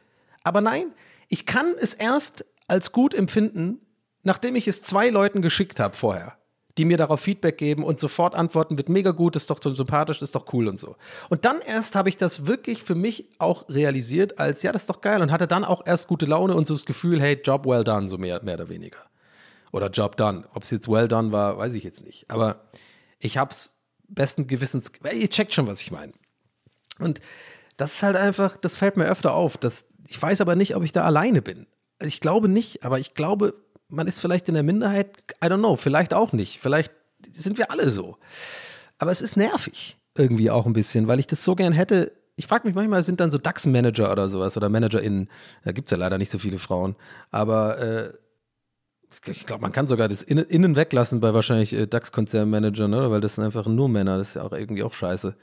Aber 0.43 0.61
nein, 0.61 0.93
ich 1.29 1.47
kann 1.47 1.67
es 1.81 1.95
erst 1.95 2.45
als 2.67 2.91
gut 2.91 3.15
empfinden, 3.15 3.81
nachdem 4.23 4.57
ich 4.57 4.67
es 4.67 4.83
zwei 4.83 5.09
Leuten 5.09 5.41
geschickt 5.41 5.79
habe 5.79 5.97
vorher, 5.97 6.37
die 6.79 6.85
mir 6.85 6.97
darauf 6.97 7.21
Feedback 7.21 7.59
geben 7.59 7.85
und 7.85 8.01
sofort 8.01 8.35
antworten, 8.35 8.77
wird 8.77 8.89
mega 8.89 9.11
gut, 9.11 9.37
ist 9.37 9.51
doch 9.51 9.61
so 9.63 9.71
sympathisch, 9.71 10.23
ist 10.23 10.35
doch 10.35 10.53
cool 10.53 10.69
und 10.69 10.79
so. 10.79 10.97
Und 11.29 11.45
dann 11.45 11.61
erst 11.61 11.95
habe 11.95 12.09
ich 12.09 12.17
das 12.17 12.47
wirklich 12.47 12.83
für 12.83 12.95
mich 12.95 13.29
auch 13.39 13.69
realisiert 13.69 14.39
als, 14.39 14.63
ja, 14.63 14.73
das 14.73 14.83
ist 14.83 14.91
doch 14.91 15.01
geil 15.01 15.21
und 15.21 15.31
hatte 15.31 15.47
dann 15.47 15.65
auch 15.65 15.87
erst 15.87 16.09
gute 16.09 16.27
Laune 16.27 16.55
und 16.55 16.67
so 16.67 16.75
das 16.75 16.87
Gefühl, 16.87 17.21
hey, 17.21 17.41
Job 17.43 17.67
well 17.67 17.85
done, 17.85 18.09
so 18.09 18.17
mehr, 18.17 18.43
mehr 18.43 18.55
oder 18.55 18.69
weniger. 18.69 18.99
Oder 19.71 19.89
Job 19.89 20.17
done. 20.17 20.45
Ob 20.55 20.63
es 20.63 20.71
jetzt 20.71 20.89
well 20.89 21.09
done 21.09 21.33
war, 21.33 21.59
weiß 21.59 21.75
ich 21.75 21.85
jetzt 21.85 22.05
nicht. 22.05 22.31
Aber 22.31 22.69
ich 23.19 23.39
habe 23.39 23.51
es 23.51 23.79
besten 24.09 24.47
Gewissens, 24.47 24.93
ihr 25.13 25.31
checkt 25.31 25.55
schon, 25.55 25.67
was 25.67 25.81
ich 25.81 25.91
meine. 25.91 26.13
Und 26.99 27.21
das 27.77 27.95
ist 27.95 28.03
halt 28.03 28.17
einfach, 28.17 28.57
das 28.57 28.77
fällt 28.77 28.97
mir 28.97 29.07
öfter 29.07 29.33
auf. 29.35 29.57
Das, 29.57 29.87
ich 30.07 30.21
weiß 30.21 30.41
aber 30.41 30.57
nicht, 30.57 30.77
ob 30.77 30.85
ich 30.85 30.93
da 30.93 31.05
alleine 31.05 31.43
bin. 31.43 31.67
Also 31.99 32.09
Ich 32.09 32.21
glaube 32.21 32.49
nicht, 32.49 32.85
aber 32.85 32.99
ich 32.99 33.15
glaube, 33.15 33.55
man 33.93 34.07
ist 34.07 34.19
vielleicht 34.19 34.49
in 34.49 34.55
der 34.55 34.63
Minderheit, 34.63 35.19
I 35.45 35.47
don't 35.47 35.59
know, 35.59 35.77
vielleicht 35.77 36.15
auch 36.15 36.33
nicht. 36.33 36.59
Vielleicht 36.59 36.93
sind 37.31 37.59
wir 37.59 37.71
alle 37.71 37.91
so. 37.91 38.17
Aber 38.99 39.11
es 39.11 39.23
ist 39.23 39.37
nervig 39.37 39.99
irgendwie 40.17 40.51
auch 40.51 40.67
ein 40.67 40.73
bisschen, 40.73 41.09
weil 41.09 41.21
ich 41.21 41.27
das 41.27 41.45
so 41.45 41.55
gern 41.55 41.73
hätte. 41.73 42.13
Ich 42.37 42.47
frage 42.47 42.67
mich 42.67 42.75
manchmal, 42.75 43.03
sind 43.03 43.21
dann 43.21 43.31
so 43.31 43.39
DAX-Manager 43.39 44.11
oder 44.11 44.29
sowas 44.29 44.57
oder 44.57 44.69
ManagerInnen, 44.69 45.29
da 45.65 45.73
gibt 45.73 45.89
es 45.89 45.91
ja 45.91 45.97
leider 45.97 46.19
nicht 46.19 46.31
so 46.31 46.39
viele 46.39 46.59
Frauen, 46.59 46.97
aber 47.31 47.79
äh, 47.79 48.13
ich 49.27 49.45
glaube, 49.45 49.61
man 49.61 49.73
kann 49.73 49.87
sogar 49.87 50.09
das 50.09 50.23
Innen, 50.23 50.47
Innen 50.47 50.75
weglassen 50.75 51.21
bei 51.21 51.35
wahrscheinlich 51.35 51.75
äh, 51.75 51.87
DAX-Konzernmanagern, 51.87 52.91
ne? 52.91 53.11
weil 53.11 53.21
das 53.21 53.35
sind 53.35 53.45
einfach 53.45 53.67
nur 53.67 53.89
Männer, 53.91 54.17
das 54.17 54.31
ist 54.31 54.35
ja 54.35 54.43
auch 54.43 54.53
irgendwie 54.53 54.83
auch 54.83 54.95
scheiße. 54.95 55.37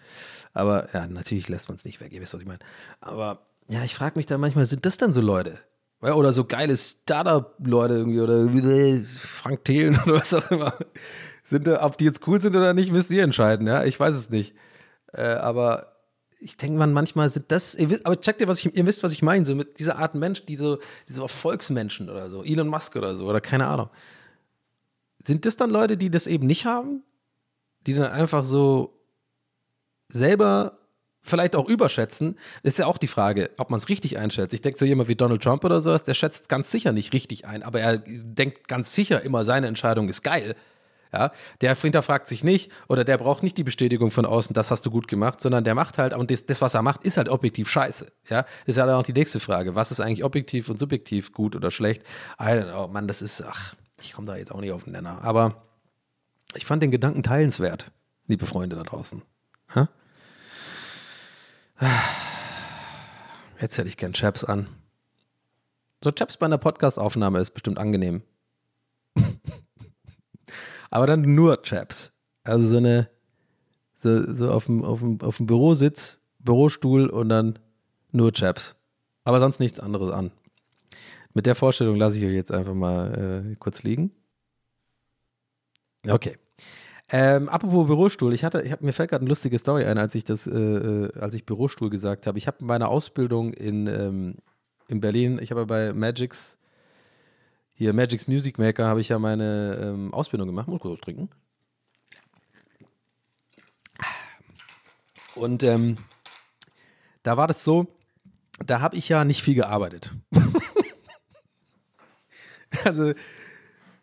Aber 0.53 0.89
ja, 0.93 1.05
natürlich 1.05 1.47
lässt 1.47 1.69
man 1.69 1.75
es 1.75 1.85
nicht 1.85 2.01
weg, 2.01 2.11
ihr 2.11 2.21
wisst, 2.21 2.33
was 2.33 2.41
ich 2.41 2.47
meine. 2.47 2.59
Aber 2.99 3.45
ja, 3.67 3.83
ich 3.83 3.93
frage 3.93 4.17
mich 4.17 4.25
da 4.25 4.39
manchmal, 4.39 4.65
sind 4.65 4.85
das 4.87 4.97
dann 4.97 5.11
so 5.11 5.21
Leute? 5.21 5.59
Oder 6.01 6.31
so 6.31 6.45
geile 6.45 6.77
Startup-Leute 6.77 7.95
irgendwie 7.95 8.21
oder 8.21 8.47
Frank 9.17 9.65
Thelen 9.65 9.99
oder 10.05 10.15
was 10.15 10.33
auch 10.33 10.49
immer. 10.49 10.73
Sind, 11.43 11.67
ob 11.67 11.97
die 11.97 12.05
jetzt 12.05 12.25
cool 12.27 12.39
sind 12.39 12.55
oder 12.55 12.73
nicht, 12.73 12.91
müsst 12.91 13.11
ihr 13.11 13.23
entscheiden, 13.23 13.67
ja. 13.67 13.83
Ich 13.83 13.99
weiß 13.99 14.15
es 14.15 14.29
nicht. 14.29 14.55
Äh, 15.11 15.23
aber 15.23 15.99
ich 16.39 16.55
denke 16.55 16.77
man 16.77 16.93
manchmal 16.93 17.29
sind 17.29 17.51
das, 17.51 17.77
wisst, 17.77 18.05
aber 18.05 18.19
checkt 18.19 18.39
ihr, 18.39 18.47
was 18.47 18.59
ich, 18.59 18.75
ihr 18.75 18.85
wisst, 18.85 19.03
was 19.03 19.11
ich 19.11 19.21
meine, 19.21 19.45
so 19.45 19.55
mit 19.55 19.77
dieser 19.79 19.97
Art 19.97 20.15
Mensch, 20.15 20.45
diese, 20.45 20.79
diese 21.07 21.21
Erfolgsmenschen 21.21 22.09
oder 22.09 22.29
so, 22.29 22.43
Elon 22.43 22.67
Musk 22.67 22.95
oder 22.95 23.15
so, 23.15 23.27
oder 23.27 23.41
keine 23.41 23.67
Ahnung. 23.67 23.89
Sind 25.25 25.45
das 25.45 25.57
dann 25.57 25.69
Leute, 25.69 25.97
die 25.97 26.09
das 26.09 26.27
eben 26.27 26.47
nicht 26.47 26.65
haben? 26.65 27.03
Die 27.85 27.93
dann 27.93 28.11
einfach 28.11 28.45
so 28.45 28.97
selber 30.07 30.78
vielleicht 31.21 31.55
auch 31.55 31.67
überschätzen, 31.67 32.37
ist 32.63 32.79
ja 32.79 32.85
auch 32.85 32.97
die 32.97 33.07
Frage, 33.07 33.51
ob 33.57 33.69
man 33.69 33.77
es 33.77 33.89
richtig 33.89 34.17
einschätzt. 34.17 34.53
Ich 34.53 34.61
denke, 34.61 34.79
so 34.79 34.85
jemand 34.85 35.09
wie 35.09 35.15
Donald 35.15 35.43
Trump 35.43 35.63
oder 35.63 35.81
sowas, 35.81 36.03
der 36.03 36.13
schätzt 36.13 36.49
ganz 36.49 36.71
sicher 36.71 36.91
nicht 36.91 37.13
richtig 37.13 37.45
ein, 37.45 37.63
aber 37.63 37.81
er 37.81 37.97
denkt 37.97 38.67
ganz 38.67 38.93
sicher 38.93 39.21
immer, 39.21 39.43
seine 39.43 39.67
Entscheidung 39.67 40.09
ist 40.09 40.23
geil. 40.23 40.55
Ja, 41.11 41.31
der 41.61 41.73
hinterfragt 41.73 42.27
sich 42.27 42.43
nicht 42.43 42.71
oder 42.87 43.03
der 43.03 43.17
braucht 43.17 43.41
nicht 43.41 43.57
die 43.57 43.63
Bestätigung 43.63 44.11
von 44.11 44.27
außen, 44.27 44.53
das 44.53 44.69
hast 44.69 44.85
du 44.85 44.91
gut 44.91 45.07
gemacht, 45.07 45.41
sondern 45.41 45.63
der 45.63 45.73
macht 45.73 45.97
halt, 45.97 46.13
und 46.13 46.29
das, 46.29 46.45
das 46.45 46.61
was 46.61 46.75
er 46.75 46.83
macht, 46.83 47.03
ist 47.03 47.17
halt 47.17 47.29
objektiv 47.29 47.67
scheiße. 47.67 48.11
Ja, 48.29 48.43
das 48.43 48.49
ist 48.67 48.77
ja 48.77 48.85
dann 48.85 48.93
auch 48.93 49.03
die 49.03 49.13
nächste 49.13 49.39
Frage. 49.39 49.73
Was 49.73 49.89
ist 49.89 50.01
eigentlich 50.01 50.23
objektiv 50.23 50.69
und 50.69 50.77
subjektiv 50.77 51.33
gut 51.33 51.55
oder 51.55 51.71
schlecht? 51.71 52.03
I 52.39 52.43
don't 52.43 52.69
know, 52.69 52.87
Mann, 52.87 53.07
das 53.07 53.23
ist, 53.23 53.41
ach, 53.41 53.73
ich 53.99 54.13
komme 54.13 54.27
da 54.27 54.35
jetzt 54.35 54.51
auch 54.51 54.61
nicht 54.61 54.71
auf 54.71 54.83
den 54.83 54.93
Nenner. 54.93 55.23
Aber 55.23 55.63
ich 56.53 56.65
fand 56.67 56.83
den 56.83 56.91
Gedanken 56.91 57.23
teilenswert, 57.23 57.91
liebe 58.27 58.45
Freunde 58.45 58.75
da 58.75 58.83
draußen. 58.83 59.23
Hä? 59.73 59.87
Jetzt 63.61 63.77
hätte 63.77 63.87
ich 63.87 63.97
gern 63.97 64.13
Chaps 64.13 64.43
an. 64.43 64.67
So 66.03 66.11
Chaps 66.11 66.37
bei 66.37 66.45
einer 66.45 66.57
Podcast-Aufnahme 66.57 67.39
ist 67.39 67.51
bestimmt 67.51 67.77
angenehm. 67.77 68.23
Aber 70.89 71.07
dann 71.07 71.21
nur 71.21 71.61
Chaps. 71.61 72.11
Also 72.43 72.67
so 72.67 72.77
eine, 72.77 73.09
so, 73.93 74.21
so 74.21 74.51
auf 74.51 74.65
dem, 74.65 74.83
auf 74.83 74.99
dem, 74.99 75.21
auf 75.21 75.37
dem 75.37 75.45
Bürositz, 75.45 76.21
Bürostuhl 76.39 77.09
und 77.09 77.29
dann 77.29 77.59
nur 78.11 78.31
Chaps. 78.33 78.75
Aber 79.23 79.39
sonst 79.39 79.59
nichts 79.59 79.79
anderes 79.79 80.09
an. 80.09 80.31
Mit 81.33 81.45
der 81.45 81.55
Vorstellung 81.55 81.95
lasse 81.95 82.17
ich 82.17 82.25
euch 82.25 82.33
jetzt 82.33 82.51
einfach 82.51 82.73
mal 82.73 83.51
äh, 83.51 83.55
kurz 83.57 83.83
liegen. 83.83 84.11
Okay. 86.07 86.37
Ähm, 87.11 87.49
apropos 87.49 87.87
Bürostuhl, 87.87 88.33
ich 88.33 88.43
hatte, 88.43 88.61
ich 88.61 88.71
hab, 88.71 88.81
mir 88.81 88.93
fällt 88.93 89.09
gerade 89.09 89.23
eine 89.23 89.29
lustige 89.29 89.57
Story 89.57 89.85
ein, 89.85 89.97
als 89.97 90.13
ich 90.13 90.23
das, 90.23 90.45
äh, 90.45 90.51
äh, 90.51 91.19
als 91.19 91.33
ich 91.33 91.45
Bürostuhl 91.45 91.89
gesagt 91.89 92.27
habe. 92.27 92.37
Ich 92.37 92.45
habe 92.45 92.63
meine 92.63 92.87
Ausbildung 92.87 93.53
in, 93.53 93.87
ähm, 93.87 94.35
in 94.87 95.01
Berlin, 95.01 95.39
ich 95.41 95.49
habe 95.49 95.65
bei 95.65 95.91
Magix, 95.93 96.57
hier 97.73 97.93
Magix 97.93 98.27
Music 98.27 98.59
Maker, 98.59 98.87
habe 98.87 99.01
ich 99.01 99.09
ja 99.09 99.17
meine 99.17 99.79
ähm, 99.81 100.13
Ausbildung 100.13 100.47
gemacht. 100.47 100.67
Muss 100.67 100.81
kurz 100.81 101.01
trinken. 101.01 101.29
Und 105.33 105.63
ähm, 105.63 105.97
da 107.23 107.37
war 107.37 107.47
das 107.47 107.63
so, 107.63 107.87
da 108.65 108.81
habe 108.81 108.97
ich 108.97 109.09
ja 109.09 109.23
nicht 109.23 109.41
viel 109.41 109.55
gearbeitet. 109.55 110.13
also 112.83 113.13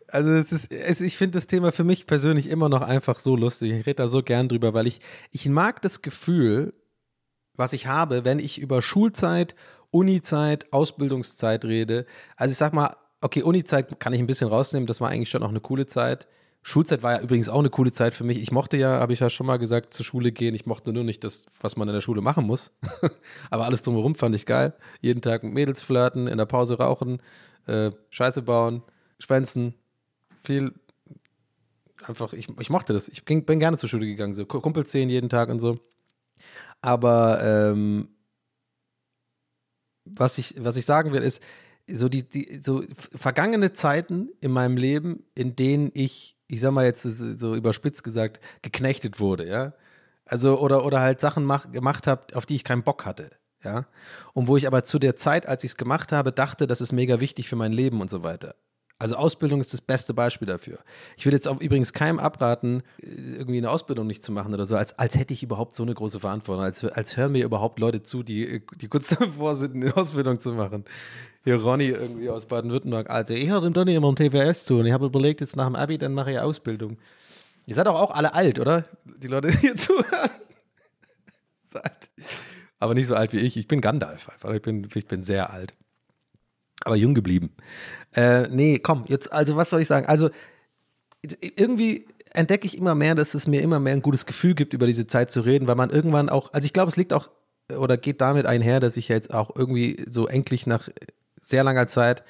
also 0.09 0.31
es 0.31 0.51
ist, 0.51 0.71
es, 0.71 1.01
ich 1.01 1.17
finde 1.17 1.37
das 1.37 1.47
Thema 1.47 1.71
für 1.71 1.83
mich 1.83 2.07
persönlich 2.07 2.49
immer 2.49 2.69
noch 2.69 2.81
einfach 2.81 3.19
so 3.19 3.35
lustig. 3.35 3.71
Ich 3.71 3.85
rede 3.85 3.95
da 3.95 4.07
so 4.07 4.23
gern 4.23 4.49
drüber, 4.49 4.73
weil 4.73 4.87
ich, 4.87 5.01
ich 5.31 5.47
mag 5.49 5.81
das 5.81 6.01
Gefühl, 6.01 6.73
was 7.55 7.73
ich 7.73 7.87
habe, 7.87 8.23
wenn 8.23 8.39
ich 8.39 8.59
über 8.59 8.81
Schulzeit 8.81 9.55
Uni-Zeit, 9.91 10.71
Ausbildungszeit 10.73 11.65
rede. 11.65 12.05
Also 12.35 12.51
ich 12.51 12.57
sag 12.57 12.73
mal, 12.73 12.95
okay, 13.21 13.41
Uni-Zeit 13.43 13.99
kann 13.99 14.13
ich 14.13 14.19
ein 14.19 14.27
bisschen 14.27 14.49
rausnehmen, 14.49 14.87
das 14.87 15.01
war 15.01 15.09
eigentlich 15.09 15.29
schon 15.29 15.43
auch 15.43 15.49
eine 15.49 15.61
coole 15.61 15.87
Zeit. 15.87 16.27
Schulzeit 16.61 17.01
war 17.01 17.13
ja 17.13 17.21
übrigens 17.21 17.47
auch 17.47 17.59
eine 17.59 17.69
coole 17.69 17.93
Zeit 17.93 18.13
für 18.13 18.25
mich. 18.25 18.41
Ich 18.41 18.51
mochte 18.51 18.75
ja, 18.75 18.99
habe 18.99 19.13
ich 19.13 19.21
ja 19.21 19.29
schon 19.29 19.47
mal 19.47 19.57
gesagt, 19.57 19.93
zur 19.93 20.05
Schule 20.05 20.33
gehen. 20.33 20.53
Ich 20.53 20.65
mochte 20.65 20.91
nur 20.91 21.05
nicht 21.05 21.23
das, 21.23 21.45
was 21.61 21.77
man 21.77 21.87
in 21.87 21.93
der 21.93 22.01
Schule 22.01 22.21
machen 22.21 22.45
muss. 22.45 22.73
Aber 23.49 23.63
alles 23.63 23.83
drumherum 23.83 24.15
fand 24.15 24.35
ich 24.35 24.45
geil. 24.45 24.73
Jeden 24.99 25.21
Tag 25.21 25.43
mit 25.43 25.53
Mädels 25.53 25.81
flirten, 25.81 26.27
in 26.27 26.37
der 26.37 26.45
Pause 26.45 26.77
rauchen, 26.77 27.21
äh, 27.67 27.91
Scheiße 28.09 28.41
bauen, 28.41 28.83
schwänzen, 29.17 29.75
viel. 30.47 30.73
Einfach, 32.03 32.33
ich, 32.33 32.47
ich 32.59 32.69
mochte 32.69 32.93
das. 32.93 33.09
Ich 33.09 33.25
ging, 33.25 33.45
bin 33.45 33.59
gerne 33.59 33.77
zur 33.77 33.89
Schule 33.89 34.05
gegangen, 34.05 34.33
so 34.33 34.45
Kumpels 34.45 34.91
sehen 34.91 35.09
jeden 35.09 35.29
Tag 35.29 35.49
und 35.49 35.59
so. 35.59 35.79
Aber 36.81 37.43
ähm, 37.43 38.09
was, 40.05 40.37
ich, 40.37 40.55
was 40.63 40.77
ich 40.77 40.85
sagen 40.85 41.13
will, 41.13 41.23
ist, 41.23 41.41
so 41.89 42.09
die, 42.09 42.27
die 42.27 42.61
so 42.61 42.83
vergangene 42.97 43.73
Zeiten 43.73 44.29
in 44.41 44.51
meinem 44.51 44.77
Leben, 44.77 45.23
in 45.35 45.55
denen 45.55 45.91
ich 45.93 46.37
ich 46.47 46.61
sag 46.61 46.71
mal 46.71 46.85
jetzt 46.85 47.03
so 47.03 47.55
überspitzt 47.55 48.03
gesagt, 48.03 48.39
geknechtet 48.61 49.19
wurde, 49.19 49.47
ja. 49.47 49.73
Also, 50.25 50.59
oder, 50.59 50.85
oder 50.85 50.99
halt 50.99 51.21
Sachen 51.21 51.45
mach, 51.45 51.71
gemacht 51.71 52.07
habe, 52.07 52.35
auf 52.35 52.45
die 52.45 52.55
ich 52.55 52.63
keinen 52.63 52.83
Bock 52.83 53.05
hatte, 53.05 53.31
ja. 53.63 53.85
Und 54.33 54.47
wo 54.47 54.57
ich 54.57 54.67
aber 54.67 54.83
zu 54.83 54.99
der 54.99 55.15
Zeit, 55.15 55.45
als 55.45 55.63
ich 55.63 55.71
es 55.71 55.77
gemacht 55.77 56.11
habe, 56.11 56.31
dachte, 56.31 56.67
das 56.67 56.81
ist 56.81 56.91
mega 56.91 57.19
wichtig 57.19 57.49
für 57.49 57.55
mein 57.55 57.73
Leben 57.73 58.01
und 58.01 58.09
so 58.09 58.23
weiter. 58.23 58.55
Also 58.99 59.15
Ausbildung 59.15 59.61
ist 59.61 59.73
das 59.73 59.81
beste 59.81 60.13
Beispiel 60.13 60.47
dafür. 60.47 60.79
Ich 61.17 61.25
würde 61.25 61.35
jetzt 61.35 61.47
auch 61.47 61.61
übrigens 61.61 61.93
keinem 61.93 62.17
abraten, 62.17 62.81
irgendwie 62.99 63.59
eine 63.59 63.69
Ausbildung 63.69 64.07
nicht 64.07 64.23
zu 64.23 64.31
machen 64.31 64.53
oder 64.53 64.65
so, 64.65 64.75
als, 64.75 64.97
als 64.97 65.15
hätte 65.17 65.33
ich 65.33 65.43
überhaupt 65.43 65.75
so 65.75 65.83
eine 65.83 65.93
große 65.93 66.19
Verantwortung, 66.19 66.63
als, 66.63 66.83
als 66.83 67.15
hören 67.15 67.33
mir 67.33 67.45
überhaupt 67.45 67.79
Leute 67.79 68.01
zu, 68.01 68.23
die, 68.23 68.63
die 68.81 68.87
kurz 68.87 69.09
davor 69.19 69.55
sind, 69.55 69.75
eine 69.75 69.95
Ausbildung 69.95 70.39
zu 70.39 70.53
machen 70.53 70.85
hier 71.47 71.61
Ronny 71.61 71.87
irgendwie 71.87 72.29
aus 72.29 72.45
Baden-Württemberg. 72.45 73.09
Also 73.09 73.33
ich 73.33 73.47
höre 73.47 73.61
dem 73.61 73.71
Donny 73.71 73.95
immer 73.95 74.09
im 74.09 74.17
TWS 74.17 74.65
zu 74.65 74.79
und 74.79 74.85
ich 74.85 74.91
habe 74.91 75.05
überlegt, 75.05 75.39
jetzt 75.39 75.55
nach 75.55 75.65
dem 75.65 75.77
Abi, 75.77 75.97
dann 75.97 76.13
mache 76.13 76.31
ich 76.31 76.39
Ausbildung. 76.39 76.97
Ihr 77.65 77.73
seid 77.73 77.87
doch 77.87 77.95
auch 77.95 78.11
alle 78.11 78.33
alt, 78.33 78.59
oder? 78.59 78.83
Die 79.05 79.27
Leute, 79.27 79.49
die 79.51 79.57
hier 79.59 79.77
zuhören. 79.77 80.29
Aber 82.79 82.93
nicht 82.95 83.07
so 83.07 83.15
alt 83.15 83.31
wie 83.31 83.37
ich. 83.37 83.55
Ich 83.55 83.67
bin 83.67 83.79
Gandalf 83.79 84.27
einfach. 84.27 84.51
Ich 84.51 84.61
bin, 84.61 84.89
ich 84.93 85.07
bin 85.07 85.23
sehr 85.23 85.49
alt. 85.49 85.73
Aber 86.83 86.97
jung 86.97 87.15
geblieben. 87.15 87.55
Äh, 88.17 88.47
nee, 88.49 88.79
komm, 88.79 89.03
jetzt, 89.07 89.31
also 89.31 89.55
was 89.55 89.69
soll 89.69 89.81
ich 89.81 89.87
sagen? 89.87 90.07
Also 90.07 90.31
irgendwie 91.39 92.07
entdecke 92.31 92.65
ich 92.65 92.75
immer 92.75 92.95
mehr, 92.95 93.13
dass 93.13 93.35
es 93.35 93.45
mir 93.45 93.61
immer 93.61 93.79
mehr 93.79 93.93
ein 93.93 94.01
gutes 94.01 94.25
Gefühl 94.25 94.55
gibt, 94.55 94.73
über 94.73 94.87
diese 94.87 95.05
Zeit 95.05 95.29
zu 95.29 95.41
reden, 95.41 95.67
weil 95.67 95.75
man 95.75 95.91
irgendwann 95.91 96.27
auch, 96.29 96.51
also 96.51 96.65
ich 96.65 96.73
glaube, 96.73 96.89
es 96.89 96.97
liegt 96.97 97.13
auch 97.13 97.29
oder 97.77 97.95
geht 97.95 98.21
damit 98.21 98.47
einher, 98.47 98.79
dass 98.79 98.97
ich 98.97 99.07
jetzt 99.07 99.31
auch 99.31 99.55
irgendwie 99.55 100.03
so 100.09 100.27
endlich 100.27 100.65
nach 100.65 100.89
sehr 101.41 101.63
langer 101.63 101.87
Zeit 101.87 102.23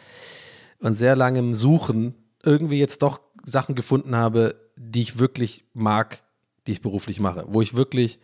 und 0.80 0.96
sehr 0.96 1.16
langem 1.16 1.56
Suchen 1.56 2.16
irgendwie 2.44 2.80
jetzt 2.80 3.02
doch 3.02 3.22
Sachen 3.46 3.76
gefunden 3.76 4.16
habe, 4.16 4.56
die 4.76 5.02
ich 5.02 5.20
wirklich 5.20 5.64
mag, 5.74 6.22
die 6.66 6.74
ich 6.74 6.82
beruflich 6.82 7.22
mache, 7.22 7.46
wo 7.48 7.62
ich 7.62 7.76
wirklich, 7.76 8.20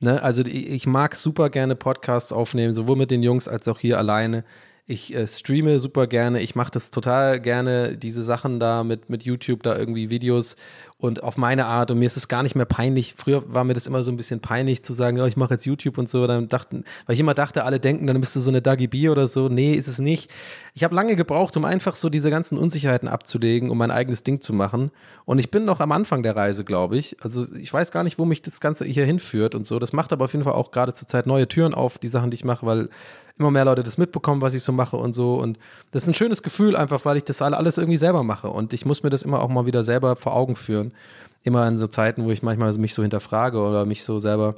ne, 0.00 0.22
also 0.22 0.42
ich 0.44 0.86
mag 0.88 1.14
super 1.14 1.50
gerne 1.50 1.76
Podcasts 1.76 2.32
aufnehmen, 2.32 2.72
sowohl 2.72 2.96
mit 2.96 3.12
den 3.12 3.22
Jungs 3.22 3.46
als 3.46 3.68
auch 3.68 3.78
hier 3.78 3.98
alleine. 3.98 4.44
Ich 4.86 5.14
äh, 5.14 5.26
streame 5.26 5.80
super 5.80 6.06
gerne. 6.06 6.42
Ich 6.42 6.56
mache 6.56 6.70
das 6.70 6.90
total 6.90 7.40
gerne, 7.40 7.96
diese 7.96 8.22
Sachen 8.22 8.60
da 8.60 8.84
mit, 8.84 9.08
mit 9.08 9.22
YouTube, 9.22 9.62
da 9.62 9.78
irgendwie 9.78 10.10
Videos 10.10 10.56
und 10.98 11.22
auf 11.22 11.38
meine 11.38 11.64
Art. 11.64 11.90
Und 11.90 12.00
mir 12.00 12.04
ist 12.04 12.18
es 12.18 12.28
gar 12.28 12.42
nicht 12.42 12.54
mehr 12.54 12.66
peinlich. 12.66 13.14
Früher 13.16 13.42
war 13.46 13.64
mir 13.64 13.72
das 13.72 13.86
immer 13.86 14.02
so 14.02 14.12
ein 14.12 14.18
bisschen 14.18 14.40
peinlich 14.40 14.82
zu 14.82 14.92
sagen, 14.92 15.16
ja, 15.16 15.26
ich 15.26 15.38
mache 15.38 15.54
jetzt 15.54 15.64
YouTube 15.64 15.96
und 15.96 16.06
so. 16.06 16.26
Dann 16.26 16.50
dachten, 16.50 16.84
weil 17.06 17.14
ich 17.14 17.20
immer 17.20 17.32
dachte, 17.32 17.64
alle 17.64 17.80
denken, 17.80 18.06
dann 18.06 18.20
bist 18.20 18.36
du 18.36 18.40
so 18.40 18.50
eine 18.50 18.60
Dagi 18.60 18.86
B 18.86 19.08
oder 19.08 19.26
so. 19.26 19.48
Nee, 19.48 19.72
ist 19.72 19.88
es 19.88 20.00
nicht. 20.00 20.30
Ich 20.74 20.84
habe 20.84 20.94
lange 20.94 21.16
gebraucht, 21.16 21.56
um 21.56 21.64
einfach 21.64 21.96
so 21.96 22.10
diese 22.10 22.28
ganzen 22.28 22.58
Unsicherheiten 22.58 23.08
abzulegen, 23.08 23.70
um 23.70 23.78
mein 23.78 23.90
eigenes 23.90 24.22
Ding 24.22 24.42
zu 24.42 24.52
machen. 24.52 24.90
Und 25.24 25.38
ich 25.38 25.50
bin 25.50 25.64
noch 25.64 25.80
am 25.80 25.92
Anfang 25.92 26.22
der 26.22 26.36
Reise, 26.36 26.62
glaube 26.62 26.98
ich. 26.98 27.16
Also 27.22 27.46
ich 27.56 27.72
weiß 27.72 27.90
gar 27.90 28.04
nicht, 28.04 28.18
wo 28.18 28.26
mich 28.26 28.42
das 28.42 28.60
Ganze 28.60 28.84
hier 28.84 29.06
hinführt 29.06 29.54
und 29.54 29.66
so. 29.66 29.78
Das 29.78 29.94
macht 29.94 30.12
aber 30.12 30.26
auf 30.26 30.32
jeden 30.32 30.44
Fall 30.44 30.52
auch 30.52 30.72
gerade 30.72 30.92
zur 30.92 31.08
Zeit 31.08 31.26
neue 31.26 31.48
Türen 31.48 31.72
auf, 31.72 31.96
die 31.96 32.08
Sachen, 32.08 32.30
die 32.30 32.34
ich 32.34 32.44
mache, 32.44 32.66
weil 32.66 32.90
immer 33.38 33.50
mehr 33.50 33.64
Leute 33.64 33.82
das 33.82 33.98
mitbekommen, 33.98 34.42
was 34.42 34.54
ich 34.54 34.62
so 34.62 34.72
mache 34.72 34.96
und 34.96 35.12
so. 35.12 35.34
Und 35.34 35.58
das 35.90 36.04
ist 36.04 36.08
ein 36.08 36.14
schönes 36.14 36.42
Gefühl 36.42 36.76
einfach, 36.76 37.04
weil 37.04 37.16
ich 37.16 37.24
das 37.24 37.42
alles 37.42 37.78
irgendwie 37.78 37.96
selber 37.96 38.22
mache. 38.22 38.48
Und 38.48 38.72
ich 38.72 38.84
muss 38.84 39.02
mir 39.02 39.10
das 39.10 39.22
immer 39.22 39.40
auch 39.40 39.48
mal 39.48 39.66
wieder 39.66 39.82
selber 39.82 40.16
vor 40.16 40.34
Augen 40.34 40.56
führen. 40.56 40.94
Immer 41.42 41.66
in 41.66 41.76
so 41.76 41.86
Zeiten, 41.88 42.24
wo 42.24 42.30
ich 42.30 42.42
manchmal 42.42 42.72
mich 42.74 42.94
so 42.94 43.02
hinterfrage 43.02 43.58
oder 43.58 43.84
mich 43.86 44.04
so 44.04 44.18
selber 44.18 44.56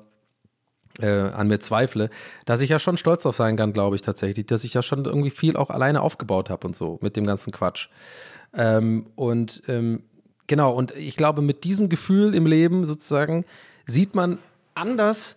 äh, 1.01 1.31
an 1.31 1.49
mir 1.49 1.59
zweifle, 1.59 2.11
dass 2.45 2.61
ich 2.61 2.71
ja 2.71 2.79
schon 2.79 2.97
stolz 2.97 3.27
auf 3.27 3.37
sein 3.37 3.57
kann, 3.57 3.73
glaube 3.73 3.97
ich 3.97 4.03
tatsächlich, 4.03 4.47
dass 4.47 4.65
ich 4.65 4.75
ja 4.75 4.83
schon 4.83 5.05
irgendwie 5.05 5.31
viel 5.31 5.57
auch 5.57 5.71
alleine 5.71 6.01
aufgebaut 6.03 6.51
habe 6.51 6.67
und 6.67 6.77
so 6.77 6.99
mit 7.03 7.17
dem 7.17 7.27
ganzen 7.27 7.53
Quatsch. 7.53 7.89
Ähm, 8.55 9.07
und 9.15 9.63
ähm, 9.69 10.03
genau, 10.47 10.73
und 10.73 10.95
ich 10.97 11.17
glaube, 11.17 11.43
mit 11.43 11.65
diesem 11.65 11.89
Gefühl 11.89 12.35
im 12.35 12.47
Leben 12.47 12.87
sozusagen 12.87 13.45
sieht 13.87 14.15
man 14.15 14.39
anders 14.75 15.37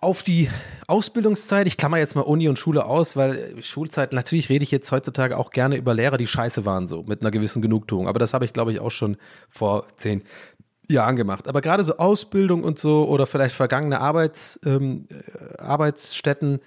auf 0.00 0.22
die 0.22 0.48
Ausbildungszeit, 0.86 1.66
ich 1.66 1.76
klammer 1.76 1.98
jetzt 1.98 2.14
mal 2.14 2.22
Uni 2.22 2.48
und 2.48 2.58
Schule 2.58 2.84
aus, 2.84 3.16
weil 3.16 3.62
Schulzeit, 3.62 4.12
natürlich 4.12 4.48
rede 4.48 4.62
ich 4.62 4.70
jetzt 4.70 4.90
heutzutage 4.92 5.36
auch 5.36 5.50
gerne 5.50 5.76
über 5.76 5.94
Lehrer, 5.94 6.16
die 6.16 6.26
scheiße 6.26 6.64
waren, 6.64 6.86
so 6.86 7.02
mit 7.02 7.20
einer 7.20 7.30
gewissen 7.30 7.62
Genugtuung. 7.62 8.08
Aber 8.08 8.18
das 8.18 8.34
habe 8.34 8.44
ich, 8.44 8.52
glaube 8.52 8.72
ich, 8.72 8.80
auch 8.80 8.90
schon 8.90 9.16
vor 9.48 9.86
zehn 9.96 10.22
Jahren 10.88 11.16
gemacht. 11.16 11.48
Aber 11.48 11.60
gerade 11.60 11.84
so 11.84 11.96
Ausbildung 11.98 12.64
und 12.64 12.78
so 12.78 13.06
oder 13.08 13.26
vielleicht 13.26 13.54
vergangene 13.54 14.00
Arbeits, 14.00 14.58
ähm, 14.64 15.06
äh, 15.10 15.58
Arbeitsstätten, 15.58 16.60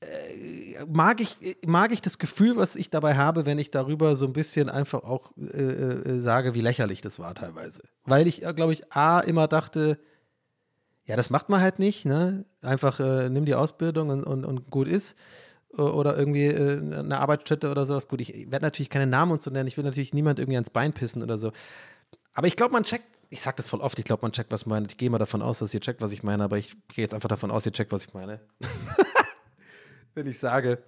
äh, 0.00 0.84
mag, 0.88 1.20
ich, 1.20 1.36
mag 1.66 1.92
ich 1.92 2.00
das 2.00 2.18
Gefühl, 2.18 2.56
was 2.56 2.76
ich 2.76 2.90
dabei 2.90 3.16
habe, 3.16 3.44
wenn 3.44 3.58
ich 3.58 3.70
darüber 3.70 4.16
so 4.16 4.26
ein 4.26 4.32
bisschen 4.32 4.70
einfach 4.70 5.02
auch 5.02 5.32
äh, 5.36 5.60
äh 5.60 6.20
sage, 6.20 6.54
wie 6.54 6.62
lächerlich 6.62 7.02
das 7.02 7.18
war 7.18 7.34
teilweise. 7.34 7.82
Weil 8.04 8.26
ich, 8.26 8.44
äh, 8.46 8.54
glaube 8.54 8.72
ich, 8.72 8.92
A, 8.92 9.20
immer 9.20 9.48
dachte, 9.48 9.98
ja, 11.04 11.16
das 11.16 11.30
macht 11.30 11.48
man 11.48 11.60
halt 11.60 11.78
nicht, 11.78 12.04
ne? 12.04 12.44
Einfach 12.62 13.00
äh, 13.00 13.28
nimm 13.28 13.44
die 13.44 13.54
Ausbildung 13.54 14.10
und, 14.10 14.24
und, 14.24 14.44
und 14.44 14.70
gut 14.70 14.86
ist. 14.86 15.16
Oder 15.76 16.18
irgendwie 16.18 16.46
äh, 16.46 16.78
eine 16.98 17.20
Arbeitsstätte 17.20 17.70
oder 17.70 17.86
sowas. 17.86 18.08
Gut, 18.08 18.20
ich 18.20 18.50
werde 18.50 18.64
natürlich 18.64 18.90
keine 18.90 19.06
Namen 19.06 19.32
und 19.32 19.42
so 19.42 19.50
nennen. 19.50 19.68
Ich 19.68 19.76
will 19.76 19.84
natürlich 19.84 20.12
niemand 20.12 20.38
irgendwie 20.38 20.56
ans 20.56 20.70
Bein 20.70 20.92
pissen 20.92 21.22
oder 21.22 21.38
so. 21.38 21.52
Aber 22.34 22.46
ich 22.46 22.56
glaube, 22.56 22.72
man 22.72 22.82
checkt, 22.82 23.04
ich 23.28 23.40
sage 23.40 23.56
das 23.56 23.66
voll 23.66 23.80
oft, 23.80 23.98
ich 23.98 24.04
glaube, 24.04 24.22
man 24.22 24.32
checkt, 24.32 24.50
was 24.50 24.66
man 24.66 24.80
meint. 24.80 24.92
Ich 24.92 24.98
gehe 24.98 25.10
mal 25.10 25.18
davon 25.18 25.42
aus, 25.42 25.60
dass 25.60 25.72
ihr 25.72 25.80
checkt, 25.80 26.00
was 26.00 26.12
ich 26.12 26.22
meine, 26.22 26.42
aber 26.42 26.58
ich 26.58 26.72
gehe 26.88 27.02
jetzt 27.02 27.14
einfach 27.14 27.28
davon 27.28 27.50
aus, 27.50 27.66
ihr 27.66 27.72
checkt, 27.72 27.92
was 27.92 28.04
ich 28.04 28.14
meine. 28.14 28.40
Wenn 30.14 30.26
ich 30.26 30.38
sage, 30.38 30.82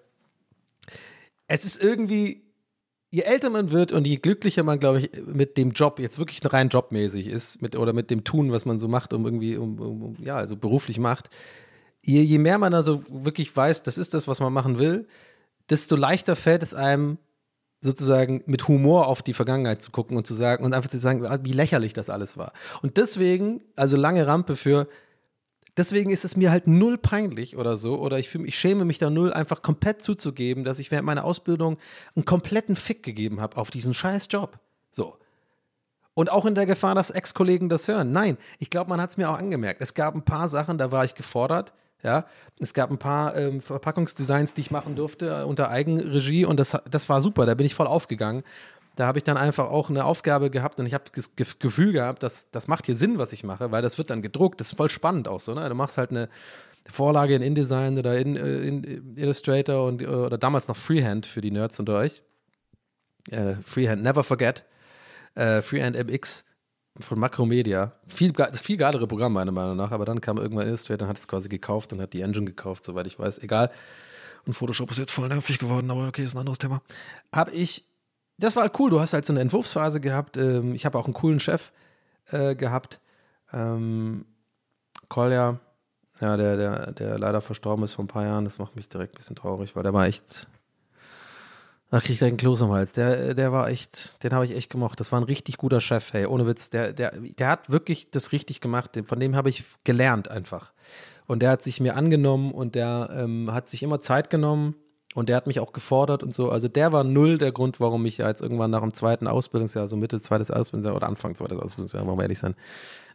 es 1.47 1.65
ist 1.65 1.83
irgendwie 1.83 2.52
je 3.13 3.23
älter 3.23 3.51
man 3.51 3.71
wird 3.71 3.93
und 3.93 4.07
je 4.07 4.17
glücklicher 4.17 4.65
man, 4.65 4.81
glaube 4.81 5.01
ich, 5.01 5.11
mit 5.27 5.59
dem 5.59 5.73
Job, 5.73 6.01
jetzt 6.01 6.19
wirklich 6.19 6.41
rein 6.51 6.71
jobmäßig 6.71 7.27
ist, 7.27 7.61
mit, 7.61 7.77
oder 7.77 7.93
mit 7.93 8.11
dem 8.11 8.25
Tun, 8.25 8.53
was 8.53 8.65
man 8.65 8.79
so 8.79 8.89
macht, 8.89 9.13
um 9.13 9.27
irgendwie, 9.27 9.57
um, 9.59 9.79
um, 9.79 10.17
ja, 10.19 10.37
also 10.37 10.57
beruflich 10.57 10.99
macht, 10.99 11.29
je, 12.03 12.23
je 12.23 12.39
mehr 12.39 12.57
man 12.57 12.73
also 12.73 13.03
wirklich 13.11 13.55
weiß, 13.55 13.83
das 13.83 13.99
ist 13.99 14.15
das, 14.15 14.27
was 14.29 14.41
man 14.41 14.53
machen 14.53 14.79
will, 14.79 15.07
desto 15.69 15.95
leichter 15.95 16.37
fällt 16.37 16.63
es 16.63 16.73
einem, 16.73 17.19
sozusagen 17.83 18.43
mit 18.47 18.67
Humor 18.69 19.09
auf 19.09 19.23
die 19.23 19.35
Vergangenheit 19.35 19.83
zu 19.83 19.91
gucken 19.91 20.17
und 20.17 20.27
zu 20.27 20.35
sagen 20.35 20.65
und 20.65 20.73
einfach 20.73 20.89
zu 20.89 20.99
sagen, 20.99 21.27
wie 21.45 21.53
lächerlich 21.53 21.93
das 21.93 22.09
alles 22.09 22.39
war. 22.39 22.53
Und 22.81 22.97
deswegen, 22.97 23.61
also 23.77 23.97
lange 23.97 24.27
Rampe 24.27 24.57
für, 24.57 24.89
Deswegen 25.77 26.11
ist 26.11 26.25
es 26.25 26.37
mir 26.37 26.51
halt 26.51 26.67
null 26.67 26.99
peinlich 26.99 27.57
oder 27.57 27.79
so, 27.79 27.99
oder 27.99 28.19
ich, 28.19 28.29
fühl, 28.29 28.47
ich 28.47 28.59
schäme 28.59 28.85
mich 28.85 28.99
da 28.99 29.09
null, 29.09 29.33
einfach 29.33 29.63
komplett 29.63 30.03
zuzugeben, 30.03 30.65
dass 30.65 30.79
ich 30.79 30.91
während 30.91 31.07
meiner 31.07 31.25
Ausbildung 31.25 31.79
einen 32.15 32.27
kompletten 32.27 32.77
Fick 32.77 33.03
gegeben 33.03 33.41
habe 33.41 33.57
auf 33.57 33.71
diesen 33.71 33.95
scheiß 33.95 34.29
Job. 34.31 34.59
So. 34.91 35.17
Und 36.15 36.31
auch 36.31 36.45
in 36.45 36.55
der 36.55 36.67
Gefahr, 36.67 36.95
dass 36.95 37.09
Ex-Kollegen 37.09 37.71
das 37.71 37.89
hören. 37.89 38.13
Nein, 38.13 38.37
ich 38.59 38.69
glaube, 38.69 38.91
man 38.91 39.01
hat 39.01 39.11
es 39.11 39.17
mir 39.17 39.31
auch 39.31 39.39
angemerkt. 39.39 39.81
Es 39.81 39.95
gab 39.95 40.15
ein 40.15 40.25
paar 40.25 40.49
Sachen, 40.49 40.77
da 40.77 40.93
war 40.93 41.07
ich 41.07 41.15
gefordert. 41.15 41.73
Ja, 42.03 42.27
es 42.59 42.75
gab 42.75 42.91
ein 42.91 42.99
paar 42.99 43.37
ähm, 43.37 43.61
Verpackungsdesigns, 43.61 44.55
die 44.55 44.63
ich 44.63 44.71
machen 44.73 44.97
durfte 44.97 45.43
äh, 45.43 45.45
unter 45.45 45.71
Eigenregie 45.71 46.45
und 46.45 46.59
das, 46.59 46.77
das 46.91 47.09
war 47.09 47.21
super. 47.21 47.47
Da 47.47 47.55
bin 47.55 47.65
ich 47.65 47.77
voll 47.77 47.87
aufgegangen 47.87 48.43
da 48.97 49.07
habe 49.07 49.19
ich 49.19 49.25
dann 49.25 49.37
einfach 49.37 49.71
auch 49.71 49.89
eine 49.91 50.05
Aufgabe 50.05 50.51
gehabt 50.51 50.79
und 50.79 50.87
ich 50.87 50.95
habe 50.95 51.05
das 51.15 51.37
Gefühl 51.37 51.93
gehabt, 51.93 52.23
dass 52.23 52.51
das 52.51 52.69
macht 52.69 52.87
hier 52.87 52.97
Sinn, 52.97 53.19
was 53.19 53.33
ich 53.33 53.45
mache, 53.45 53.73
weil 53.73 53.83
das 53.83 53.99
wird 53.99 54.11
dann 54.11 54.23
gedruckt. 54.23 54.61
Das 54.61 54.69
ist 54.69 54.77
voll 54.77 54.91
spannend 54.91 55.29
auch 55.29 55.41
so. 55.41 55.55
Ne? 55.55 55.69
Du 55.69 55.75
machst 55.75 55.97
halt 55.99 56.11
eine 56.11 56.29
Vorlage 56.87 57.35
in 57.35 57.43
InDesign 57.43 57.99
oder 57.99 58.19
in, 58.19 58.37
äh, 58.37 58.61
in 58.61 59.17
Illustrator 59.17 59.87
und, 59.87 60.07
oder 60.07 60.37
damals 60.37 60.69
noch 60.69 60.77
Freehand 60.77 61.27
für 61.27 61.41
die 61.41 61.51
Nerds 61.51 61.79
unter 61.81 61.97
euch. 61.97 62.23
Äh, 63.31 63.55
Freehand, 63.65 64.03
never 64.03 64.23
forget. 64.25 64.65
Äh, 65.35 65.63
Freehand 65.63 65.97
MX 65.97 66.45
von 67.01 67.19
Macromedia. 67.19 67.93
Viel, 68.07 68.33
das 68.33 68.61
viel 68.61 68.77
geilere 68.77 69.07
Programm, 69.07 69.33
meiner 69.33 69.53
Meinung 69.53 69.77
nach, 69.77 69.93
aber 69.93 70.05
dann 70.05 70.21
kam 70.21 70.37
irgendwann 70.37 70.67
Illustrator 70.67 71.07
und 71.07 71.11
hat 71.11 71.19
es 71.19 71.29
quasi 71.29 71.49
gekauft 71.49 71.93
und 71.93 72.03
hat 72.03 72.13
die 72.13 72.21
Engine 72.21 72.45
gekauft, 72.45 72.85
soweit 72.85 73.07
ich 73.07 73.19
weiß. 73.19 73.39
Egal. 73.39 73.71
Und 74.45 74.55
Photoshop 74.55 74.91
ist 74.91 74.99
jetzt 74.99 75.13
voll 75.13 75.29
nervig 75.29 75.59
geworden, 75.59 75.91
aber 75.91 76.09
okay, 76.09 76.25
ist 76.25 76.35
ein 76.35 76.39
anderes 76.39 76.59
Thema. 76.59 76.83
Habe 77.33 77.53
ich 77.53 77.85
das 78.43 78.57
war 78.57 78.65
halt 78.65 78.79
cool. 78.79 78.91
Du 78.91 79.01
hast 79.01 79.13
halt 79.13 79.25
so 79.25 79.33
eine 79.33 79.41
Entwurfsphase 79.41 80.01
gehabt. 80.01 80.37
Ähm, 80.37 80.75
ich 80.75 80.85
habe 80.85 80.99
auch 80.99 81.05
einen 81.05 81.15
coolen 81.15 81.41
Chef 81.41 81.73
äh, 82.31 82.55
gehabt. 82.55 83.01
Ähm, 83.53 84.25
Kolja, 85.09 85.59
Ja, 86.21 86.37
der, 86.37 86.57
der, 86.57 86.93
der 86.93 87.19
leider 87.19 87.41
verstorben 87.41 87.85
ist 87.85 87.95
vor 87.95 88.05
ein 88.05 88.09
paar 88.09 88.25
Jahren, 88.25 88.45
das 88.45 88.59
macht 88.59 88.77
mich 88.77 88.89
direkt 88.89 89.15
ein 89.15 89.19
bisschen 89.19 89.37
traurig, 89.37 89.77
weil 89.77 89.83
der 89.83 89.93
war 89.93 90.07
echt. 90.07 90.49
Da 91.91 92.01
krieg 92.01 92.13
ich 92.13 92.19
direkt 92.21 92.33
einen 92.33 92.39
Kloß 92.39 92.63
am 92.63 92.73
Hals. 92.73 92.93
Der, 92.93 93.35
der 93.35 93.53
war 93.53 93.69
echt, 93.69 94.23
den 94.25 94.33
habe 94.33 94.47
ich 94.47 94.57
echt 94.57 94.71
gemocht. 94.71 94.99
Das 94.99 95.13
war 95.13 95.21
ein 95.21 95.25
richtig 95.25 95.59
guter 95.59 95.83
Chef, 95.83 96.15
hey, 96.15 96.25
ohne 96.25 96.47
Witz. 96.47 96.71
Der, 96.71 96.95
der, 96.95 97.11
der 97.11 97.49
hat 97.49 97.71
wirklich 97.71 98.11
das 98.11 98.33
richtig 98.33 98.63
gemacht. 98.63 98.99
Von 99.05 99.21
dem 99.21 99.37
habe 99.37 99.51
ich 99.51 99.65
gelernt 99.85 100.29
einfach. 100.29 100.73
Und 101.27 101.41
der 101.41 101.51
hat 101.51 101.63
sich 101.63 101.81
mir 101.81 101.95
angenommen 101.95 102.53
und 102.53 102.75
der 102.75 103.11
ähm, 103.13 103.53
hat 103.53 103.69
sich 103.69 103.83
immer 103.83 104.01
Zeit 104.01 104.31
genommen 104.31 104.75
und 105.15 105.29
der 105.29 105.37
hat 105.37 105.47
mich 105.47 105.61
auch 105.61 105.73
gefordert 105.73 106.23
und 106.23 106.35
so. 106.35 106.51
Also 106.51 106.69
der 106.69 106.93
war 106.93 107.05
null 107.05 107.39
der 107.39 107.53
Grund, 107.53 107.81
warum 107.81 108.07
ich 108.07 108.19
jetzt 108.19 108.41
irgendwann 108.41 108.71
nach 108.71 108.81
dem 108.81 108.95
zweiten 108.95 109.27
Ausbildungsjahr, 109.27 109.87
so 109.87 109.97
Mitte 109.97 110.21
zweites 110.21 110.51
Ausbildungsjahr 110.51 110.97
oder 110.97 111.07
Anfang 111.07 111.35
zweites 111.35 111.59
Ausbildungsjahr, 111.59 112.07
wollen 112.07 112.19
wir 112.19 112.23
ehrlich 112.23 112.39
sein, 112.39 112.55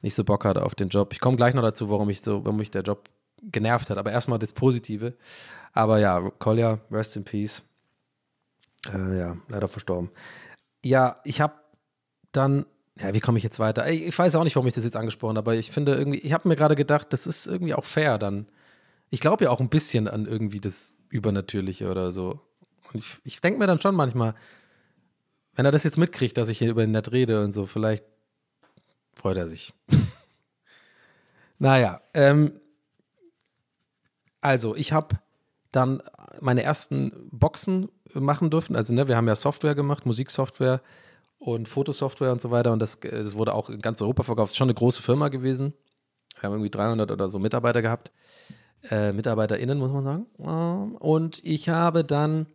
nicht 0.02 0.16
so 0.16 0.24
Bock 0.24 0.46
hatte 0.46 0.64
auf 0.64 0.76
den 0.76 0.90
Job. 0.90 1.12
Ich 1.14 1.20
komme 1.20 1.38
gleich 1.38 1.54
noch 1.54 1.64
dazu, 1.64 1.90
warum 1.90 2.10
ich 2.10 2.22
so, 2.22 2.46
warum 2.46 2.58
mich 2.58 2.72
der 2.72 2.84
Job 2.84 3.10
genervt 3.42 3.90
hat. 3.90 3.98
Aber 3.98 4.12
erstmal 4.12 4.40
das 4.40 4.54
Positive. 4.54 5.14
Aber 5.74 6.00
ja, 6.00 6.32
Kolja, 6.40 6.80
rest 6.92 7.16
in 7.16 7.24
peace. 7.24 7.64
Äh, 8.94 9.18
ja, 9.18 9.38
leider 9.48 9.68
verstorben. 9.68 10.10
Ja, 10.84 11.20
ich 11.24 11.42
habe 11.42 11.54
dann, 12.32 12.66
ja, 13.00 13.14
wie 13.14 13.20
komme 13.20 13.38
ich 13.38 13.44
jetzt 13.44 13.60
weiter? 13.60 13.90
Ich, 13.90 14.18
weiß 14.18 14.36
auch 14.36 14.44
nicht, 14.44 14.56
warum 14.56 14.68
ich 14.68 14.74
das 14.74 14.84
jetzt 14.84 14.96
angesprochen 14.96 15.38
habe, 15.38 15.52
aber 15.52 15.60
ich 15.60 15.72
finde 15.72 15.96
irgendwie, 15.96 16.20
ich 16.20 16.34
habe 16.34 16.48
mir 16.48 16.56
gerade 16.56 16.76
gedacht, 16.76 17.12
das 17.12 17.28
ist 17.28 17.48
irgendwie 17.48 17.74
auch 17.74 17.86
fair 17.86 18.18
dann. 18.18 18.48
Ich 19.10 19.20
glaube 19.20 19.46
ja 19.46 19.50
auch 19.50 19.60
ein 19.60 19.70
bisschen 19.70 20.08
an 20.08 20.26
irgendwie 20.26 20.60
das 20.60 20.94
Übernatürliche 21.10 21.90
oder 21.90 22.12
so. 22.12 22.40
Und 22.94 23.00
ich, 23.00 23.18
ich 23.24 23.42
denke 23.42 23.60
mir 23.60 23.68
dann 23.68 23.82
schon 23.82 23.96
manchmal, 23.96 24.34
wenn 25.56 25.66
er 25.66 25.72
das 25.72 25.84
jetzt 25.84 25.98
mitkriegt, 25.98 26.38
dass 26.38 26.50
ich 26.50 26.58
hier 26.60 26.70
über 26.70 26.82
den 26.82 26.92
Net 26.92 27.12
rede 27.12 27.44
und 27.44 27.52
so, 27.52 27.66
vielleicht 27.66 28.06
freut 29.16 29.38
er 29.38 29.48
sich. 29.48 29.74
naja, 31.58 32.02
ähm, 32.14 32.60
also 34.42 34.76
ich 34.76 34.94
habe 34.94 35.18
dann 35.72 36.02
meine 36.40 36.64
ersten 36.64 37.30
Boxen 37.32 37.90
machen 38.14 38.50
dürfen. 38.50 38.76
Also 38.76 38.94
ne, 38.94 39.08
wir 39.08 39.18
haben 39.18 39.28
ja 39.28 39.36
Software 39.36 39.76
gemacht, 39.76 40.06
Musiksoftware 40.06 40.82
und 41.40 41.68
Fotosoftware 41.68 42.32
und 42.32 42.42
so 42.42 42.52
weiter. 42.52 42.72
Und 42.72 42.80
das, 42.80 43.00
das 43.00 43.36
wurde 43.36 43.54
auch 43.54 43.70
in 43.70 43.82
ganz 43.82 44.02
Europa 44.02 44.24
verkauft. 44.24 44.52
Ist 44.52 44.58
schon 44.58 44.68
eine 44.68 44.76
große 44.76 45.02
Firma 45.02 45.30
gewesen. 45.30 45.74
Wir 46.36 46.44
haben 46.44 46.54
irgendwie 46.54 46.70
300 46.70 47.12
oder 47.12 47.30
so 47.30 47.40
Mitarbeiter 47.40 47.82
gehabt. 47.82 48.12
Äh, 48.90 49.12
MitarbeiterInnen, 49.12 49.78
muss 49.78 49.92
man 49.92 50.04
sagen. 50.04 50.26
Ähm, 50.40 50.96
und 50.98 51.44
ich 51.44 51.70
habe 51.70 52.04
dann 52.04 52.48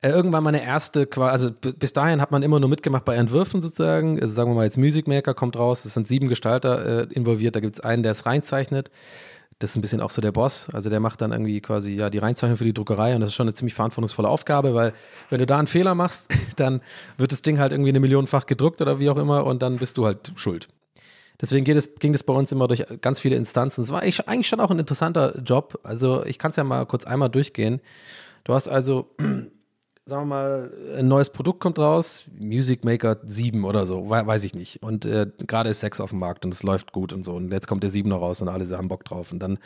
äh, 0.00 0.10
irgendwann 0.10 0.44
meine 0.44 0.62
erste, 0.62 1.08
also 1.16 1.50
bis 1.50 1.92
dahin 1.92 2.20
hat 2.20 2.30
man 2.30 2.42
immer 2.42 2.60
nur 2.60 2.68
mitgemacht 2.68 3.04
bei 3.04 3.16
Entwürfen 3.16 3.60
sozusagen. 3.60 4.20
Also 4.20 4.32
sagen 4.32 4.50
wir 4.50 4.54
mal 4.54 4.64
jetzt 4.64 4.78
Music 4.78 5.08
Maker 5.08 5.34
kommt 5.34 5.56
raus, 5.56 5.84
es 5.84 5.94
sind 5.94 6.06
sieben 6.06 6.28
Gestalter 6.28 7.08
äh, 7.08 7.12
involviert, 7.12 7.56
da 7.56 7.60
gibt 7.60 7.76
es 7.76 7.80
einen, 7.80 8.02
der 8.02 8.12
es 8.12 8.24
reinzeichnet. 8.24 8.90
Das 9.58 9.70
ist 9.70 9.76
ein 9.76 9.80
bisschen 9.80 10.00
auch 10.00 10.10
so 10.10 10.22
der 10.22 10.30
Boss. 10.30 10.70
Also 10.72 10.88
der 10.88 11.00
macht 11.00 11.20
dann 11.20 11.32
irgendwie 11.32 11.60
quasi 11.60 11.94
ja 11.94 12.10
die 12.10 12.18
Reinzeichnung 12.18 12.56
für 12.56 12.64
die 12.64 12.74
Druckerei 12.74 13.16
und 13.16 13.22
das 13.22 13.30
ist 13.30 13.34
schon 13.34 13.48
eine 13.48 13.54
ziemlich 13.54 13.74
verantwortungsvolle 13.74 14.28
Aufgabe, 14.28 14.72
weil 14.74 14.92
wenn 15.30 15.40
du 15.40 15.46
da 15.46 15.58
einen 15.58 15.66
Fehler 15.66 15.96
machst, 15.96 16.32
dann 16.56 16.80
wird 17.16 17.32
das 17.32 17.42
Ding 17.42 17.58
halt 17.58 17.72
irgendwie 17.72 17.90
eine 17.90 18.00
Millionenfach 18.00 18.46
gedruckt 18.46 18.80
oder 18.80 19.00
wie 19.00 19.10
auch 19.10 19.16
immer 19.16 19.46
und 19.46 19.62
dann 19.62 19.78
bist 19.78 19.98
du 19.98 20.06
halt 20.06 20.30
schuld. 20.36 20.68
Deswegen 21.40 21.70
es, 21.76 21.94
ging 21.98 22.12
das 22.12 22.24
bei 22.24 22.32
uns 22.32 22.50
immer 22.50 22.66
durch 22.66 22.84
ganz 23.00 23.20
viele 23.20 23.36
Instanzen. 23.36 23.82
Es 23.82 23.92
war 23.92 24.02
eigentlich 24.02 24.48
schon 24.48 24.60
auch 24.60 24.70
ein 24.70 24.78
interessanter 24.78 25.40
Job. 25.40 25.78
Also 25.84 26.24
ich 26.24 26.38
kann 26.38 26.50
es 26.50 26.56
ja 26.56 26.64
mal 26.64 26.84
kurz 26.86 27.04
einmal 27.04 27.28
durchgehen. 27.28 27.80
Du 28.44 28.54
hast 28.54 28.68
also 28.68 29.14
sagen 30.08 30.22
wir 30.22 30.34
mal, 30.34 30.72
ein 30.96 31.06
neues 31.06 31.28
Produkt 31.30 31.60
kommt 31.60 31.78
raus, 31.78 32.24
Music 32.38 32.82
Maker 32.84 33.18
7 33.24 33.64
oder 33.64 33.84
so, 33.84 34.08
weiß 34.08 34.42
ich 34.44 34.54
nicht. 34.54 34.82
Und 34.82 35.04
äh, 35.04 35.26
gerade 35.46 35.68
ist 35.68 35.80
Sex 35.80 36.00
auf 36.00 36.10
dem 36.10 36.18
Markt 36.18 36.44
und 36.46 36.54
es 36.54 36.62
läuft 36.62 36.92
gut 36.92 37.12
und 37.12 37.24
so. 37.24 37.34
Und 37.34 37.52
jetzt 37.52 37.68
kommt 37.68 37.82
der 37.82 37.90
7 37.90 38.08
noch 38.08 38.20
raus 38.20 38.40
und 38.40 38.48
alle 38.48 38.66
haben 38.76 38.88
Bock 38.88 39.04
drauf. 39.04 39.32
Und 39.32 39.40
dann 39.40 39.58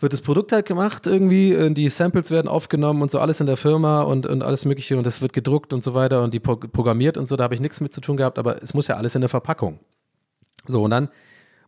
wird 0.00 0.12
das 0.12 0.22
Produkt 0.22 0.52
halt 0.52 0.66
gemacht 0.66 1.06
irgendwie, 1.06 1.52
äh, 1.52 1.70
die 1.70 1.88
Samples 1.90 2.30
werden 2.30 2.48
aufgenommen 2.48 3.02
und 3.02 3.10
so 3.10 3.20
alles 3.20 3.40
in 3.40 3.46
der 3.46 3.56
Firma 3.56 4.02
und, 4.02 4.26
und 4.26 4.42
alles 4.42 4.64
Mögliche 4.64 4.96
und 4.96 5.06
das 5.06 5.22
wird 5.22 5.32
gedruckt 5.32 5.72
und 5.72 5.84
so 5.84 5.94
weiter 5.94 6.22
und 6.22 6.34
die 6.34 6.40
programmiert 6.40 7.18
und 7.18 7.26
so, 7.26 7.36
da 7.36 7.44
habe 7.44 7.54
ich 7.54 7.60
nichts 7.60 7.80
mit 7.80 7.92
zu 7.92 8.00
tun 8.00 8.16
gehabt, 8.16 8.38
aber 8.38 8.62
es 8.62 8.74
muss 8.74 8.88
ja 8.88 8.96
alles 8.96 9.14
in 9.14 9.20
der 9.20 9.30
Verpackung. 9.30 9.78
So, 10.68 10.82
und 10.82 10.90
dann 10.90 11.08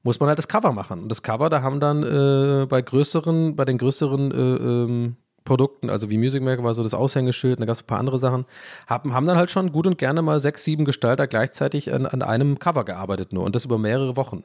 muss 0.02 0.20
man 0.20 0.28
halt 0.28 0.38
das 0.38 0.48
Cover 0.48 0.72
machen. 0.72 1.02
Und 1.02 1.08
das 1.08 1.22
Cover, 1.22 1.50
da 1.50 1.62
haben 1.62 1.80
dann 1.80 2.02
äh, 2.02 2.66
bei 2.66 2.82
größeren, 2.82 3.56
bei 3.56 3.64
den 3.64 3.78
größeren 3.78 4.30
äh, 4.30 4.34
ähm, 4.36 5.16
Produkten, 5.48 5.88
also 5.88 6.10
wie 6.10 6.18
Music 6.18 6.42
Maker 6.42 6.62
war 6.62 6.74
so 6.74 6.82
das 6.82 6.92
Aushängeschild, 6.94 7.56
und 7.56 7.60
da 7.62 7.66
gab 7.66 7.74
es 7.74 7.82
ein 7.82 7.86
paar 7.86 7.98
andere 7.98 8.18
Sachen, 8.18 8.44
haben, 8.86 9.14
haben 9.14 9.26
dann 9.26 9.38
halt 9.38 9.50
schon 9.50 9.72
gut 9.72 9.86
und 9.86 9.96
gerne 9.96 10.20
mal 10.20 10.38
sechs, 10.40 10.62
sieben 10.62 10.84
Gestalter 10.84 11.26
gleichzeitig 11.26 11.92
an, 11.92 12.04
an 12.04 12.22
einem 12.22 12.58
Cover 12.58 12.84
gearbeitet 12.84 13.32
nur 13.32 13.44
und 13.44 13.56
das 13.56 13.64
über 13.64 13.78
mehrere 13.78 14.16
Wochen. 14.16 14.44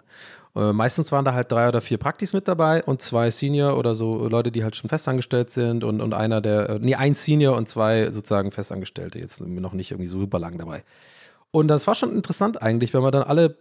Äh, 0.56 0.72
meistens 0.72 1.12
waren 1.12 1.26
da 1.26 1.34
halt 1.34 1.51
drei 1.51 1.68
oder 1.68 1.82
vier 1.82 1.97
Praktis 1.97 2.32
mit 2.32 2.47
dabei 2.47 2.84
und 2.84 3.01
zwei 3.01 3.30
Senior 3.32 3.78
oder 3.78 3.95
so 3.95 4.28
Leute, 4.30 4.51
die 4.51 4.64
halt 4.64 4.78
schon 4.78 4.89
festangestellt 4.89 5.49
sind 5.49 5.84
und, 5.84 6.01
und 6.01 6.14
einer 6.14 6.39
der, 6.39 6.70
äh, 6.70 6.80
nee, 6.82 6.95
ein 6.95 7.14
Senior 7.14 7.58
und 7.58 7.68
zwei 7.68 8.10
sozusagen 8.12 8.51
Festangestellte, 8.51 9.20
jetzt 9.20 9.41
noch 9.41 9.74
nicht 9.74 9.91
irgendwie 9.91 10.08
super 10.08 10.39
lang 10.39 10.58
dabei. 10.58 10.84
Und 11.56 11.68
das 11.68 11.86
war 11.86 11.93
schon 11.93 12.16
interessant 12.16 12.64
eigentlich, 12.64 12.95
wenn 12.95 13.04
man 13.04 13.12
dann 13.12 13.22
alle, 13.22 13.56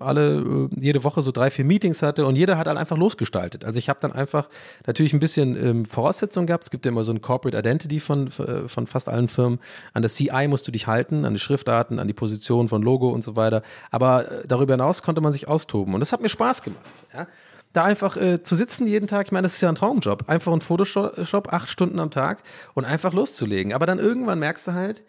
alle, 0.00 0.68
äh, 0.72 0.80
jede 0.80 1.04
Woche 1.04 1.22
so 1.22 1.30
drei, 1.30 1.48
vier 1.52 1.64
Meetings 1.64 2.02
hatte 2.02 2.26
und 2.26 2.34
jeder 2.34 2.58
hat 2.58 2.66
dann 2.66 2.76
einfach 2.76 2.96
losgestaltet. 2.96 3.64
Also 3.64 3.78
ich 3.78 3.88
habe 3.88 4.00
dann 4.02 4.10
einfach 4.10 4.48
natürlich 4.84 5.12
ein 5.12 5.20
bisschen 5.20 5.54
ähm, 5.64 5.84
Voraussetzungen 5.84 6.48
gehabt. 6.48 6.64
Es 6.64 6.70
gibt 6.70 6.86
ja 6.86 6.90
immer 6.90 7.04
so 7.04 7.12
ein 7.12 7.20
Corporate 7.20 7.56
Identity 7.56 8.00
von, 8.00 8.26
äh, 8.26 8.66
von 8.66 8.88
fast 8.88 9.08
allen 9.08 9.28
Firmen. 9.28 9.60
An 9.94 10.02
der 10.02 10.10
CI 10.10 10.48
musst 10.48 10.66
du 10.66 10.72
dich 10.72 10.88
halten, 10.88 11.24
an 11.24 11.34
die 11.34 11.38
Schriftarten, 11.38 12.00
an 12.00 12.08
die 12.08 12.14
Position 12.14 12.68
von 12.68 12.82
Logo 12.82 13.10
und 13.10 13.22
so 13.22 13.36
weiter. 13.36 13.62
Aber 13.92 14.28
äh, 14.28 14.48
darüber 14.48 14.74
hinaus 14.74 15.02
konnte 15.02 15.20
man 15.20 15.32
sich 15.32 15.46
austoben. 15.46 15.94
Und 15.94 16.00
das 16.00 16.12
hat 16.12 16.22
mir 16.22 16.28
Spaß 16.28 16.64
gemacht. 16.64 16.82
Ja? 17.14 17.28
da 17.72 17.84
einfach 17.84 18.16
äh, 18.16 18.42
zu 18.42 18.56
sitzen 18.56 18.88
jeden 18.88 19.06
Tag, 19.06 19.26
ich 19.26 19.32
meine, 19.32 19.44
das 19.44 19.54
ist 19.54 19.60
ja 19.60 19.68
ein 19.68 19.76
Traumjob, 19.76 20.28
einfach 20.28 20.52
ein 20.52 20.60
Photoshop 20.60 21.52
acht 21.52 21.68
Stunden 21.68 22.00
am 22.00 22.10
Tag 22.10 22.42
und 22.74 22.84
einfach 22.84 23.12
loszulegen. 23.12 23.72
Aber 23.72 23.86
dann 23.86 24.00
irgendwann 24.00 24.40
merkst 24.40 24.66
du 24.66 24.72
halt, 24.72 25.04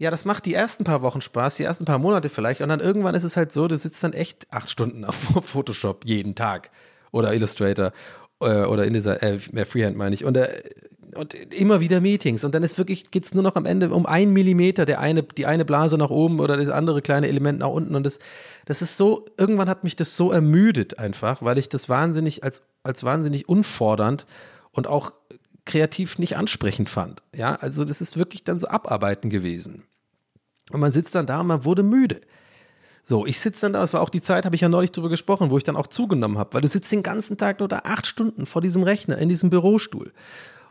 ja, 0.00 0.10
das 0.10 0.24
macht 0.24 0.46
die 0.46 0.54
ersten 0.54 0.82
paar 0.82 1.02
Wochen 1.02 1.20
Spaß, 1.20 1.56
die 1.56 1.64
ersten 1.64 1.84
paar 1.84 1.98
Monate 1.98 2.30
vielleicht. 2.30 2.62
Und 2.62 2.70
dann 2.70 2.80
irgendwann 2.80 3.14
ist 3.14 3.22
es 3.22 3.36
halt 3.36 3.52
so, 3.52 3.68
du 3.68 3.76
sitzt 3.76 4.02
dann 4.02 4.14
echt 4.14 4.46
acht 4.50 4.70
Stunden 4.70 5.04
auf 5.04 5.14
Photoshop 5.44 6.06
jeden 6.06 6.34
Tag 6.34 6.70
oder 7.12 7.34
Illustrator 7.34 7.92
äh, 8.40 8.64
oder 8.64 8.86
in 8.86 8.94
dieser 8.94 9.22
äh, 9.22 9.38
Freehand 9.66 9.98
meine 9.98 10.14
ich. 10.14 10.24
Und, 10.24 10.38
äh, 10.38 10.62
und 11.14 11.34
immer 11.52 11.82
wieder 11.82 12.00
Meetings. 12.00 12.44
Und 12.44 12.54
dann 12.54 12.62
ist 12.62 12.78
wirklich, 12.78 13.10
geht 13.10 13.26
es 13.26 13.34
nur 13.34 13.42
noch 13.42 13.56
am 13.56 13.66
Ende 13.66 13.90
um 13.90 14.06
einen 14.06 14.32
Millimeter, 14.32 14.86
der 14.86 15.00
eine, 15.00 15.22
die 15.22 15.44
eine 15.44 15.66
Blase 15.66 15.98
nach 15.98 16.08
oben 16.08 16.40
oder 16.40 16.56
das 16.56 16.70
andere 16.70 17.02
kleine 17.02 17.28
Element 17.28 17.58
nach 17.58 17.68
unten. 17.68 17.94
Und 17.94 18.06
das, 18.06 18.20
das 18.64 18.80
ist 18.80 18.96
so, 18.96 19.26
irgendwann 19.36 19.68
hat 19.68 19.84
mich 19.84 19.96
das 19.96 20.16
so 20.16 20.32
ermüdet 20.32 20.98
einfach, 20.98 21.42
weil 21.42 21.58
ich 21.58 21.68
das 21.68 21.90
wahnsinnig 21.90 22.42
als, 22.42 22.62
als 22.84 23.04
wahnsinnig 23.04 23.50
unfordernd 23.50 24.24
und 24.72 24.86
auch 24.86 25.12
kreativ 25.66 26.18
nicht 26.18 26.38
ansprechend 26.38 26.88
fand. 26.88 27.22
Ja, 27.34 27.56
also 27.56 27.84
das 27.84 28.00
ist 28.00 28.16
wirklich 28.16 28.44
dann 28.44 28.58
so 28.58 28.68
Abarbeiten 28.68 29.28
gewesen. 29.28 29.84
Und 30.72 30.80
man 30.80 30.92
sitzt 30.92 31.14
dann 31.14 31.26
da 31.26 31.40
und 31.40 31.46
man 31.46 31.64
wurde 31.64 31.82
müde. 31.82 32.20
So, 33.02 33.26
ich 33.26 33.40
sitze 33.40 33.62
dann 33.62 33.72
da, 33.72 33.80
das 33.80 33.92
war 33.92 34.02
auch 34.02 34.10
die 34.10 34.20
Zeit, 34.20 34.44
habe 34.44 34.54
ich 34.54 34.60
ja 34.60 34.68
neulich 34.68 34.92
drüber 34.92 35.08
gesprochen, 35.08 35.50
wo 35.50 35.58
ich 35.58 35.64
dann 35.64 35.76
auch 35.76 35.86
zugenommen 35.86 36.38
habe, 36.38 36.54
weil 36.54 36.60
du 36.60 36.68
sitzt 36.68 36.92
den 36.92 37.02
ganzen 37.02 37.38
Tag 37.38 37.58
nur 37.58 37.68
da 37.68 37.80
acht 37.84 38.06
Stunden 38.06 38.46
vor 38.46 38.62
diesem 38.62 38.82
Rechner, 38.82 39.18
in 39.18 39.28
diesem 39.28 39.50
Bürostuhl 39.50 40.12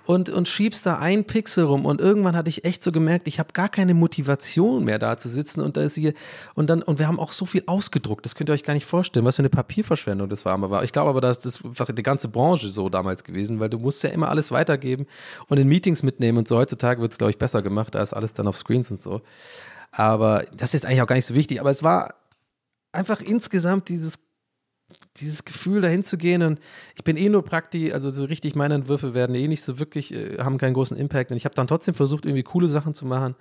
und, 0.10 0.32
und 0.32 0.50
schiebst 0.50 0.88
da 0.88 0.98
ein 0.98 1.24
Pixel 1.26 1.66
rum 1.66 1.86
und 1.86 2.02
irgendwann 2.02 2.36
hatte 2.36 2.50
ich 2.50 2.66
echt 2.66 2.82
so 2.82 2.92
gemerkt, 2.92 3.28
ich 3.28 3.38
habe 3.38 3.54
gar 3.54 3.70
keine 3.70 3.94
Motivation 3.94 4.84
mehr 4.84 4.98
da 4.98 5.20
zu 5.20 5.30
sitzen 5.30 5.62
und 5.62 5.78
da 5.78 5.82
ist 5.82 5.94
hier 5.94 6.14
und 6.56 6.68
dann 6.68 6.82
und 6.82 6.98
wir 6.98 7.08
haben 7.08 7.20
auch 7.20 7.32
so 7.32 7.46
viel 7.46 7.62
ausgedruckt, 7.68 8.26
das 8.26 8.34
könnt 8.34 8.50
ihr 8.50 8.54
euch 8.54 8.64
gar 8.64 8.74
nicht 8.74 8.88
vorstellen, 8.88 9.24
was 9.24 9.36
für 9.36 9.44
eine 9.44 9.52
Papierverschwendung 9.52 10.28
das 10.28 10.46
war. 10.46 10.54
Aber 10.54 10.84
ich 10.84 10.94
glaube 10.94 11.12
aber, 11.12 11.22
dass 11.22 11.38
das 11.38 11.64
war 11.64 11.86
die 11.86 12.02
ganze 12.02 12.28
Branche 12.28 12.70
so 12.70 12.90
damals 12.90 13.24
gewesen, 13.24 13.60
weil 13.60 13.70
du 13.70 13.78
musst 13.78 14.02
ja 14.02 14.10
immer 14.10 14.30
alles 14.30 14.52
weitergeben 14.52 15.06
und 15.48 15.60
in 15.60 15.68
Meetings 15.68 16.02
mitnehmen 16.02 16.40
und 16.40 16.48
so 16.48 16.58
heutzutage 16.58 17.02
wird 17.02 17.12
es 17.12 17.20
glaube 17.20 17.30
ich 17.30 17.38
besser 17.38 17.62
gemacht, 17.62 17.94
da 17.94 18.02
ist 18.02 18.14
alles 18.14 18.34
dann 18.34 18.48
auf 18.48 18.58
Screens 18.58 18.90
und 18.90 19.00
so. 19.00 19.22
Aber 19.92 20.46
das 20.56 20.74
ist 20.74 20.86
eigentlich 20.86 21.02
auch 21.02 21.08
gar 21.08 21.16
nicht 21.16 21.26
so 21.26 21.36
wichtig. 21.36 21.60
Aber 21.60 21.70
es 21.70 21.84
war 21.84 22.16
einfach 22.92 23.22
insgesamt 23.22 23.90
dieses, 23.90 24.20
dieses 25.18 25.46
Gefühl, 25.46 25.82
dahin 25.82 26.04
zu 26.04 26.18
gehen. 26.18 26.42
Und 26.42 26.60
ich 26.96 27.04
bin 27.04 27.18
eh 27.18 27.30
nur 27.30 27.44
praktisch, 27.44 27.94
also 27.94 28.12
so 28.12 28.26
richtig 28.26 28.56
meine 28.56 28.76
Entwürfe 28.76 29.14
werden 29.14 29.36
eh 29.36 29.48
nicht 29.48 29.64
so 29.64 29.80
wirklich, 29.80 30.14
äh, 30.14 30.38
haben 30.40 30.58
keinen 30.58 30.74
großen 30.74 30.98
Impact. 30.98 31.32
Und 31.32 31.38
ich 31.38 31.46
habe 31.46 31.56
dann 31.56 31.68
trotzdem 31.68 31.94
versucht, 31.94 32.26
irgendwie 32.26 32.44
coole 32.44 32.70
Sachen 32.70 32.94
zu 32.94 33.06
machen. 33.06 33.36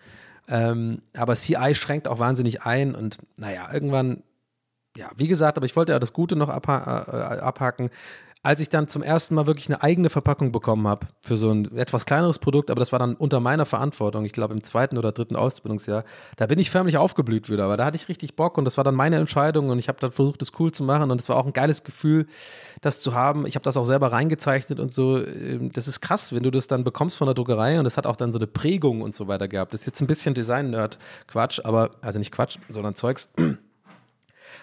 Ähm, 0.49 1.03
aber 1.15 1.35
CI 1.35 1.75
schränkt 1.75 2.09
auch 2.09 2.19
wahnsinnig 2.19 2.63
ein. 2.63 2.95
Und 2.95 3.19
naja, 3.37 3.73
irgendwann 3.73 4.23
ja, 4.99 5.11
wie 5.17 5.29
gesagt, 5.29 5.57
aber 5.57 5.67
ich 5.67 5.77
wollte 5.77 5.93
ja 5.93 5.99
das 6.01 6.13
Gute 6.13 6.35
noch 6.35 6.49
abha 6.49 7.37
äh, 7.37 7.41
abhaken 7.41 7.91
als 8.43 8.61
ich 8.61 8.69
dann 8.69 8.89
zum 8.89 9.03
ersten 9.03 9.35
Mal 9.35 9.47
wirklich 9.47 9.69
eine 9.69 9.83
eigene 9.83 10.11
Verpackung 10.11 10.53
bekommen 10.53 10.87
habe 10.87 11.09
für 11.21 11.37
so 11.37 11.51
ein 11.51 11.77
etwas 11.77 12.07
kleineres 12.07 12.39
Produkt, 12.39 12.71
aber 12.71 12.79
das 12.79 12.93
war 12.93 12.99
dann 12.99 13.15
unter 13.15 13.41
meiner 13.41 13.67
Verantwortung, 13.67 14.25
ich 14.25 14.33
glaube 14.33 14.55
im 14.55 14.63
zweiten 14.63 14.97
oder 14.97 15.13
dritten 15.13 15.37
Ausbildungsjahr, 15.37 16.05
da 16.37 16.47
bin 16.47 16.59
ich 16.59 16.71
förmlich 16.71 16.97
aufgeblüht 16.97 17.51
wieder, 17.51 17.65
aber 17.65 17.77
da 17.77 17.85
hatte 17.85 17.97
ich 17.97 18.09
richtig 18.09 18.37
Bock 18.37 18.59
und 18.59 18.65
das 18.65 18.77
war 18.77 18.85
dann 18.85 18.95
meine 18.95 19.17
Entscheidung 19.17 19.71
und 19.71 19.79
ich 19.79 19.89
habe 19.89 19.99
dann 20.01 20.13
versucht, 20.13 20.41
das 20.41 20.53
cool 20.59 20.73
zu 20.73 20.85
machen 20.85 21.11
und 21.11 21.21
es 21.21 21.29
war 21.29 21.37
auch 21.37 21.47
ein 21.47 21.53
geiles 21.53 21.85
Gefühl, 21.85 22.27
das 22.81 23.01
zu 23.01 23.15
haben. 23.15 23.47
Ich 23.47 23.55
habe 23.55 23.65
das 23.65 23.77
auch 23.77 23.87
selber 23.87 24.13
reingezeichnet 24.13 24.81
und 24.81 24.93
so. 24.93 25.19
Ähm, 25.19 25.73
das 25.73 25.89
ist 25.89 26.01
krass, 26.01 26.33
wenn 26.33 26.43
du 26.43 26.51
das 26.51 26.67
dann 26.67 26.85
bekommst 26.85 27.19
von 27.19 27.27
der 27.27 27.35
Druckerei 27.35 27.79
und 27.79 27.85
das 27.85 27.97
hat 27.97 28.07
auch 28.07 28.17
dann 28.17 28.33
so 28.33 28.39
eine 28.39 28.47
Prägung 28.47 29.03
und 29.03 29.15
so 29.15 29.29
weiter 29.29 29.49
gehabt. 29.49 29.75
Das 29.75 29.81
ist 29.81 29.87
jetzt 29.87 30.01
ein 30.01 30.07
bisschen 30.07 30.35
Design-Nerd-Quatsch, 30.35 31.61
aber, 31.65 31.91
also 32.01 32.19
nicht 32.19 32.33
Quatsch, 32.33 32.59
sondern 32.69 32.95
Zeugs. 32.95 33.31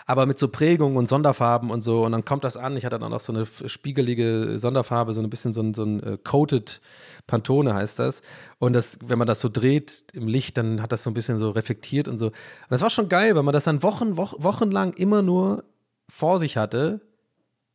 Aber 0.05 0.25
mit 0.27 0.37
so 0.37 0.47
Prägungen 0.47 0.97
und 0.97 1.07
Sonderfarben 1.07 1.71
und 1.71 1.81
so. 1.81 2.05
Und 2.05 2.11
dann 2.11 2.23
kommt 2.23 2.43
das 2.43 2.57
an. 2.57 2.77
Ich 2.77 2.85
hatte 2.85 2.99
dann 2.99 3.11
auch 3.11 3.19
so 3.19 3.33
eine 3.33 3.45
spiegelige 3.45 4.59
Sonderfarbe, 4.59 5.13
so 5.13 5.21
ein 5.21 5.29
bisschen 5.29 5.51
so 5.51 5.61
ein, 5.61 5.73
so 5.73 5.83
ein 5.83 6.03
äh, 6.03 6.17
Coated 6.23 6.79
Pantone 7.25 7.73
heißt 7.73 7.97
das. 7.97 8.21
Und 8.59 8.73
das, 8.73 8.99
wenn 9.03 9.17
man 9.17 9.27
das 9.27 9.39
so 9.39 9.49
dreht 9.49 10.05
im 10.13 10.27
Licht, 10.27 10.57
dann 10.57 10.81
hat 10.81 10.91
das 10.91 11.03
so 11.03 11.09
ein 11.09 11.15
bisschen 11.15 11.39
so 11.39 11.49
reflektiert 11.49 12.07
und 12.07 12.17
so. 12.17 12.27
Und 12.27 12.33
das 12.69 12.81
war 12.81 12.91
schon 12.91 13.09
geil, 13.09 13.35
weil 13.35 13.43
man 13.43 13.53
das 13.53 13.63
dann 13.63 13.81
Wochen, 13.81 14.15
Wochen, 14.15 14.43
wochenlang 14.43 14.93
immer 14.93 15.23
nur 15.23 15.63
vor 16.07 16.37
sich 16.37 16.55
hatte 16.55 17.01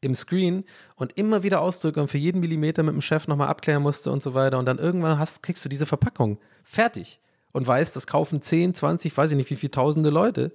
im 0.01 0.15
Screen 0.15 0.65
und 0.95 1.19
immer 1.19 1.43
wieder 1.43 1.61
ausdrücke 1.61 2.01
und 2.01 2.09
für 2.09 2.19
jeden 2.19 2.41
Millimeter 2.41 2.83
mit 2.85 2.95
dem 2.95 3.03
Chef 3.03 3.27
nochmal 3.27 3.49
abklären 3.49 3.83
musste 3.83 4.13
und 4.13 4.23
so 4.23 4.35
weiter. 4.35 4.59
Und 4.59 4.67
dann 4.67 4.79
irgendwann 4.79 5.19
hast, 5.19 5.43
kriegst 5.43 5.65
du 5.65 5.69
diese 5.69 5.85
Verpackung 5.85 6.39
fertig 6.63 7.21
und 7.53 7.67
weißt, 7.67 7.95
das 7.97 8.07
kaufen 8.07 8.41
10, 8.41 8.75
20, 8.75 9.17
weiß 9.17 9.33
ich 9.33 9.37
nicht, 9.37 9.51
wie 9.51 9.57
viele 9.57 9.73
tausende 9.73 10.11
Leute. 10.11 10.53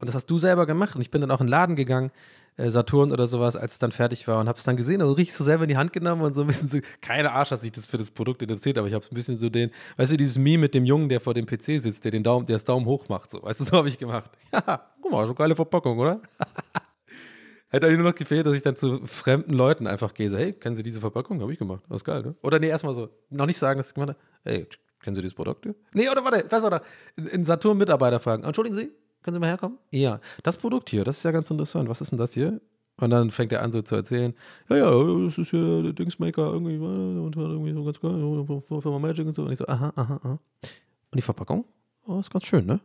Und 0.00 0.06
das 0.06 0.14
hast 0.14 0.26
du 0.26 0.38
selber 0.38 0.66
gemacht. 0.66 0.94
Und 0.94 1.02
ich 1.02 1.10
bin 1.10 1.20
dann 1.20 1.30
auch 1.30 1.40
in 1.40 1.46
den 1.46 1.50
Laden 1.50 1.76
gegangen, 1.76 2.10
äh, 2.58 2.70
Saturn 2.70 3.12
oder 3.12 3.26
sowas, 3.26 3.56
als 3.56 3.74
es 3.74 3.78
dann 3.78 3.92
fertig 3.92 4.28
war 4.28 4.40
und 4.40 4.48
habe 4.48 4.58
es 4.58 4.64
dann 4.64 4.76
gesehen. 4.76 5.00
Also 5.00 5.12
richtig 5.14 5.34
so 5.34 5.44
selber 5.44 5.64
in 5.64 5.68
die 5.68 5.76
Hand 5.76 5.92
genommen 5.92 6.22
und 6.22 6.34
so 6.34 6.42
ein 6.42 6.46
bisschen 6.46 6.68
so, 6.68 6.78
keine 7.00 7.32
Arsch 7.32 7.52
hat 7.52 7.62
sich 7.62 7.72
das 7.72 7.86
für 7.86 7.96
das 7.96 8.10
Produkt 8.10 8.42
interessiert, 8.42 8.78
aber 8.78 8.88
ich 8.88 8.94
habe 8.94 9.04
es 9.04 9.10
ein 9.10 9.14
bisschen 9.14 9.38
so 9.38 9.48
den, 9.48 9.70
weißt 9.96 10.12
du, 10.12 10.16
dieses 10.16 10.38
Meme 10.38 10.62
mit 10.62 10.74
dem 10.74 10.84
Jungen, 10.84 11.08
der 11.08 11.20
vor 11.20 11.34
dem 11.34 11.46
PC 11.46 11.80
sitzt, 11.80 12.04
der 12.04 12.10
den 12.10 12.22
Daumen, 12.22 12.46
der 12.46 12.56
das 12.56 12.64
Daumen 12.64 12.84
hoch 12.86 13.08
macht. 13.08 13.30
So, 13.30 13.42
weißt 13.42 13.60
du, 13.60 13.64
so 13.64 13.76
habe 13.76 13.88
ich 13.88 13.98
gemacht. 13.98 14.30
Ja, 14.52 14.86
guck 15.00 15.12
mal, 15.12 15.26
so 15.26 15.34
geile 15.34 15.54
Verpackung, 15.54 15.98
oder? 15.98 16.20
Hätte 17.70 17.86
eigentlich 17.86 17.98
nur 17.98 18.08
noch 18.10 18.14
gefehlt, 18.14 18.46
dass 18.46 18.54
ich 18.54 18.62
dann 18.62 18.76
zu 18.76 19.06
fremden 19.06 19.52
Leuten 19.52 19.86
einfach 19.86 20.14
gehe, 20.14 20.28
so, 20.30 20.38
hey, 20.38 20.52
kennen 20.52 20.74
Sie 20.74 20.82
diese 20.82 21.00
Verpackung? 21.00 21.40
Habe 21.42 21.52
ich 21.52 21.58
gemacht. 21.58 21.82
Das 21.88 21.98
ist 21.98 22.04
geil, 22.04 22.22
ne? 22.22 22.34
Oder 22.42 22.58
nee, 22.58 22.68
erstmal 22.68 22.94
so, 22.94 23.10
noch 23.30 23.46
nicht 23.46 23.58
sagen, 23.58 23.78
dass 23.78 23.88
ich 23.88 23.94
gemacht 23.94 24.10
habe, 24.10 24.18
hey, 24.44 24.66
kennen 25.00 25.14
Sie 25.14 25.20
dieses 25.20 25.34
Produkt? 25.34 25.68
Nee, 25.92 26.08
oder 26.08 26.24
warte, 26.24 26.46
was 26.48 26.64
oder? 26.64 26.82
In 27.16 27.44
Saturn 27.44 27.76
Mitarbeiter 27.76 28.20
fragen. 28.20 28.42
Entschuldigen 28.44 28.76
Sie, 28.76 28.90
können 29.22 29.34
Sie 29.34 29.40
mal 29.40 29.48
herkommen? 29.48 29.78
Ja, 29.90 30.20
das 30.42 30.56
Produkt 30.56 30.90
hier, 30.90 31.04
das 31.04 31.18
ist 31.18 31.22
ja 31.22 31.30
ganz 31.30 31.50
interessant. 31.50 31.88
Was 31.88 32.00
ist 32.00 32.10
denn 32.10 32.18
das 32.18 32.32
hier? 32.32 32.60
Und 33.00 33.10
dann 33.10 33.30
fängt 33.30 33.52
er 33.52 33.62
an 33.62 33.70
so 33.70 33.80
zu 33.80 33.94
erzählen, 33.94 34.34
ja, 34.68 34.76
ja, 34.76 35.24
das 35.24 35.38
ist 35.38 35.52
ja 35.52 35.82
der 35.82 35.92
Dingsmaker 35.92 36.52
irgendwie, 36.52 36.78
und 36.78 37.36
irgendwie 37.36 37.72
so 37.72 37.84
ganz 37.84 38.00
geil, 38.00 38.82
Firma 38.82 38.98
Magic 38.98 39.26
und 39.26 39.34
so. 39.34 39.42
Und 39.42 39.52
ich 39.52 39.58
so, 39.58 39.66
aha, 39.68 39.92
aha, 39.94 40.20
aha. 40.22 40.32
Und 40.32 41.14
die 41.14 41.22
Verpackung? 41.22 41.64
Oh, 42.06 42.18
ist 42.18 42.30
ganz 42.30 42.46
schön, 42.46 42.66
ne? 42.66 42.80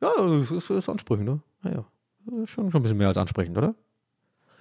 Ja, 0.00 0.10
ist, 0.50 0.70
ist 0.70 0.88
ansprechend, 0.88 1.26
ne? 1.26 1.40
Naja, 1.62 1.84
schon, 2.46 2.70
schon 2.70 2.80
ein 2.80 2.82
bisschen 2.82 2.98
mehr 2.98 3.08
als 3.08 3.18
ansprechend, 3.18 3.58
oder? 3.58 3.74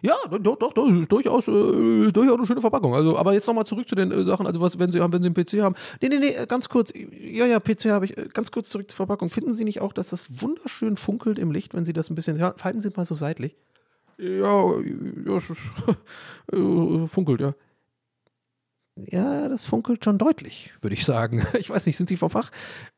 Ja, 0.01 0.15
doch, 0.29 0.57
doch, 0.57 0.73
doch, 0.73 0.89
ist 0.89 1.11
durchaus, 1.11 1.47
äh, 1.47 2.11
durchaus 2.11 2.37
eine 2.37 2.47
schöne 2.47 2.61
Verpackung. 2.61 2.95
Also, 2.95 3.17
aber 3.17 3.33
jetzt 3.33 3.45
nochmal 3.45 3.65
zurück 3.65 3.87
zu 3.87 3.95
den 3.95 4.11
äh, 4.11 4.23
Sachen. 4.23 4.47
Also, 4.47 4.59
was, 4.59 4.79
wenn 4.79 4.91
Sie 4.91 4.99
haben, 4.99 5.13
wenn 5.13 5.21
Sie 5.21 5.27
einen 5.27 5.35
PC 5.35 5.61
haben. 5.61 5.75
Nee, 6.01 6.09
nee, 6.09 6.17
nee, 6.17 6.45
ganz 6.47 6.69
kurz. 6.69 6.91
Ja, 6.95 7.45
ja, 7.45 7.59
PC 7.59 7.85
habe 7.85 8.05
ich. 8.05 8.17
Äh, 8.17 8.27
ganz 8.33 8.49
kurz 8.51 8.69
zurück 8.69 8.89
zur 8.89 8.97
Verpackung. 8.97 9.29
Finden 9.29 9.53
Sie 9.53 9.63
nicht 9.63 9.79
auch, 9.79 9.93
dass 9.93 10.09
das 10.09 10.41
wunderschön 10.41 10.97
funkelt 10.97 11.37
im 11.37 11.51
Licht, 11.51 11.73
wenn 11.75 11.85
Sie 11.85 11.93
das 11.93 12.09
ein 12.09 12.15
bisschen. 12.15 12.37
Ja, 12.37 12.53
falten 12.57 12.81
Sie 12.81 12.89
mal 12.95 13.05
so 13.05 13.13
seitlich. 13.13 13.55
Ja, 14.17 14.73
ja, 15.25 15.37
äh, 16.53 17.07
funkelt, 17.07 17.41
ja. 17.41 17.53
Ja, 18.95 19.47
das 19.47 19.65
funkelt 19.65 20.03
schon 20.03 20.17
deutlich, 20.17 20.71
würde 20.81 20.93
ich 20.95 21.05
sagen. 21.05 21.45
Ich 21.57 21.69
weiß 21.69 21.85
nicht, 21.85 21.97
sind 21.97 22.09
Sie 22.09 22.17
vom 22.17 22.29
Fach? 22.29 22.51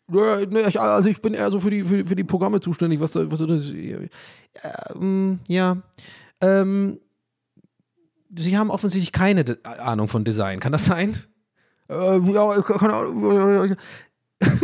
Ich, 0.10 0.80
also 0.80 1.10
ich 1.10 1.22
bin 1.22 1.34
eher 1.34 1.50
so 1.50 1.60
für 1.60 1.70
die, 1.70 1.84
für, 1.84 2.06
für 2.06 2.16
die 2.16 2.24
Programme 2.24 2.60
zuständig, 2.60 3.00
was, 3.00 3.16
was 3.16 3.40
das. 3.40 3.72
Ja, 3.72 4.00
ja. 5.48 5.78
Ähm, 6.44 7.00
Sie 8.36 8.58
haben 8.58 8.70
offensichtlich 8.72 9.12
keine 9.12 9.46
De 9.46 9.64
Ahnung 9.64 10.08
von 10.08 10.24
Design. 10.24 10.60
Kann 10.60 10.72
das 10.72 10.86
sein? 10.86 11.24
Äh, 11.88 12.18
ja, 12.18 12.62
keine 12.62 12.94
Ahnung. 12.94 13.78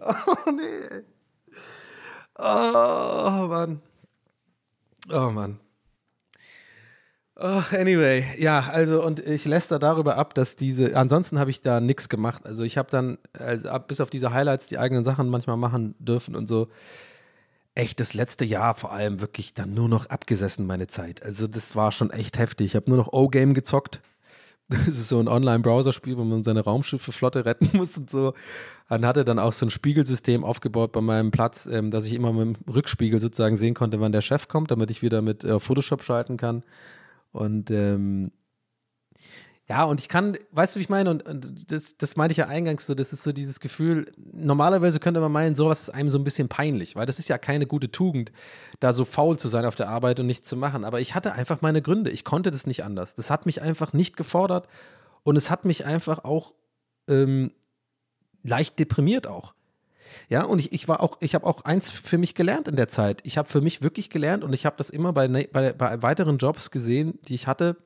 oh, 0.00 0.50
nee. 0.50 1.02
Oh, 2.38 3.46
Mann. 3.48 3.80
Oh, 5.10 5.30
Mann. 5.30 5.58
Oh, 7.36 7.62
anyway, 7.72 8.24
ja, 8.38 8.68
also 8.70 9.02
und 9.04 9.18
ich 9.18 9.46
lässt 9.46 9.72
da 9.72 9.78
darüber 9.80 10.16
ab, 10.16 10.34
dass 10.34 10.54
diese, 10.54 10.96
ansonsten 10.96 11.40
habe 11.40 11.50
ich 11.50 11.60
da 11.60 11.80
nichts 11.80 12.08
gemacht. 12.08 12.46
Also 12.46 12.62
ich 12.62 12.78
habe 12.78 12.90
dann, 12.90 13.18
also 13.32 13.68
bis 13.88 14.00
auf 14.00 14.10
diese 14.10 14.32
Highlights, 14.32 14.68
die 14.68 14.78
eigenen 14.78 15.02
Sachen 15.02 15.28
manchmal 15.28 15.56
machen 15.56 15.96
dürfen 15.98 16.36
und 16.36 16.46
so, 16.46 16.68
echt 17.74 18.00
das 18.00 18.14
letzte 18.14 18.44
Jahr 18.44 18.74
vor 18.74 18.92
allem 18.92 19.20
wirklich 19.20 19.54
dann 19.54 19.74
nur 19.74 19.88
noch 19.88 20.06
abgesessen, 20.06 20.66
meine 20.66 20.86
Zeit. 20.86 21.22
Also 21.22 21.46
das 21.46 21.74
war 21.74 21.92
schon 21.92 22.10
echt 22.10 22.38
heftig. 22.38 22.68
Ich 22.68 22.76
habe 22.76 22.90
nur 22.90 22.98
noch 22.98 23.12
O-Game 23.12 23.54
gezockt. 23.54 24.02
Das 24.68 24.88
ist 24.88 25.08
so 25.08 25.20
ein 25.20 25.28
Online-Browser-Spiel, 25.28 26.16
wo 26.16 26.24
man 26.24 26.44
seine 26.44 26.60
Raumschiffe-Flotte 26.60 27.44
retten 27.44 27.68
muss 27.76 27.98
und 27.98 28.08
so. 28.08 28.32
Dann 28.88 29.04
hatte 29.04 29.22
dann 29.22 29.38
auch 29.38 29.52
so 29.52 29.66
ein 29.66 29.70
Spiegelsystem 29.70 30.44
aufgebaut 30.44 30.92
bei 30.92 31.02
meinem 31.02 31.30
Platz, 31.30 31.66
ähm, 31.66 31.90
dass 31.90 32.06
ich 32.06 32.14
immer 32.14 32.32
mit 32.32 32.56
dem 32.56 32.72
Rückspiegel 32.72 33.20
sozusagen 33.20 33.58
sehen 33.58 33.74
konnte, 33.74 34.00
wann 34.00 34.12
der 34.12 34.22
Chef 34.22 34.48
kommt, 34.48 34.70
damit 34.70 34.90
ich 34.90 35.02
wieder 35.02 35.20
mit 35.20 35.44
äh, 35.44 35.60
Photoshop 35.60 36.02
schalten 36.02 36.38
kann. 36.38 36.62
Und 37.32 37.70
ähm, 37.70 38.30
ja, 39.72 39.84
und 39.84 40.00
ich 40.00 40.10
kann, 40.10 40.36
weißt 40.50 40.74
du, 40.74 40.80
wie 40.80 40.82
ich 40.82 40.90
meine? 40.90 41.08
Und, 41.08 41.26
und, 41.26 41.72
das, 41.72 41.96
das 41.96 42.16
meinte 42.16 42.32
ich 42.32 42.36
ja 42.36 42.46
eingangs 42.46 42.84
so, 42.84 42.94
das 42.94 43.14
ist 43.14 43.22
so 43.22 43.32
dieses 43.32 43.58
Gefühl, 43.58 44.12
normalerweise 44.18 45.00
könnte 45.00 45.18
man 45.18 45.32
meinen, 45.32 45.54
sowas 45.54 45.80
ist 45.80 45.88
einem 45.88 46.10
so 46.10 46.18
ein 46.18 46.24
bisschen 46.24 46.50
peinlich, 46.50 46.94
weil 46.94 47.06
das 47.06 47.18
ist 47.18 47.28
ja 47.30 47.38
keine 47.38 47.66
gute 47.66 47.90
Tugend, 47.90 48.32
da 48.80 48.92
so 48.92 49.06
faul 49.06 49.38
zu 49.38 49.48
sein 49.48 49.64
auf 49.64 49.74
der 49.74 49.88
Arbeit 49.88 50.20
und 50.20 50.26
nichts 50.26 50.46
zu 50.46 50.58
machen. 50.58 50.84
Aber 50.84 51.00
ich 51.00 51.14
hatte 51.14 51.32
einfach 51.32 51.62
meine 51.62 51.80
Gründe. 51.80 52.10
Ich 52.10 52.22
konnte 52.22 52.50
das 52.50 52.66
nicht 52.66 52.84
anders. 52.84 53.14
Das 53.14 53.30
hat 53.30 53.46
mich 53.46 53.62
einfach 53.62 53.94
nicht 53.94 54.14
gefordert 54.18 54.68
und 55.22 55.36
es 55.36 55.48
hat 55.48 55.64
mich 55.64 55.86
einfach 55.86 56.22
auch 56.22 56.52
ähm, 57.08 57.52
leicht 58.42 58.78
deprimiert 58.78 59.26
auch. 59.26 59.54
Ja, 60.28 60.44
und 60.44 60.58
ich, 60.58 60.74
ich 60.74 60.86
war 60.86 61.00
auch, 61.00 61.16
ich 61.20 61.34
habe 61.34 61.46
auch 61.46 61.64
eins 61.64 61.88
für 61.88 62.18
mich 62.18 62.34
gelernt 62.34 62.68
in 62.68 62.76
der 62.76 62.88
Zeit. 62.88 63.22
Ich 63.24 63.38
habe 63.38 63.48
für 63.48 63.62
mich 63.62 63.80
wirklich 63.80 64.10
gelernt 64.10 64.44
und 64.44 64.52
ich 64.52 64.66
habe 64.66 64.76
das 64.76 64.90
immer 64.90 65.14
bei, 65.14 65.28
ne, 65.28 65.48
bei, 65.50 65.72
bei 65.72 66.02
weiteren 66.02 66.36
Jobs 66.36 66.70
gesehen, 66.70 67.18
die 67.26 67.36
ich 67.36 67.46
hatte 67.46 67.78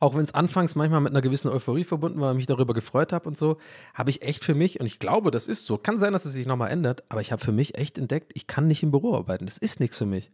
auch 0.00 0.14
wenn 0.14 0.24
es 0.24 0.34
anfangs 0.34 0.74
manchmal 0.74 1.00
mit 1.00 1.12
einer 1.12 1.20
gewissen 1.20 1.48
Euphorie 1.48 1.84
verbunden 1.84 2.20
war, 2.20 2.34
mich 2.34 2.46
darüber 2.46 2.74
gefreut 2.74 3.12
habe 3.12 3.28
und 3.28 3.36
so, 3.36 3.58
habe 3.94 4.10
ich 4.10 4.22
echt 4.22 4.44
für 4.44 4.54
mich, 4.54 4.80
und 4.80 4.86
ich 4.86 4.98
glaube, 4.98 5.30
das 5.30 5.46
ist 5.46 5.64
so, 5.64 5.78
kann 5.78 5.98
sein, 5.98 6.12
dass 6.12 6.24
es 6.24 6.32
sich 6.32 6.46
nochmal 6.46 6.70
ändert, 6.70 7.04
aber 7.08 7.20
ich 7.20 7.32
habe 7.32 7.44
für 7.44 7.52
mich 7.52 7.76
echt 7.76 7.98
entdeckt, 7.98 8.32
ich 8.34 8.46
kann 8.46 8.66
nicht 8.66 8.82
im 8.82 8.90
Büro 8.90 9.14
arbeiten. 9.14 9.46
Das 9.46 9.58
ist 9.58 9.80
nichts 9.80 9.98
für 9.98 10.06
mich. 10.06 10.30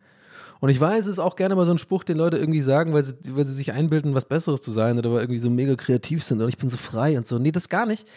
Und 0.61 0.71
ich 0.71 0.81
weiß, 0.81 1.01
es 1.01 1.13
ist 1.13 1.19
auch 1.19 1.37
gerne 1.37 1.57
mal 1.57 1.67
so 1.67 1.73
ein 1.73 1.79
Spruch, 1.79 2.05
den 2.05 2.17
Leute 2.17 2.39
irgendwie 2.39 2.61
sagen, 2.61 2.95
weil 2.95 3.03
sie, 3.03 3.15
weil 3.29 3.45
sie 3.45 3.53
sich 3.53 3.73
einbilden, 3.73 4.15
was 4.15 4.25
Besseres 4.25 4.63
zu 4.63 4.73
sein 4.73 4.99
oder 4.99 5.13
weil 5.13 5.21
irgendwie 5.21 5.39
so 5.41 5.51
mega 5.51 5.75
kreativ 5.75 6.25
sind 6.25 6.41
und 6.41 6.49
ich 6.49 6.59
bin 6.59 6.71
so 6.71 6.77
frei 6.77 7.19
und 7.19 7.27
so. 7.27 7.39
Nee, 7.39 7.53
das 7.53 7.69
gar 7.69 7.87
nicht. 7.87 8.09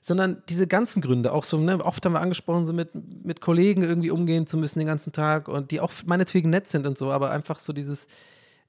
Sondern 0.00 0.42
diese 0.48 0.68
ganzen 0.68 1.02
Gründe, 1.02 1.32
auch 1.32 1.42
so, 1.42 1.58
ne, 1.58 1.84
oft 1.84 2.04
haben 2.04 2.12
wir 2.12 2.20
angesprochen, 2.20 2.64
so 2.64 2.72
mit, 2.72 2.90
mit 3.24 3.40
Kollegen 3.40 3.82
irgendwie 3.82 4.10
umgehen 4.10 4.46
zu 4.46 4.56
müssen 4.56 4.78
den 4.78 4.86
ganzen 4.86 5.12
Tag 5.12 5.48
und 5.48 5.72
die 5.72 5.80
auch 5.80 5.90
meinetwegen 6.04 6.48
nett 6.48 6.68
sind 6.68 6.86
und 6.86 6.96
so, 6.96 7.10
aber 7.10 7.32
einfach 7.32 7.58
so 7.58 7.72
dieses, 7.72 8.06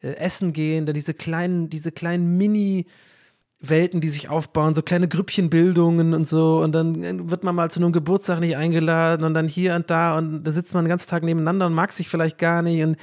äh, 0.02 0.16
essen 0.16 0.54
gehen, 0.54 0.86
dann 0.86 0.94
diese 0.94 1.14
kleinen, 1.14 1.70
diese 1.70 1.92
kleinen 1.92 2.38
Mini- 2.38 2.86
Welten, 3.60 4.02
die 4.02 4.10
sich 4.10 4.30
aufbauen, 4.30 4.76
so 4.76 4.84
kleine 4.84 5.08
Grüppchenbildungen 5.08 6.14
und 6.14 6.28
so. 6.28 6.62
Und 6.62 6.74
dann 6.74 7.04
äh, 7.04 7.30
wird 7.30 7.44
man 7.44 7.56
mal 7.56 7.72
zu 7.72 7.80
einem 7.80 7.92
Geburtstag 7.92 8.40
nicht 8.40 8.56
eingeladen 8.56 9.24
und 9.24 9.34
dann 9.34 9.48
hier 9.48 9.76
und 9.76 9.90
da 9.90 10.18
und 10.18 10.44
da 10.44 10.52
sitzt 10.52 10.74
man 10.74 10.86
den 10.86 10.90
ganzen 10.90 11.10
Tag 11.10 11.24
nebeneinander 11.24 11.66
und 11.66 11.74
mag 11.74 11.92
sich 11.92 12.08
vielleicht 12.08 12.38
gar 12.38 12.62
nicht. 12.62 12.84
Und 12.84 12.98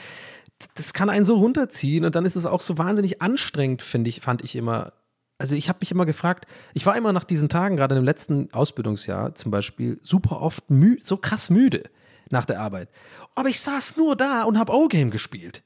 das 0.76 0.92
kann 0.92 1.11
einen 1.11 1.24
so 1.24 1.34
runterziehen 1.36 2.05
und 2.05 2.14
dann 2.14 2.24
ist 2.24 2.36
es 2.36 2.47
auch 2.47 2.61
so 2.61 2.78
wahnsinnig 2.78 3.20
anstrengend, 3.20 3.82
finde 3.82 4.11
ich, 4.11 4.20
fand 4.20 4.45
ich 4.45 4.55
immer. 4.55 4.92
Also 5.38 5.57
ich 5.57 5.68
habe 5.68 5.80
mich 5.80 5.90
immer 5.90 6.07
gefragt, 6.07 6.47
ich 6.74 6.86
war 6.86 6.97
immer 6.97 7.12
nach 7.12 7.24
diesen 7.24 7.49
Tagen, 7.49 7.76
gerade 7.76 7.97
im 7.97 8.05
letzten 8.05 8.53
Ausbildungsjahr 8.53 9.34
zum 9.34 9.51
Beispiel, 9.51 9.99
super 10.01 10.40
oft 10.40 10.62
so 11.01 11.16
krass 11.16 11.51
müde 11.51 11.82
nach 12.30 12.45
der 12.45 12.61
Arbeit. 12.61 12.88
Aber 13.34 13.49
ich 13.49 13.61
saß 13.61 13.97
nur 13.97 14.14
da 14.14 14.45
und 14.45 14.57
habe 14.57 14.72
O-Game 14.72 15.11
gespielt. 15.11 15.64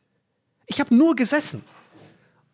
Ich 0.69 0.81
habe 0.81 0.95
nur 0.95 1.17
gesessen 1.17 1.65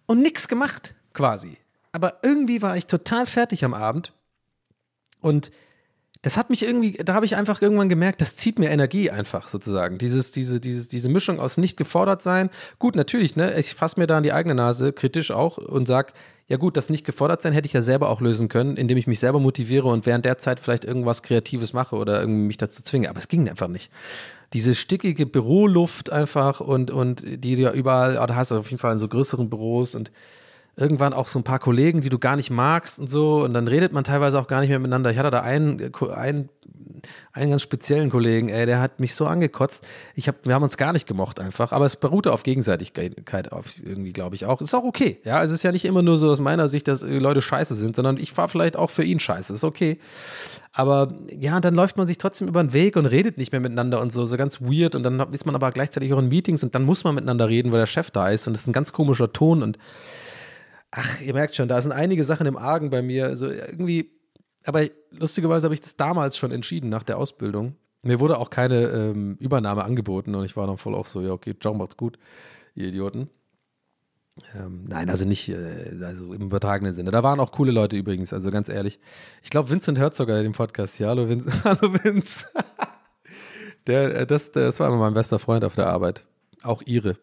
und 0.06 0.22
nichts 0.22 0.48
gemacht, 0.48 0.94
quasi. 1.12 1.58
Aber 1.92 2.20
irgendwie 2.22 2.62
war 2.62 2.76
ich 2.76 2.86
total 2.86 3.26
fertig 3.26 3.64
am 3.64 3.74
Abend 3.74 4.12
und 5.20 5.50
das 6.22 6.38
hat 6.38 6.48
mich 6.48 6.62
irgendwie, 6.62 6.92
da 6.92 7.12
habe 7.12 7.26
ich 7.26 7.36
einfach 7.36 7.60
irgendwann 7.60 7.90
gemerkt, 7.90 8.22
das 8.22 8.34
zieht 8.34 8.58
mir 8.58 8.70
Energie 8.70 9.10
einfach 9.10 9.46
sozusagen. 9.46 9.98
Dieses, 9.98 10.32
diese, 10.32 10.58
dieses, 10.58 10.88
diese 10.88 11.10
Mischung 11.10 11.38
aus 11.38 11.58
nicht 11.58 11.76
gefordert 11.76 12.22
sein. 12.22 12.48
Gut, 12.78 12.96
natürlich, 12.96 13.36
ne? 13.36 13.58
Ich 13.58 13.74
fasse 13.74 14.00
mir 14.00 14.06
da 14.06 14.16
an 14.16 14.22
die 14.22 14.32
eigene 14.32 14.54
Nase, 14.54 14.94
kritisch 14.94 15.32
auch, 15.32 15.58
und 15.58 15.86
sag, 15.86 16.14
ja 16.46 16.56
gut, 16.58 16.76
das 16.76 16.90
nicht 16.90 17.04
gefordert 17.04 17.40
sein 17.40 17.52
hätte 17.52 17.66
ich 17.66 17.72
ja 17.72 17.82
selber 17.82 18.10
auch 18.10 18.20
lösen 18.20 18.48
können, 18.48 18.76
indem 18.76 18.98
ich 18.98 19.06
mich 19.06 19.18
selber 19.18 19.40
motiviere 19.40 19.88
und 19.88 20.04
während 20.04 20.24
der 20.24 20.38
Zeit 20.38 20.60
vielleicht 20.60 20.84
irgendwas 20.84 21.22
Kreatives 21.22 21.72
mache 21.72 21.96
oder 21.96 22.20
irgendwie 22.20 22.46
mich 22.48 22.58
dazu 22.58 22.82
zwinge. 22.82 23.08
Aber 23.08 23.18
es 23.18 23.28
ging 23.28 23.48
einfach 23.48 23.68
nicht 23.68 23.90
diese 24.54 24.74
stickige 24.76 25.26
Büroluft 25.26 26.10
einfach 26.10 26.60
und, 26.60 26.90
und 26.90 27.24
die 27.26 27.56
ja 27.56 27.72
überall, 27.72 28.18
oh, 28.18 28.26
da 28.26 28.36
hast 28.36 28.52
du 28.52 28.58
auf 28.58 28.70
jeden 28.70 28.78
Fall 28.78 28.92
in 28.92 28.98
so 28.98 29.08
größeren 29.08 29.50
Büros 29.50 29.94
und 29.94 30.12
irgendwann 30.76 31.12
auch 31.12 31.28
so 31.28 31.38
ein 31.38 31.44
paar 31.44 31.58
Kollegen, 31.58 32.00
die 32.00 32.08
du 32.08 32.18
gar 32.18 32.36
nicht 32.36 32.50
magst 32.50 32.98
und 32.98 33.08
so 33.08 33.44
und 33.44 33.54
dann 33.54 33.68
redet 33.68 33.92
man 33.92 34.04
teilweise 34.04 34.38
auch 34.40 34.46
gar 34.46 34.60
nicht 34.60 34.70
mehr 34.70 34.78
miteinander. 34.78 35.10
Ich 35.10 35.18
hatte 35.18 35.30
da 35.30 35.40
einen, 35.40 35.92
einen 36.14 36.48
einen 37.32 37.50
ganz 37.50 37.62
speziellen 37.62 38.10
Kollegen, 38.10 38.48
ey, 38.48 38.66
der 38.66 38.80
hat 38.80 39.00
mich 39.00 39.14
so 39.14 39.26
angekotzt. 39.26 39.84
Ich 40.14 40.28
hab, 40.28 40.46
wir 40.46 40.54
haben 40.54 40.62
uns 40.62 40.76
gar 40.76 40.92
nicht 40.92 41.06
gemocht 41.06 41.40
einfach, 41.40 41.72
aber 41.72 41.84
es 41.84 41.96
beruhte 41.96 42.32
auf 42.32 42.42
Gegenseitigkeit 42.42 43.52
auf 43.52 43.74
irgendwie, 43.82 44.12
glaube 44.12 44.36
ich 44.36 44.46
auch. 44.46 44.60
Ist 44.60 44.74
auch 44.74 44.84
okay. 44.84 45.20
Ja, 45.24 45.42
es 45.42 45.50
ist 45.50 45.62
ja 45.62 45.72
nicht 45.72 45.84
immer 45.84 46.02
nur 46.02 46.16
so 46.16 46.30
aus 46.30 46.40
meiner 46.40 46.68
Sicht, 46.68 46.88
dass 46.88 47.02
Leute 47.02 47.42
scheiße 47.42 47.74
sind, 47.74 47.96
sondern 47.96 48.16
ich 48.16 48.36
war 48.36 48.48
vielleicht 48.48 48.76
auch 48.76 48.90
für 48.90 49.04
ihn 49.04 49.18
scheiße. 49.18 49.52
Ist 49.52 49.64
okay. 49.64 49.98
Aber 50.72 51.14
ja, 51.30 51.60
dann 51.60 51.74
läuft 51.74 51.96
man 51.96 52.06
sich 52.06 52.18
trotzdem 52.18 52.48
über 52.48 52.62
den 52.62 52.72
Weg 52.72 52.96
und 52.96 53.06
redet 53.06 53.38
nicht 53.38 53.52
mehr 53.52 53.60
miteinander 53.60 54.00
und 54.00 54.12
so, 54.12 54.26
so 54.26 54.36
ganz 54.36 54.60
weird. 54.60 54.94
Und 54.94 55.02
dann 55.02 55.20
ist 55.32 55.46
man 55.46 55.54
aber 55.54 55.70
gleichzeitig 55.72 56.12
auch 56.12 56.18
in 56.18 56.28
Meetings 56.28 56.62
und 56.64 56.74
dann 56.74 56.84
muss 56.84 57.04
man 57.04 57.14
miteinander 57.14 57.48
reden, 57.48 57.72
weil 57.72 57.80
der 57.80 57.86
Chef 57.86 58.10
da 58.10 58.28
ist. 58.28 58.46
Und 58.46 58.54
das 58.54 58.62
ist 58.62 58.68
ein 58.68 58.72
ganz 58.72 58.92
komischer 58.92 59.32
Ton. 59.32 59.62
Und 59.62 59.78
ach, 60.94 61.20
ihr 61.20 61.34
merkt 61.34 61.56
schon, 61.56 61.68
da 61.68 61.80
sind 61.80 61.92
einige 61.92 62.24
Sachen 62.24 62.46
im 62.46 62.56
Argen 62.56 62.90
bei 62.90 63.02
mir. 63.02 63.26
Also 63.26 63.46
irgendwie, 63.46 64.10
aber 64.64 64.82
lustigerweise 65.10 65.64
habe 65.66 65.74
ich 65.74 65.80
das 65.80 65.96
damals 65.96 66.36
schon 66.36 66.52
entschieden 66.52 66.88
nach 66.88 67.02
der 67.02 67.18
Ausbildung. 67.18 67.76
Mir 68.02 68.20
wurde 68.20 68.38
auch 68.38 68.50
keine 68.50 68.82
ähm, 68.84 69.36
Übernahme 69.40 69.84
angeboten 69.84 70.34
und 70.34 70.44
ich 70.44 70.56
war 70.56 70.66
dann 70.66 70.76
voll 70.76 70.94
auch 70.94 71.06
so, 71.06 71.20
ja, 71.20 71.32
okay, 71.32 71.54
John 71.60 71.78
macht's 71.78 71.96
gut, 71.96 72.18
ihr 72.74 72.88
Idioten. 72.88 73.30
Ähm, 74.54 74.84
nein, 74.88 75.10
also 75.10 75.24
nicht, 75.26 75.48
äh, 75.48 76.04
also 76.04 76.32
im 76.34 76.42
übertragenen 76.42 76.92
Sinne. 76.92 77.10
Da 77.12 77.22
waren 77.22 77.40
auch 77.40 77.52
coole 77.52 77.72
Leute 77.72 77.96
übrigens, 77.96 78.32
also 78.32 78.50
ganz 78.50 78.68
ehrlich. 78.68 79.00
Ich 79.42 79.50
glaube, 79.50 79.70
Vincent 79.70 79.98
hört 79.98 80.16
sogar 80.16 80.42
den 80.42 80.52
Podcast. 80.52 80.98
Ja, 80.98 81.08
hallo, 81.08 81.28
Vin 81.28 81.44
hallo 81.64 81.94
Vince. 82.02 82.46
der, 83.86 84.14
äh, 84.14 84.26
das, 84.26 84.50
das 84.52 84.80
war 84.80 84.88
immer 84.88 84.98
mein 84.98 85.14
bester 85.14 85.38
Freund 85.38 85.64
auf 85.64 85.76
der 85.76 85.86
Arbeit. 85.86 86.24
Auch 86.62 86.82
ihre. 86.84 87.16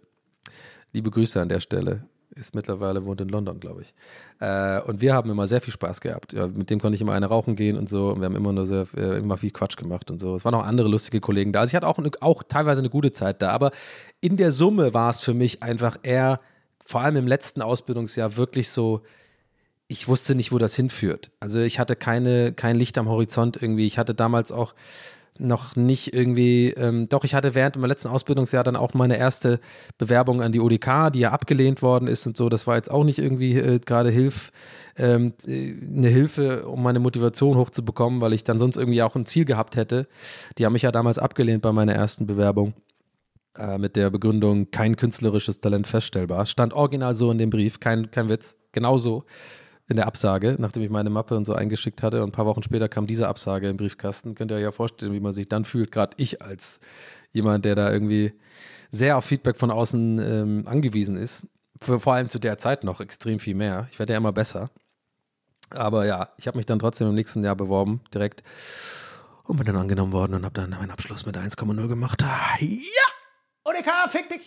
Liebe 0.94 1.12
Grüße 1.12 1.40
an 1.40 1.50
der 1.50 1.60
Stelle. 1.60 2.06
Ist 2.34 2.56
mittlerweile, 2.56 3.04
wohnt 3.06 3.20
in 3.20 3.28
London, 3.28 3.60
glaube 3.60 3.82
ich. 3.82 3.94
Äh, 4.40 4.80
und 4.82 5.02
wir 5.02 5.14
haben 5.14 5.30
immer 5.30 5.48
sehr 5.48 5.60
viel 5.60 5.74
Spaß 5.74 6.00
gehabt. 6.00 6.32
Ja, 6.32 6.48
mit 6.48 6.70
dem 6.70 6.80
konnte 6.80 6.96
ich 6.96 7.02
immer 7.02 7.14
eine 7.14 7.26
rauchen 7.26 7.58
gehen 7.58 7.78
und 7.78 7.90
so. 7.90 8.12
Und 8.12 8.22
wir 8.22 8.26
haben 8.26 8.38
immer 8.38 8.54
nur 8.54 8.66
sehr, 8.66 8.88
äh, 8.96 9.18
immer 9.18 9.36
viel 9.36 9.52
Quatsch 9.52 9.76
gemacht 9.76 10.10
und 10.10 10.20
so. 10.20 10.36
Es 10.36 10.46
waren 10.46 10.56
auch 10.56 10.64
andere 10.64 10.88
lustige 10.88 11.20
Kollegen 11.20 11.52
da. 11.52 11.60
Also 11.60 11.72
ich 11.72 11.76
hatte 11.76 11.88
auch, 11.88 12.00
auch 12.22 12.44
teilweise 12.44 12.80
eine 12.80 12.90
gute 12.90 13.12
Zeit 13.12 13.42
da. 13.42 13.50
Aber 13.50 13.72
in 14.22 14.38
der 14.38 14.54
Summe 14.54 14.94
war 14.94 15.10
es 15.10 15.20
für 15.20 15.34
mich 15.34 15.62
einfach 15.62 15.98
eher 16.04 16.40
vor 16.80 17.02
allem 17.02 17.18
im 17.18 17.28
letzten 17.28 17.62
Ausbildungsjahr 17.62 18.38
wirklich 18.38 18.70
so, 18.70 19.02
ich 19.88 20.08
wusste 20.08 20.34
nicht, 20.36 20.54
wo 20.54 20.58
das 20.58 20.74
hinführt. 20.74 21.32
Also 21.42 21.60
ich 21.60 21.80
hatte 21.80 21.98
keine, 21.98 22.54
kein 22.54 22.78
Licht 22.78 22.98
am 22.98 23.10
Horizont 23.10 23.62
irgendwie. 23.62 23.86
Ich 23.88 23.98
hatte 23.98 24.16
damals 24.16 24.54
auch 24.54 24.74
noch 25.42 25.76
nicht 25.76 26.14
irgendwie, 26.14 26.70
ähm, 26.70 27.10
doch, 27.10 27.24
ich 27.24 27.34
hatte 27.34 27.56
während 27.56 27.76
meinem 27.76 27.90
letzten 27.90 28.10
Ausbildungsjahr 28.10 28.64
dann 28.64 28.76
auch 28.76 28.94
meine 28.94 29.18
erste 29.18 29.60
Bewerbung 29.98 30.42
an 30.42 30.52
die 30.52 30.60
ODK, 30.60 31.12
die 31.12 31.20
ja 31.20 31.32
abgelehnt 31.32 31.82
worden 31.82 32.08
ist 32.08 32.26
und 32.28 32.38
so. 32.38 32.48
Das 32.48 32.68
war 32.68 32.76
jetzt 32.76 32.92
auch 32.92 33.04
nicht 33.04 33.20
irgendwie 33.20 33.58
äh, 33.58 33.80
gerade 33.80 34.10
Hilf, 34.10 34.52
ähm, 34.98 35.34
äh, 35.48 35.74
eine 35.82 36.10
Hilfe, 36.10 36.68
um 36.68 36.84
meine 36.84 37.00
Motivation 37.00 37.58
hochzubekommen, 37.58 38.22
weil 38.22 38.34
ich 38.34 38.44
dann 38.44 38.60
sonst 38.60 38.78
irgendwie 38.78 39.02
auch 39.02 39.16
ein 39.16 39.26
Ziel 39.26 39.46
gehabt 39.46 39.76
hätte. 39.76 40.08
Die 40.58 40.66
haben 40.66 40.74
mich 40.74 40.84
ja 40.84 40.92
damals 40.92 41.18
abgelehnt 41.18 41.62
bei 41.62 41.72
meiner 41.72 41.94
ersten 41.94 42.28
Bewerbung 42.28 42.74
äh, 43.58 43.78
mit 43.78 43.96
der 43.96 44.10
Begründung, 44.10 44.72
kein 44.72 44.96
künstlerisches 44.96 45.58
Talent 45.58 45.88
feststellbar. 45.88 46.46
Stand 46.46 46.74
original 46.74 47.16
so 47.16 47.32
in 47.32 47.38
dem 47.38 47.50
Brief, 47.50 47.80
kein, 47.80 48.12
kein 48.12 48.30
Witz, 48.30 48.58
genauso 48.72 49.26
in 49.92 49.98
der 49.98 50.08
Absage, 50.08 50.56
nachdem 50.58 50.84
ich 50.84 50.90
meine 50.90 51.10
Mappe 51.10 51.36
und 51.38 51.46
so 51.46 51.54
eingeschickt 51.54 52.02
hatte. 52.02 52.24
Und 52.24 52.30
ein 52.30 52.32
paar 52.32 52.46
Wochen 52.46 52.64
später 52.64 52.90
kam 52.90 53.06
diese 53.06 53.28
Absage 53.28 53.70
im 53.70 53.78
Briefkasten. 53.78 54.34
Könnt 54.34 54.52
ihr 54.52 54.58
euch 54.58 54.64
ja 54.64 54.72
vorstellen, 54.72 55.14
wie 55.14 55.20
man 55.20 55.34
sich 55.34 55.48
dann 55.48 55.66
fühlt, 55.66 55.92
gerade 55.92 56.16
ich 56.18 56.42
als 56.42 56.80
jemand, 57.32 57.66
der 57.66 57.76
da 57.76 57.92
irgendwie 57.92 58.34
sehr 58.90 59.18
auf 59.18 59.26
Feedback 59.26 59.58
von 59.58 59.70
außen 59.70 60.20
ähm, 60.20 60.68
angewiesen 60.68 61.18
ist. 61.18 61.46
Für, 61.80 62.00
vor 62.00 62.14
allem 62.14 62.30
zu 62.30 62.40
der 62.40 62.58
Zeit 62.58 62.84
noch 62.84 63.02
extrem 63.02 63.40
viel 63.40 63.56
mehr. 63.56 63.88
Ich 63.92 64.00
werde 64.00 64.14
ja 64.14 64.18
immer 64.18 64.32
besser. 64.32 64.70
Aber 65.70 66.06
ja, 66.06 66.30
ich 66.38 66.48
habe 66.48 66.58
mich 66.58 66.66
dann 66.66 66.80
trotzdem 66.80 67.08
im 67.08 67.16
nächsten 67.16 67.44
Jahr 67.44 67.56
beworben, 67.56 68.02
direkt. 68.14 68.44
Und 69.44 69.58
bin 69.58 69.66
dann 69.66 69.78
angenommen 69.78 70.12
worden 70.12 70.34
und 70.34 70.46
habe 70.46 70.54
dann 70.54 70.72
meinen 70.72 70.92
Abschluss 70.92 71.26
mit 71.26 71.38
1,0 71.38 71.88
gemacht. 71.88 72.22
Ja! 72.22 72.68
ODK, 73.64 74.10
fick 74.10 74.30
dich. 74.30 74.42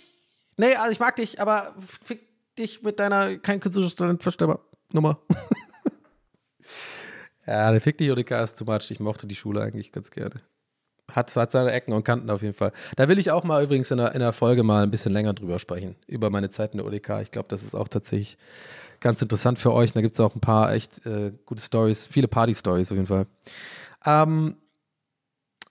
Nee, 0.56 0.74
also 0.76 0.92
ich 0.92 1.00
mag 1.00 1.16
dich, 1.16 1.40
aber 1.40 1.74
fick 1.80 2.20
dich 2.58 2.82
mit 2.82 3.00
deiner 3.00 3.36
kein 3.38 3.60
künstlerisches 3.60 3.96
Talent 3.96 4.22
verstellbar 4.22 4.60
Nummer. 4.92 5.18
ja, 7.46 7.70
der 7.70 7.80
fick 7.80 7.98
dich 7.98 8.10
ODK 8.10 8.30
ist 8.42 8.58
too 8.58 8.64
much. 8.64 8.90
Ich 8.90 9.00
mochte 9.00 9.26
die 9.26 9.34
Schule 9.34 9.62
eigentlich 9.62 9.92
ganz 9.92 10.10
gerne. 10.10 10.40
Hat, 11.10 11.34
hat 11.36 11.52
seine 11.52 11.70
Ecken 11.70 11.92
und 11.92 12.04
Kanten 12.04 12.30
auf 12.30 12.42
jeden 12.42 12.54
Fall. 12.54 12.72
Da 12.96 13.08
will 13.08 13.18
ich 13.18 13.30
auch 13.30 13.44
mal 13.44 13.62
übrigens 13.62 13.90
in 13.90 13.98
der, 13.98 14.14
in 14.14 14.20
der 14.20 14.32
Folge 14.32 14.62
mal 14.62 14.82
ein 14.82 14.90
bisschen 14.90 15.12
länger 15.12 15.34
drüber 15.34 15.58
sprechen, 15.58 15.96
über 16.06 16.30
meine 16.30 16.50
Zeit 16.50 16.72
in 16.72 16.78
der 16.78 16.86
ODK. 16.86 17.20
Ich 17.22 17.30
glaube, 17.30 17.48
das 17.48 17.62
ist 17.62 17.74
auch 17.74 17.88
tatsächlich 17.88 18.38
ganz 19.00 19.20
interessant 19.20 19.58
für 19.58 19.72
euch. 19.72 19.92
Da 19.92 20.00
gibt 20.00 20.14
es 20.14 20.20
auch 20.20 20.34
ein 20.34 20.40
paar 20.40 20.72
echt 20.72 21.04
äh, 21.06 21.32
gute 21.44 21.62
Stories, 21.62 22.06
viele 22.06 22.26
Party-Stories 22.26 22.90
auf 22.90 22.96
jeden 22.96 23.06
Fall. 23.06 23.26
Ähm, 24.06 24.56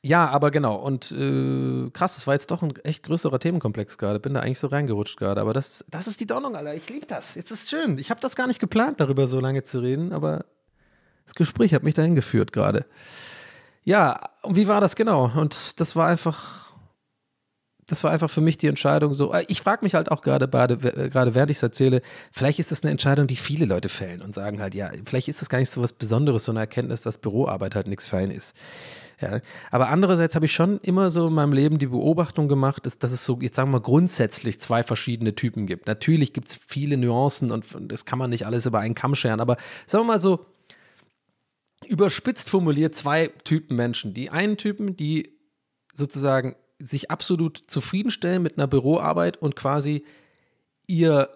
ja, 0.06 0.28
aber 0.28 0.51
genau. 0.51 0.76
Und 0.76 1.12
äh, 1.14 1.89
krass, 1.91 2.16
das 2.16 2.28
war 2.28 2.34
jetzt 2.34 2.51
doch 2.51 2.62
ein 2.62 2.76
echt 2.84 3.04
größerer 3.04 3.39
Themenkomplex 3.39 3.97
gerade. 3.97 4.20
Bin 4.20 4.34
da 4.34 4.41
eigentlich 4.41 4.60
so 4.60 4.68
reingerutscht 4.68 5.18
gerade. 5.18 5.39
Aber 5.39 5.54
das, 5.54 5.86
das 5.89 6.08
ist 6.08 6.20
die 6.20 6.28
Donnung, 6.28 6.58
Alter. 6.58 6.76
Ich 6.76 6.89
liebe 6.89 7.06
das. 7.06 7.36
Jetzt 7.36 7.51
ist 7.51 7.70
schön. 7.70 7.97
Ich 7.97 8.10
habe 8.10 8.20
das 8.20 8.36
gar 8.36 8.47
nicht 8.47 8.60
geplant, 8.60 8.99
darüber 8.99 9.28
so 9.28 9.39
lange 9.39 9.64
zu 9.64 9.80
reden, 9.80 10.12
aber 10.12 10.43
das 11.26 11.36
Gespräch 11.36 11.74
hat 11.74 11.84
mich 11.84 11.93
dahin 11.93 12.16
geführt 12.16 12.51
gerade. 12.51 12.86
Ja, 13.86 14.20
und 14.41 14.58
wie 14.58 14.68
war 14.68 14.82
das 14.82 14.97
genau? 14.97 15.32
Und 15.36 15.80
das 15.80 15.95
war 15.95 16.08
einfach, 16.08 16.74
das 17.88 18.04
war 18.04 18.12
einfach 18.12 18.30
für 18.30 18.41
mich 18.41 18.58
die 18.58 18.68
Entscheidung 18.68 19.14
so. 19.14 19.34
Äh, 19.34 19.45
ich 19.47 19.62
frage 19.62 19.86
mich 19.86 19.95
halt 19.95 20.12
auch 20.12 20.22
gerade, 20.22 20.45
äh, 20.45 21.10
gerade 21.10 21.34
während 21.34 21.49
ich 21.49 21.58
es 21.58 21.64
erzähle, 21.64 22.01
vielleicht 22.34 22.60
ist 22.60 22.72
das 22.72 22.84
eine 22.84 22.91
Entscheidung, 22.91 23.28
die 23.28 23.38
viele 23.38 23.66
Leute 23.66 23.88
fällen 23.88 24.22
und 24.22 24.36
sagen 24.36 24.62
halt, 24.62 24.76
ja, 24.76 24.91
vielleicht 25.06 25.30
ist 25.30 25.41
das 25.41 25.47
gar 25.47 25.60
nicht 25.60 25.70
so 25.70 25.82
was 25.82 25.93
Besonderes, 25.93 26.43
so 26.43 26.51
eine 26.51 26.60
Erkenntnis, 26.60 27.01
dass 27.01 27.18
Büroarbeit 27.18 27.76
halt 27.76 27.88
nichts 27.88 28.10
für 28.10 28.18
einen 28.18 28.32
ist. 28.32 28.54
Ja. 29.24 29.39
Aber 29.71 29.89
andererseits 29.89 30.36
habe 30.36 30.45
ich 30.45 30.51
schon 30.51 30.80
immer 30.80 31.09
so 31.09 31.28
in 31.28 31.34
meinem 31.34 31.53
Leben 31.53 31.80
die 31.80 31.88
Beobachtung 31.88 32.47
gemacht, 32.47 32.86
dass, 32.86 32.99
dass 32.99 33.11
es 33.11 33.26
so, 33.26 33.39
jetzt 33.41 33.55
sagen 33.55 33.69
wir 33.69 33.80
mal, 33.80 33.84
grundsätzlich 33.84 34.59
zwei 34.59 34.84
verschiedene 34.84 35.34
Typen 35.34 35.65
gibt. 35.65 35.88
Natürlich 35.88 36.34
gibt 36.34 36.49
es 36.49 36.55
viele 36.55 36.97
Nuancen 36.97 37.51
und, 37.51 37.65
das 37.91 38.05
kann 38.05 38.19
man 38.19 38.30
nicht 38.30 38.45
alles 38.45 38.65
über 38.65 38.80
einen 38.80 38.95
Kamm 38.95 39.15
scheren, 39.15 39.39
aber 39.39 39.57
sagen 39.86 40.03
wir 40.03 40.13
mal 40.13 40.19
so, 40.19 40.45
überspitzt 41.88 42.49
formuliert 42.49 42.95
zwei 42.95 43.28
Typen 43.43 43.78
Menschen. 43.78 44.13
Die 44.13 44.30
einen 44.30 44.57
Typen, 44.57 44.97
die 44.97 45.38
sozusagen 45.93 46.55
sich 46.80 47.11
absolut 47.11 47.57
zufriedenstellen 47.57 48.43
mit 48.43 48.57
einer 48.57 48.67
Büroarbeit 48.67 49.38
und 49.38 49.55
quasi 49.55 50.03
ihr, 50.88 51.30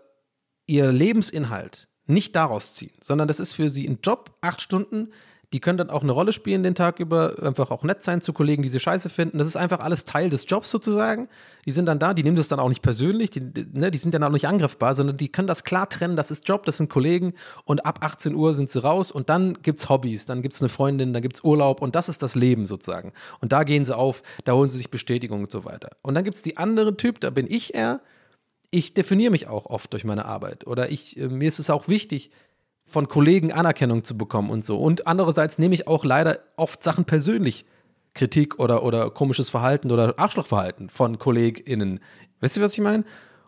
ihr 0.65 0.91
Lebensinhalt 0.91 1.87
nicht 2.05 2.35
daraus 2.35 2.73
ziehen, 2.73 2.93
sondern 3.01 3.27
das 3.27 3.39
ist 3.39 3.53
für 3.53 3.69
sie 3.69 3.87
ein 3.87 3.99
Job, 4.03 4.35
acht 4.41 4.61
Stunden, 4.61 5.09
die 5.53 5.61
können 5.61 5.77
dann 5.77 5.89
auch 5.89 6.03
eine 6.03 6.11
Rolle 6.11 6.33
spielen 6.33 6.61
den 6.61 6.75
Tag 6.75 6.99
über, 6.99 7.35
einfach 7.41 7.71
auch 7.71 7.83
nett 7.83 8.01
sein 8.01 8.19
zu 8.19 8.33
Kollegen, 8.33 8.63
die 8.63 8.69
sie 8.69 8.81
scheiße 8.81 9.09
finden. 9.09 9.37
Das 9.37 9.47
ist 9.47 9.55
einfach 9.55 9.79
alles 9.79 10.03
Teil 10.03 10.29
des 10.29 10.45
Jobs 10.45 10.69
sozusagen. 10.69 11.29
Die 11.65 11.71
sind 11.71 11.85
dann 11.85 11.99
da, 11.99 12.13
die 12.13 12.23
nehmen 12.23 12.35
das 12.35 12.49
dann 12.49 12.59
auch 12.59 12.67
nicht 12.67 12.81
persönlich, 12.81 13.29
die, 13.29 13.41
ne, 13.71 13.89
die 13.89 13.97
sind 13.97 14.13
dann 14.13 14.23
auch 14.23 14.31
nicht 14.31 14.47
angreifbar, 14.47 14.93
sondern 14.93 15.15
die 15.15 15.29
können 15.29 15.47
das 15.47 15.63
klar 15.63 15.87
trennen, 15.87 16.17
das 16.17 16.31
ist 16.31 16.47
Job, 16.49 16.65
das 16.65 16.77
sind 16.77 16.89
Kollegen 16.89 17.33
und 17.63 17.85
ab 17.85 17.99
18 18.01 18.35
Uhr 18.35 18.55
sind 18.55 18.69
sie 18.69 18.83
raus 18.83 19.09
und 19.09 19.29
dann 19.29 19.61
gibt 19.61 19.79
es 19.79 19.87
Hobbys, 19.87 20.25
dann 20.25 20.41
gibt 20.41 20.53
es 20.53 20.61
eine 20.61 20.69
Freundin, 20.69 21.13
dann 21.13 21.21
gibt 21.21 21.37
es 21.37 21.43
Urlaub 21.45 21.81
und 21.81 21.95
das 21.95 22.09
ist 22.09 22.23
das 22.23 22.35
Leben 22.35 22.65
sozusagen. 22.65 23.13
Und 23.39 23.53
da 23.53 23.63
gehen 23.63 23.85
sie 23.85 23.95
auf, 23.95 24.23
da 24.43 24.53
holen 24.53 24.69
sie 24.69 24.77
sich 24.77 24.91
Bestätigung 24.91 25.43
und 25.43 25.51
so 25.51 25.63
weiter. 25.63 25.91
Und 26.01 26.15
dann 26.15 26.25
gibt 26.25 26.35
es 26.35 26.41
die 26.41 26.57
andere 26.57 26.97
Typ, 26.97 27.21
da 27.21 27.29
bin 27.29 27.47
ich 27.49 27.73
eher, 27.73 28.01
ich 28.69 28.93
definiere 28.93 29.31
mich 29.31 29.47
auch 29.47 29.65
oft 29.67 29.93
durch 29.93 30.03
meine 30.03 30.25
Arbeit 30.25 30.67
oder 30.67 30.89
ich, 30.91 31.17
äh, 31.17 31.29
mir 31.29 31.47
ist 31.47 31.59
es 31.59 31.69
auch 31.69 31.87
wichtig, 31.87 32.31
von 32.87 33.07
Kollegen 33.07 33.51
Anerkennung 33.51 34.03
zu 34.03 34.17
bekommen 34.17 34.49
und 34.49 34.65
so. 34.65 34.77
Und 34.77 35.07
andererseits 35.07 35.57
nehme 35.59 35.75
ich 35.75 35.87
auch 35.87 36.05
leider 36.05 36.39
oft 36.55 36.83
Sachen 36.83 37.05
persönlich. 37.05 37.65
Kritik 38.13 38.59
oder, 38.59 38.83
oder 38.83 39.11
komisches 39.11 39.49
Verhalten 39.49 39.91
oder 39.91 40.17
Arschlochverhalten 40.17 40.89
von 40.89 41.19
KollegInnen. 41.19 41.99
Wisst 42.39 42.57
ihr, 42.57 42.63
was 42.63 42.73
ich 42.73 42.81
meine? 42.81 43.03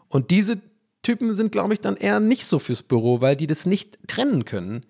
Und 0.10 0.30
diese 0.30 0.62
Typen 1.02 1.34
sind, 1.34 1.52
glaube 1.52 1.74
ich, 1.74 1.82
dann 1.82 1.98
eher 1.98 2.20
nicht 2.20 2.46
so 2.46 2.60
fürs 2.60 2.84
Büro, 2.84 3.22
weil 3.22 3.36
die 3.36 3.48
das 3.48 3.66
nicht 3.66 3.98
trennen 4.08 4.46
können. 4.46 4.86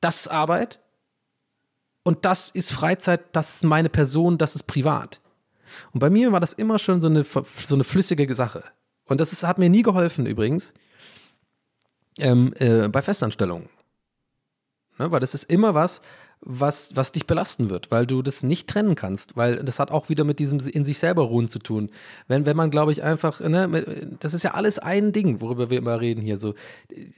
Das 0.00 0.20
ist 0.20 0.28
Arbeit 0.28 0.78
und 2.04 2.24
das 2.24 2.50
ist 2.50 2.70
Freizeit, 2.70 3.22
das 3.32 3.56
ist 3.56 3.64
meine 3.64 3.88
Person, 3.88 4.38
das 4.38 4.54
ist 4.54 4.64
privat. 4.64 5.20
Und 5.92 6.00
bei 6.00 6.10
mir 6.10 6.30
war 6.30 6.40
das 6.40 6.52
immer 6.52 6.78
schon 6.78 7.00
so 7.00 7.08
eine, 7.08 7.24
so 7.24 7.74
eine 7.74 7.84
flüssige 7.84 8.32
Sache. 8.34 8.62
Und 9.06 9.20
das 9.20 9.32
ist, 9.32 9.42
hat 9.42 9.58
mir 9.58 9.70
nie 9.70 9.82
geholfen 9.82 10.26
übrigens 10.26 10.74
ähm, 12.18 12.52
äh, 12.58 12.88
bei 12.88 13.02
Festanstellungen. 13.02 13.68
Ne? 14.98 15.10
Weil 15.10 15.20
das 15.20 15.34
ist 15.34 15.44
immer 15.50 15.74
was, 15.74 16.00
was, 16.46 16.94
was 16.94 17.12
dich 17.12 17.26
belasten 17.26 17.70
wird, 17.70 17.90
weil 17.90 18.06
du 18.06 18.20
das 18.20 18.42
nicht 18.42 18.68
trennen 18.68 18.94
kannst, 18.94 19.36
weil 19.36 19.62
das 19.64 19.78
hat 19.78 19.90
auch 19.90 20.10
wieder 20.10 20.24
mit 20.24 20.38
diesem 20.38 20.60
in 20.60 20.84
sich 20.84 20.98
selber 20.98 21.22
ruhen 21.22 21.48
zu 21.48 21.58
tun. 21.58 21.90
Wenn, 22.28 22.44
wenn 22.44 22.56
man, 22.56 22.70
glaube 22.70 22.92
ich, 22.92 23.02
einfach, 23.02 23.40
ne, 23.40 24.16
das 24.20 24.34
ist 24.34 24.42
ja 24.42 24.52
alles 24.52 24.78
ein 24.78 25.12
Ding, 25.12 25.40
worüber 25.40 25.70
wir 25.70 25.78
immer 25.78 26.00
reden 26.00 26.20
hier, 26.20 26.36
so 26.36 26.54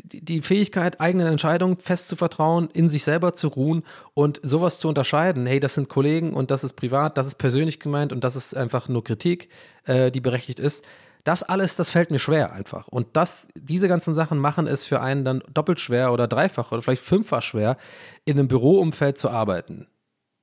die, 0.05 0.25
die 0.25 0.43
Fähigkeit, 0.43 1.01
eigenen 1.01 1.27
Entscheidungen 1.27 1.77
fest 1.79 2.09
zu 2.09 2.15
vertrauen, 2.15 2.69
in 2.73 2.89
sich 2.89 3.03
selber 3.03 3.33
zu 3.33 3.49
ruhen 3.49 3.83
und 4.15 4.41
sowas 4.45 4.79
zu 4.79 4.89
unterscheiden. 4.89 5.47
Hey, 5.47 5.59
das 5.59 5.75
sind 5.75 5.89
Kollegen 5.89 6.33
und 6.33 6.53
das 6.53 6.63
ist 6.63 6.75
privat, 6.75 7.19
das 7.19 7.27
ist 7.27 7.37
persönlich 7.37 7.81
gemeint 7.81 8.13
und 8.13 8.23
das 8.23 8.37
ist 8.37 8.57
einfach 8.57 8.89
nur 8.89 9.03
Kritik, 9.03 9.49
äh, 9.85 10.13
die 10.13 10.21
berechtigt 10.21 10.61
ist 10.61 10.85
das 11.27 11.43
alles, 11.43 11.75
das 11.75 11.91
fällt 11.91 12.13
mir 12.13 12.21
schwer 12.21 12.53
einfach. 12.53 12.87
Und 12.87 13.09
das, 13.15 13.49
diese 13.59 13.89
ganzen 13.89 14.15
Sachen 14.15 14.39
machen 14.39 14.69
es 14.69 14.85
für 14.85 15.01
einen 15.01 15.25
dann 15.25 15.43
doppelt 15.53 15.81
schwer 15.81 16.13
oder 16.13 16.29
dreifach 16.29 16.71
oder 16.71 16.83
vielleicht 16.83 17.03
fünffach 17.03 17.43
schwer, 17.43 17.77
in 18.25 18.39
einem 18.39 18.47
Büroumfeld 18.47 19.19
zu 19.19 19.29
arbeiten. 19.29 19.89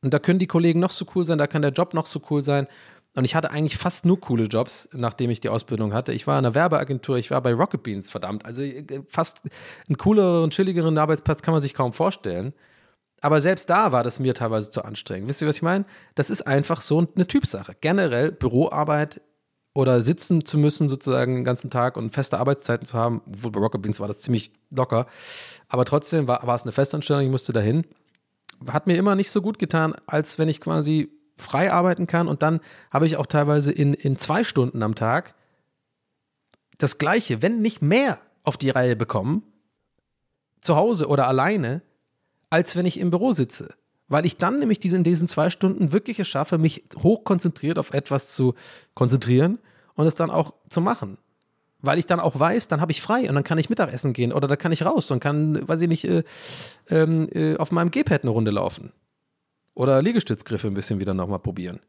Und 0.02 0.14
da 0.14 0.20
können 0.20 0.40
die 0.40 0.48
Kollegen 0.48 0.82
noch 0.82 0.92
so 0.92 1.06
cool 1.16 1.24
sein, 1.24 1.38
da 1.38 1.48
kann 1.48 1.62
der 1.62 1.72
Job 1.72 1.94
noch 1.94 2.06
so 2.06 2.22
cool 2.30 2.44
sein. 2.44 2.68
Und 3.16 3.24
ich 3.24 3.34
hatte 3.34 3.52
eigentlich 3.52 3.78
fast 3.78 4.06
nur 4.06 4.20
coole 4.20 4.46
Jobs, 4.46 4.90
nachdem 4.94 5.30
ich 5.30 5.40
die 5.40 5.48
Ausbildung 5.48 5.94
hatte. 5.94 6.12
Ich 6.12 6.28
war 6.28 6.38
in 6.38 6.46
einer 6.46 6.54
Werbeagentur, 6.54 7.18
ich 7.18 7.32
war 7.32 7.40
bei 7.40 7.54
Rocket 7.54 7.82
Beans, 7.82 8.10
verdammt. 8.10 8.46
Also 8.46 8.64
äh, 8.64 8.84
fast 9.08 9.44
einen 9.88 9.98
cooleren, 9.98 10.50
chilligeren 10.50 10.98
Arbeitsplatz 10.98 11.42
kann 11.44 11.54
man 11.54 11.62
sich 11.62 11.74
kaum 11.74 11.94
vorstellen. 11.94 12.54
Aber 13.22 13.40
selbst 13.40 13.70
da 13.70 13.94
war 13.94 14.04
das 14.04 14.20
mir 14.20 14.34
teilweise 14.34 14.70
zu 14.70 14.84
anstrengend. 14.84 15.30
Wisst 15.30 15.42
ihr, 15.42 15.48
was 15.48 15.56
ich 15.56 15.62
meine? 15.62 15.86
Das 16.16 16.30
ist 16.30 16.42
einfach 16.46 16.82
so 16.82 17.08
eine 17.16 17.26
Typsache. 17.26 17.74
Generell 17.80 18.34
Büroarbeit 18.34 19.22
oder 19.74 20.02
sitzen 20.02 20.46
zu 20.46 20.58
müssen, 20.58 20.88
sozusagen 20.88 21.36
den 21.36 21.44
ganzen 21.44 21.70
Tag 21.70 21.98
und 21.98 22.14
feste 22.14 22.40
Arbeitszeiten 22.40 22.86
zu 22.86 22.98
haben. 22.98 23.22
Obwohl 23.26 23.52
bei 23.52 23.60
Rocket 23.60 23.82
Beans 23.82 24.00
war 24.00 24.08
das 24.08 24.22
ziemlich 24.22 24.52
locker. 24.70 25.08
Aber 25.68 25.86
trotzdem 25.86 26.28
war, 26.28 26.46
war 26.46 26.56
es 26.56 26.64
eine 26.64 26.72
Festanstellung, 26.72 27.24
ich 27.24 27.32
musste 27.32 27.54
dahin. 27.54 27.86
Hat 28.68 28.88
mir 28.88 28.96
immer 28.96 29.16
nicht 29.16 29.32
so 29.32 29.42
gut 29.42 29.58
getan, 29.58 29.96
als 30.06 30.38
wenn 30.38 30.48
ich 30.48 30.62
quasi 30.62 31.10
frei 31.38 31.72
arbeiten 31.72 32.06
kann. 32.06 32.28
Und 32.28 32.44
dann 32.44 32.60
habe 32.92 33.08
ich 33.08 33.18
auch 33.18 33.26
teilweise 33.26 33.72
in, 33.72 33.94
in 33.94 34.18
zwei 34.18 34.44
Stunden 34.44 34.84
am 34.84 34.96
Tag 34.96 35.36
das 36.78 36.98
Gleiche, 36.98 37.42
wenn 37.42 37.62
nicht 37.62 37.82
mehr, 37.82 38.20
auf 38.44 38.58
die 38.58 38.70
Reihe 38.70 38.96
bekommen, 38.96 39.44
zu 40.60 40.76
Hause 40.76 41.08
oder 41.08 41.28
alleine, 41.28 41.82
als 42.50 42.76
wenn 42.76 42.86
ich 42.86 43.00
im 43.00 43.10
Büro 43.10 43.32
sitze. 43.32 43.74
Weil 44.14 44.28
ich 44.28 44.38
dann 44.38 44.60
nämlich 44.60 44.80
diese, 44.80 44.96
in 44.96 45.04
diesen 45.04 45.28
zwei 45.28 45.50
Stunden 45.50 45.92
wirklich 45.92 46.20
es 46.20 46.28
schaffe, 46.28 46.60
mich 46.60 46.84
hochkonzentriert 47.02 47.80
auf 47.80 47.96
etwas 47.96 48.36
zu 48.36 48.54
konzentrieren 48.94 49.58
und 49.96 50.06
es 50.06 50.14
dann 50.14 50.30
auch 50.30 50.54
zu 50.70 50.82
machen. 50.82 51.18
Weil 51.80 51.98
ich 51.98 52.06
dann 52.06 52.20
auch 52.20 52.40
weiß, 52.40 52.68
dann 52.68 52.80
habe 52.80 52.92
ich 52.92 53.02
frei 53.02 53.28
und 53.28 53.34
dann 53.34 53.44
kann 53.44 53.58
ich 53.58 53.72
Mittagessen 53.72 54.14
gehen 54.14 54.32
oder 54.32 54.48
da 54.48 54.56
kann 54.56 54.72
ich 54.72 54.86
raus 54.86 55.10
und 55.10 55.20
kann, 55.20 55.68
weiß 55.68 55.82
ich 55.82 55.88
nicht, 55.88 56.06
äh, 56.06 56.24
äh, 56.92 57.58
auf 57.58 57.72
meinem 57.72 57.90
Gehpad 57.90 58.22
eine 58.22 58.30
Runde 58.30 58.52
laufen. 58.52 58.92
Oder 59.74 60.00
Liegestützgriffe 60.04 60.68
ein 60.68 60.76
bisschen 60.76 61.00
wieder 61.00 61.16
nochmal 61.16 61.40
probieren. 61.40 61.80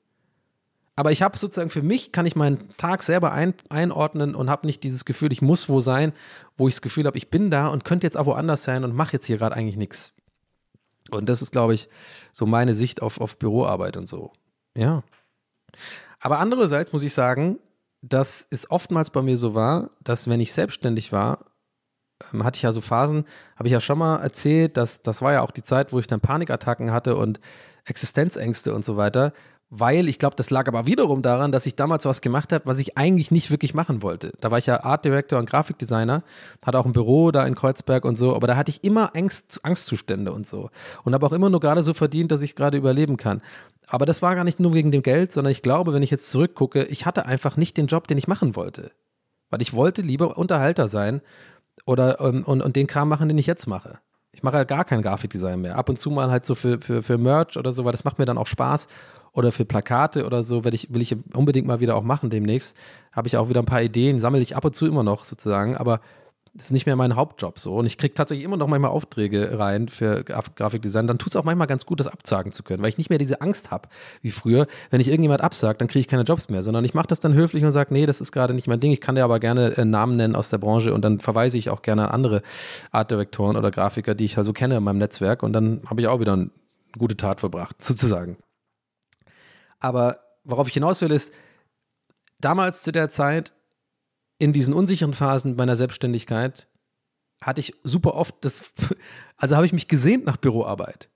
Aber 0.97 1.13
ich 1.13 1.21
habe 1.21 1.37
sozusagen 1.37 1.69
für 1.69 1.83
mich, 1.83 2.11
kann 2.11 2.25
ich 2.25 2.37
meinen 2.37 2.75
Tag 2.79 3.03
selber 3.03 3.33
ein, 3.33 3.53
einordnen 3.69 4.35
und 4.35 4.49
habe 4.49 4.67
nicht 4.67 4.83
dieses 4.83 5.05
Gefühl, 5.05 5.31
ich 5.31 5.43
muss 5.43 5.69
wo 5.69 5.83
sein, 5.83 6.15
wo 6.57 6.69
ich 6.69 6.75
das 6.77 6.81
Gefühl 6.81 7.05
habe, 7.05 7.19
ich 7.19 7.29
bin 7.29 7.51
da 7.51 7.69
und 7.69 7.85
könnte 7.85 8.07
jetzt 8.07 8.17
auch 8.17 8.25
woanders 8.25 8.65
sein 8.65 8.83
und 8.83 8.95
mache 8.95 9.13
jetzt 9.13 9.27
hier 9.27 9.37
gerade 9.37 9.55
eigentlich 9.55 9.77
nichts. 9.77 10.15
Und 11.15 11.29
das 11.29 11.43
ist, 11.43 11.53
glaube 11.53 11.75
ich, 11.75 11.89
so 12.33 12.47
meine 12.47 12.75
Sicht 12.75 13.03
auf, 13.03 13.21
auf 13.21 13.39
Büroarbeit 13.39 13.97
und 13.97 14.07
so. 14.07 14.33
Ja. 14.77 15.03
Aber 16.21 16.39
andererseits 16.39 16.93
muss 16.93 17.03
ich 17.03 17.15
sagen, 17.15 17.59
dass 18.03 18.47
es 18.51 18.71
oftmals 18.71 19.11
bei 19.11 19.23
mir 19.23 19.37
so 19.37 19.55
war, 19.55 19.91
dass 20.03 20.29
wenn 20.29 20.41
ich 20.41 20.53
selbstständig 20.53 21.13
war, 21.13 21.47
ähm, 22.33 22.45
hatte 22.45 22.57
ich 22.57 22.63
ja 22.63 22.73
so 22.73 22.81
Phasen, 22.81 23.25
habe 23.57 23.69
ich 23.69 23.73
ja 23.73 23.81
schon 23.81 23.99
mal 23.99 24.19
erzählt, 24.19 24.77
dass 24.77 25.03
das 25.03 25.23
war 25.23 25.33
ja 25.33 25.43
auch 25.43 25.51
die 25.51 25.63
Zeit, 25.63 25.93
wo 25.93 25.99
ich 25.99 26.07
dann 26.07 26.21
Panikattacken 26.21 26.93
hatte 26.93 27.17
und 27.17 27.41
Existenzängste 27.87 28.75
und 28.75 28.85
so 28.85 28.97
weiter, 28.97 29.33
weil 29.71 30.09
ich 30.09 30.19
glaube, 30.19 30.37
das 30.37 30.51
lag 30.51 30.69
aber 30.69 30.87
wiederum 30.87 31.23
daran, 31.23 31.51
dass 31.51 31.67
ich 31.67 31.75
damals 31.75 32.05
was 32.05 32.21
gemacht 32.21 32.53
habe, 32.53 32.67
was 32.67 32.79
ich 32.79 32.97
eigentlich 32.97 33.31
nicht 33.31 33.51
wirklich 33.51 33.75
machen 33.75 34.03
wollte. 34.03 34.33
Da 34.41 34.51
war 34.51 34.59
ich 34.59 34.67
ja 34.67 34.85
Art 34.85 35.05
Director 35.05 35.39
und 35.39 35.49
Grafikdesigner, 35.49 36.23
hatte 36.65 36.79
auch 36.79 36.87
ein 36.87 36.93
Büro 36.93 37.31
da 37.31 37.47
in 37.47 37.55
Kreuzberg 37.55 38.05
und 38.05 38.17
so, 38.17 38.37
aber 38.37 38.47
da 38.47 38.57
hatte 38.57 38.71
ich 38.71 38.85
immer 38.85 39.17
Angst, 39.17 39.61
Angstzustände 39.63 40.33
und 40.33 40.47
so 40.47 40.71
und 41.05 41.15
habe 41.15 41.27
auch 41.27 41.33
immer 41.33 41.51
nur 41.51 41.61
gerade 41.61 41.83
so 41.83 41.95
verdient, 41.95 42.31
dass 42.31 42.43
ich 42.43 42.55
gerade 42.55 42.79
überleben 42.79 43.17
kann. 43.17 43.43
Aber 43.87 44.07
das 44.07 44.23
war 44.23 44.35
gar 44.35 44.45
nicht 44.45 44.61
nur 44.61 44.75
wegen 44.75 44.91
dem 44.91 45.03
Geld, 45.03 45.33
sondern 45.33 45.51
ich 45.51 45.63
glaube, 45.63 45.93
wenn 45.93 46.03
ich 46.03 46.11
jetzt 46.11 46.31
zurückgucke, 46.31 46.85
ich 46.85 47.07
hatte 47.07 47.27
einfach 47.27 47.57
nicht 47.57 47.77
den 47.77 47.87
Job, 47.87 48.07
den 48.07 48.19
ich 48.19 48.29
machen 48.29 48.57
wollte. 48.57 48.93
Weil 49.51 49.61
ich 49.61 49.75
wollte 49.75 50.03
lieber 50.03 50.39
Unterhalter 50.39 50.89
sein 50.89 51.21
oder 51.85 52.21
ähm, 52.21 52.45
und, 52.45 52.63
und 52.63 52.77
den 52.77 52.87
Kram 52.87 53.09
machen, 53.09 53.29
den 53.29 53.39
ich 53.39 53.47
jetzt 53.47 53.67
mache. 53.67 53.99
Ich 54.33 54.43
mache 54.43 54.57
ja 54.57 54.65
gar 54.65 54.85
kein 54.85 55.03
Grafikdesign 55.03 55.61
mehr. 55.61 55.77
Ab 55.77 55.89
und 55.89 55.99
zu 55.99 56.11
mal 56.11 56.31
halt 56.31 56.45
so 56.45 56.55
für, 56.55 56.81
für, 56.81 57.03
für 57.03 57.19
Merch 57.19 57.57
oder 57.57 57.73
so, 57.73 57.85
weil 57.85 57.93
das 57.93 58.05
macht 58.05 58.19
mir 58.19 58.25
dann 58.25 58.39
auch 58.39 58.47
Spaß. 58.47 58.89
Oder 59.35 59.53
für 59.53 59.65
Plakate 59.65 60.25
oder 60.25 60.43
so, 60.43 60.65
will 60.65 60.75
ich, 60.75 60.95
will 60.95 61.03
ich 61.03 61.17
unbedingt 61.35 61.67
mal 61.67 61.81
wieder 61.81 61.97
auch 61.97 62.03
machen 62.03 62.31
demnächst. 62.31 62.77
Habe 63.13 63.29
ich 63.29 63.37
auch 63.37 63.49
wieder 63.49 63.61
ein 63.61 63.67
paar 63.67 63.83
Ideen, 63.83 64.19
sammle 64.19 64.41
ich 64.41 64.57
ab 64.57 64.65
und 64.65 64.75
zu 64.75 64.87
immer 64.87 65.03
noch 65.03 65.25
sozusagen, 65.25 65.77
aber 65.77 66.01
ist 66.57 66.71
nicht 66.71 66.87
mehr 66.87 66.95
mein 66.95 67.17
Hauptjob 67.17 67.59
so. 67.59 67.75
Und 67.75 67.87
ich 67.87 67.99
kriege 67.99 68.15
tatsächlich 68.15 68.45
immer 68.45 68.57
noch 68.57 68.69
manchmal 68.69 68.93
Aufträge 68.93 69.59
rein 69.59 69.89
für 69.89 70.23
Graf 70.23 70.55
Grafikdesign. 70.55 71.07
Dann 71.07 71.19
tut 71.19 71.33
es 71.33 71.37
auch 71.37 71.45
manchmal 71.45 71.67
ganz 71.67 71.85
gut, 71.85 71.99
das 71.99 72.07
absagen 72.07 72.53
zu 72.53 72.63
können, 72.63 72.83
weil 72.83 72.91
ich 72.91 72.99
nicht 72.99 73.11
mehr 73.11 73.19
diese 73.19 73.41
Angst 73.41 73.71
habe 73.71 73.89
wie 74.23 74.31
früher. 74.31 74.67
Wenn 74.91 75.01
ich 75.01 75.09
irgendjemand 75.09 75.41
absagt, 75.41 75.81
dann 75.81 75.89
kriege 75.89 76.01
ich 76.01 76.09
keine 76.09 76.23
Jobs 76.23 76.49
mehr, 76.49 76.63
sondern 76.63 76.85
ich 76.85 76.95
mache 76.95 77.09
das 77.09 77.19
dann 77.19 77.35
höflich 77.35 77.65
und 77.65 77.73
sage, 77.73 77.93
nee, 77.93 78.07
das 78.07 78.21
ist 78.21 78.31
gerade 78.31 78.55
nicht 78.55 78.69
mein 78.69 78.79
Ding. 78.79 78.93
Ich 78.93 79.01
kann 79.01 79.17
dir 79.17 79.25
aber 79.25 79.41
gerne 79.41 79.77
äh, 79.77 79.85
Namen 79.85 80.17
nennen 80.17 80.37
aus 80.37 80.51
der 80.51 80.59
Branche 80.59 80.95
und 80.95 81.05
dann 81.05 81.21
verweise 81.21 81.59
ich 81.59 81.71
auch 81.71 81.83
gerne 81.83 82.09
an 82.09 82.15
andere 82.15 82.43
Artdirektoren 82.93 83.57
oder 83.57 83.73
Grafiker, 83.73 84.15
die 84.15 84.25
ich 84.25 84.39
also 84.39 84.53
kenne 84.53 84.77
in 84.77 84.85
meinem 84.85 84.99
Netzwerk. 84.99 85.43
Und 85.43 85.53
dann 85.55 85.83
habe 85.87 86.01
ich 86.01 86.07
auch 86.07 86.21
wieder 86.21 86.35
eine 86.35 86.51
gute 86.97 87.17
Tat 87.17 87.41
verbracht, 87.41 87.77
sozusagen. 87.83 88.37
Aber 89.85 90.21
worauf 90.45 90.67
ich 90.67 90.73
hinaus 90.73 91.03
will, 91.03 91.11
ist, 91.11 91.35
damals 92.41 92.83
zu 92.85 92.91
der 92.91 93.11
Zeit 93.11 93.53
in 94.39 94.55
diesen 94.55 94.73
unsicheren 94.73 95.13
Phasen 95.13 95.57
meiner 95.57 95.77
Selbstständigkeit 95.77 96.69
hatte 97.43 97.61
ich 97.61 97.75
super 97.83 98.15
oft 98.15 98.35
das, 98.41 98.73
also 99.37 99.57
habe 99.57 99.67
ich 99.67 99.75
mich 99.75 99.87
gesehnt 99.87 100.25
nach 100.25 100.39
Büroarbeit. 100.39 101.11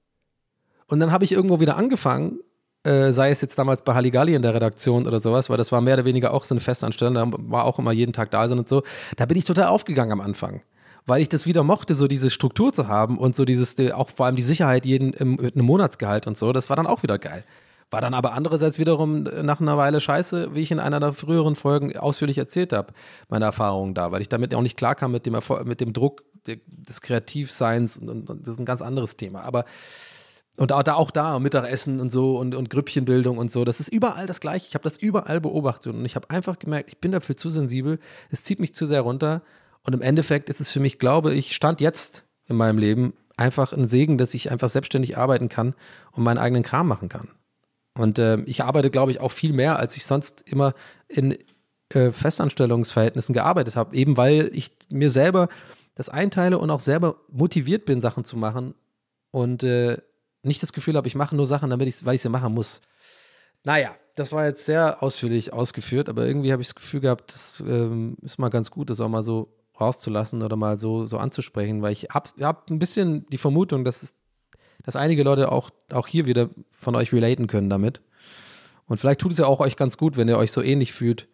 Und 0.87 1.01
dann 1.01 1.13
habe 1.13 1.25
ich 1.25 1.33
irgendwo 1.33 1.61
wieder 1.61 1.79
angefangen, 1.79 2.41
äh, 2.85 3.11
sei 3.11 3.31
es 3.31 3.41
jetzt 3.41 3.59
damals 3.59 3.85
bei 3.85 3.95
Halligalli 3.95 4.35
in 4.35 4.43
der 4.43 4.53
Redaktion 4.53 5.07
oder 5.07 5.19
sowas, 5.19 5.49
weil 5.49 5.57
das 5.57 5.73
war 5.73 5.81
mehr 5.81 5.95
oder 5.95 6.05
weniger 6.05 6.35
auch 6.35 6.45
so 6.45 6.55
eine 6.55 6.61
Festanstellung, 6.61 7.15
da 7.15 7.27
war 7.31 7.65
auch 7.65 7.79
immer 7.79 7.93
jeden 7.93 8.13
Tag 8.13 8.31
da 8.31 8.47
sein 8.49 8.59
und 8.59 8.69
so. 8.69 8.83
Da 9.17 9.25
bin 9.25 9.39
ich 9.39 9.47
total 9.47 9.69
aufgegangen 9.69 10.13
am 10.13 10.21
Anfang, 10.21 10.61
weil 11.07 11.23
ich 11.23 11.31
das 11.31 11.47
wieder 11.47 11.63
mochte, 11.63 11.95
so 11.95 12.07
diese 12.07 12.29
Struktur 12.29 12.71
zu 12.71 12.87
haben 12.87 13.17
und 13.17 13.35
so 13.35 13.47
dieses, 13.47 13.81
auch 13.95 14.11
vor 14.11 14.27
allem 14.27 14.37
die 14.37 14.43
Sicherheit 14.43 14.85
jeden 14.85 15.15
mit 15.41 15.55
einem 15.55 15.65
Monatsgehalt 15.65 16.27
und 16.27 16.37
so, 16.37 16.53
das 16.53 16.69
war 16.69 16.77
dann 16.77 16.87
auch 16.87 17.03
wieder 17.03 17.19
geil. 17.19 17.45
War 17.91 18.01
dann 18.01 18.13
aber 18.13 18.35
andererseits 18.35 18.79
wiederum 18.79 19.23
nach 19.23 19.61
einer 19.61 19.79
Weile 19.79 20.01
scheiße, 20.01 20.55
wie 20.55 20.61
ich 20.61 20.71
in 20.71 20.79
einer 20.79 21.01
der 21.01 21.15
früheren 21.15 21.57
Folgen 21.57 21.97
ausführlich 21.97 22.37
erzählt 22.37 22.73
habe, 22.73 22.93
meine 23.29 23.47
Erfahrungen 23.47 23.95
da, 23.95 24.13
weil 24.13 24.21
ich 24.21 24.29
damit 24.29 24.55
auch 24.55 24.61
nicht 24.61 24.77
klarkam 24.77 25.13
mit 25.13 25.25
dem, 25.25 25.35
Erfolg, 25.35 25.67
mit 25.67 25.81
dem 25.81 25.95
Druck 25.95 26.23
des 26.47 27.01
Kreativseins 27.01 27.97
und, 27.97 28.29
und 28.29 28.47
das 28.47 28.55
ist 28.55 28.61
ein 28.61 28.67
ganz 28.67 28.83
anderes 28.83 29.17
Thema. 29.17 29.43
Aber 29.43 29.65
und 30.59 30.73
da, 30.73 30.95
auch 30.95 31.13
da 31.13 31.39
Mittagessen 31.39 32.01
und 32.01 32.11
so 32.11 32.37
und, 32.37 32.55
und 32.55 32.69
Grüppchenbildung 32.69 33.39
und 33.39 33.51
so, 33.51 33.65
das 33.65 33.79
ist 33.79 33.89
überall 33.89 34.27
das 34.27 34.41
Gleiche. 34.41 34.67
Ich 34.69 34.75
habe 34.75 34.83
das 34.83 34.99
überall 34.99 35.41
beobachtet 35.41 35.95
und 35.95 36.05
ich 36.05 36.17
habe 36.17 36.29
einfach 36.31 36.59
gemerkt, 36.59 36.89
ich 36.89 36.99
bin 36.99 37.13
dafür 37.13 37.37
zu 37.37 37.49
sensibel, 37.49 38.01
es 38.31 38.43
zieht 38.43 38.59
mich 38.59 38.75
zu 38.75 38.85
sehr 38.85 39.03
runter 39.03 39.43
und 39.85 39.95
im 39.95 40.03
Endeffekt 40.03 40.51
ist 40.51 40.61
es 40.61 40.73
für 40.73 40.81
mich, 40.81 40.99
glaube 40.99 41.33
ich, 41.33 41.55
stand 41.55 41.81
jetzt 41.81 42.27
in 42.49 42.57
meinem 42.57 42.79
Leben 42.79 43.15
einfach 43.37 43.73
ein 43.73 43.87
Segen, 43.87 44.19
dass 44.19 44.35
ich 44.35 44.51
einfach 44.51 44.69
selbstständig 44.69 45.17
arbeiten 45.17 45.49
kann 45.49 45.75
und 46.11 46.25
meinen 46.25 46.39
eigenen 46.39 46.65
Kram 46.65 46.89
machen 46.89 47.09
kann. 47.09 47.29
Und 47.99 48.19
äh, 48.19 48.39
ich 48.47 48.63
arbeite, 48.63 48.91
glaube 48.91 49.11
ich, 49.11 49.21
auch 49.21 49.33
viel 49.33 49.53
mehr, 49.53 49.79
als 49.79 49.97
ich 49.97 50.07
sonst 50.07 50.49
immer 50.49 50.73
in 51.09 51.37
äh, 51.91 52.13
Festanstellungsverhältnissen 52.13 53.33
gearbeitet 53.33 53.77
habe, 53.77 53.97
eben 53.97 54.17
weil 54.17 54.51
ich 54.53 54.71
mir 54.89 55.11
selber 55.11 55.49
das 55.95 56.09
einteile 56.09 56.59
und 56.59 56.71
auch 56.71 56.81
selber 56.81 57.17
motiviert 57.29 57.87
bin, 57.87 58.01
Sachen 58.01 58.25
zu 58.25 58.37
machen 58.37 58.75
und 59.33 59.65
äh, 59.65 59.99
nicht 60.43 60.63
das 60.63 60.73
Gefühl 60.73 60.97
habe, 60.97 61.09
ich 61.09 61.17
mache 61.17 61.35
nur 61.35 61.47
Sachen, 61.47 61.71
damit 61.71 61.89
ich, 61.89 62.05
weil 62.05 62.15
ich 62.15 62.23
sie 62.23 62.29
machen 62.29 62.55
muss. 62.55 62.81
Naja, 63.65 63.97
das 64.15 64.31
war 64.33 64.47
jetzt 64.47 64.65
sehr 64.65 65.03
ausführlich 65.03 65.53
ausgeführt, 65.53 66.09
aber 66.09 66.25
irgendwie 66.25 66.53
habe 66.53 66.63
ich 66.63 66.69
das 66.69 66.77
Gefühl 66.77 67.01
gehabt, 67.01 67.33
das 67.33 67.61
ähm, 67.67 68.17
ist 68.23 68.39
mal 68.39 68.49
ganz 68.49 68.71
gut, 68.71 68.91
das 68.91 69.01
auch 69.01 69.09
mal 69.09 69.25
so 69.25 69.53
rauszulassen 69.81 70.43
oder 70.43 70.55
mal 70.55 70.79
so, 70.79 71.07
so 71.07 71.19
anzusprechen, 71.19 71.83
weil 71.83 71.93
ich 71.93 72.09
habe 72.11 72.31
hab 72.41 72.71
ein 72.71 72.79
bisschen 72.79 73.27
die 73.27 73.39
Vermutung, 73.39 73.85
dass 73.85 74.03
es 74.03 74.15
dass 74.85 74.97
einige 74.97 75.23
Leute 75.23 75.53
auch, 75.53 75.71
auch 75.93 76.07
hier 76.07 76.27
wieder 76.27 76.51
von 76.71 76.97
euch 76.97 77.13
relaten 77.13 77.47
können 77.47 77.71
damit. 77.71 78.01
Und 78.87 78.99
vielleicht 78.99 79.21
tut 79.21 79.33
es 79.33 79.39
ja 79.39 79.47
auch 79.47 79.61
euch 79.61 79.77
ganz 79.77 79.97
gut, 79.99 80.17
wenn 80.17 80.29
ihr 80.29 80.39
euch 80.39 80.53
so 80.53 80.63
ähnlich 80.63 80.93
fühlt, 80.93 81.29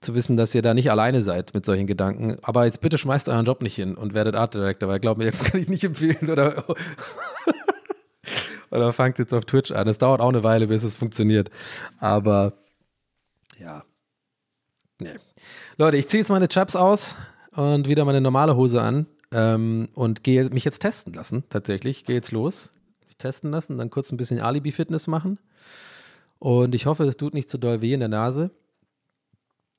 zu 0.00 0.14
wissen, 0.14 0.36
dass 0.36 0.54
ihr 0.54 0.62
da 0.62 0.72
nicht 0.72 0.90
alleine 0.90 1.22
seid 1.22 1.52
mit 1.52 1.66
solchen 1.66 1.86
Gedanken. 1.86 2.38
Aber 2.42 2.64
jetzt 2.64 2.80
bitte 2.80 2.96
schmeißt 2.96 3.28
euren 3.28 3.44
Job 3.44 3.60
nicht 3.60 3.74
hin 3.74 3.96
und 3.96 4.14
werdet 4.14 4.34
Art 4.34 4.54
Director, 4.54 4.88
weil 4.88 5.00
glaub 5.00 5.18
mir, 5.18 5.24
jetzt 5.24 5.44
kann 5.44 5.60
ich 5.60 5.68
nicht 5.68 5.84
empfehlen 5.84 6.30
oder, 6.30 6.64
oder 8.70 8.92
fangt 8.92 9.18
jetzt 9.18 9.34
auf 9.34 9.44
Twitch 9.44 9.72
an. 9.72 9.88
Es 9.88 9.98
dauert 9.98 10.20
auch 10.20 10.28
eine 10.28 10.44
Weile, 10.44 10.68
bis 10.68 10.84
es 10.84 10.96
funktioniert. 10.96 11.50
Aber 11.98 12.52
ja. 13.58 13.84
Nee. 15.00 15.16
Leute, 15.76 15.96
ich 15.96 16.08
ziehe 16.08 16.20
jetzt 16.20 16.30
meine 16.30 16.48
Chaps 16.48 16.76
aus 16.76 17.16
und 17.52 17.88
wieder 17.88 18.04
meine 18.04 18.20
normale 18.20 18.54
Hose 18.54 18.80
an 18.80 19.06
ähm, 19.32 19.88
und 19.94 20.24
gehe 20.24 20.48
mich 20.50 20.64
jetzt 20.64 20.80
testen 20.80 21.12
lassen, 21.12 21.44
tatsächlich. 21.48 22.04
Gehe 22.04 22.16
jetzt 22.16 22.32
los, 22.32 22.72
mich 23.06 23.16
testen 23.16 23.50
lassen, 23.50 23.78
dann 23.78 23.90
kurz 23.90 24.10
ein 24.10 24.16
bisschen 24.16 24.40
Alibi-Fitness 24.40 25.06
machen. 25.06 25.38
Und 26.38 26.74
ich 26.74 26.86
hoffe, 26.86 27.04
es 27.04 27.16
tut 27.16 27.34
nicht 27.34 27.48
zu 27.48 27.56
so 27.56 27.60
doll 27.60 27.82
weh 27.82 27.92
in 27.92 28.00
der 28.00 28.08
Nase. 28.08 28.50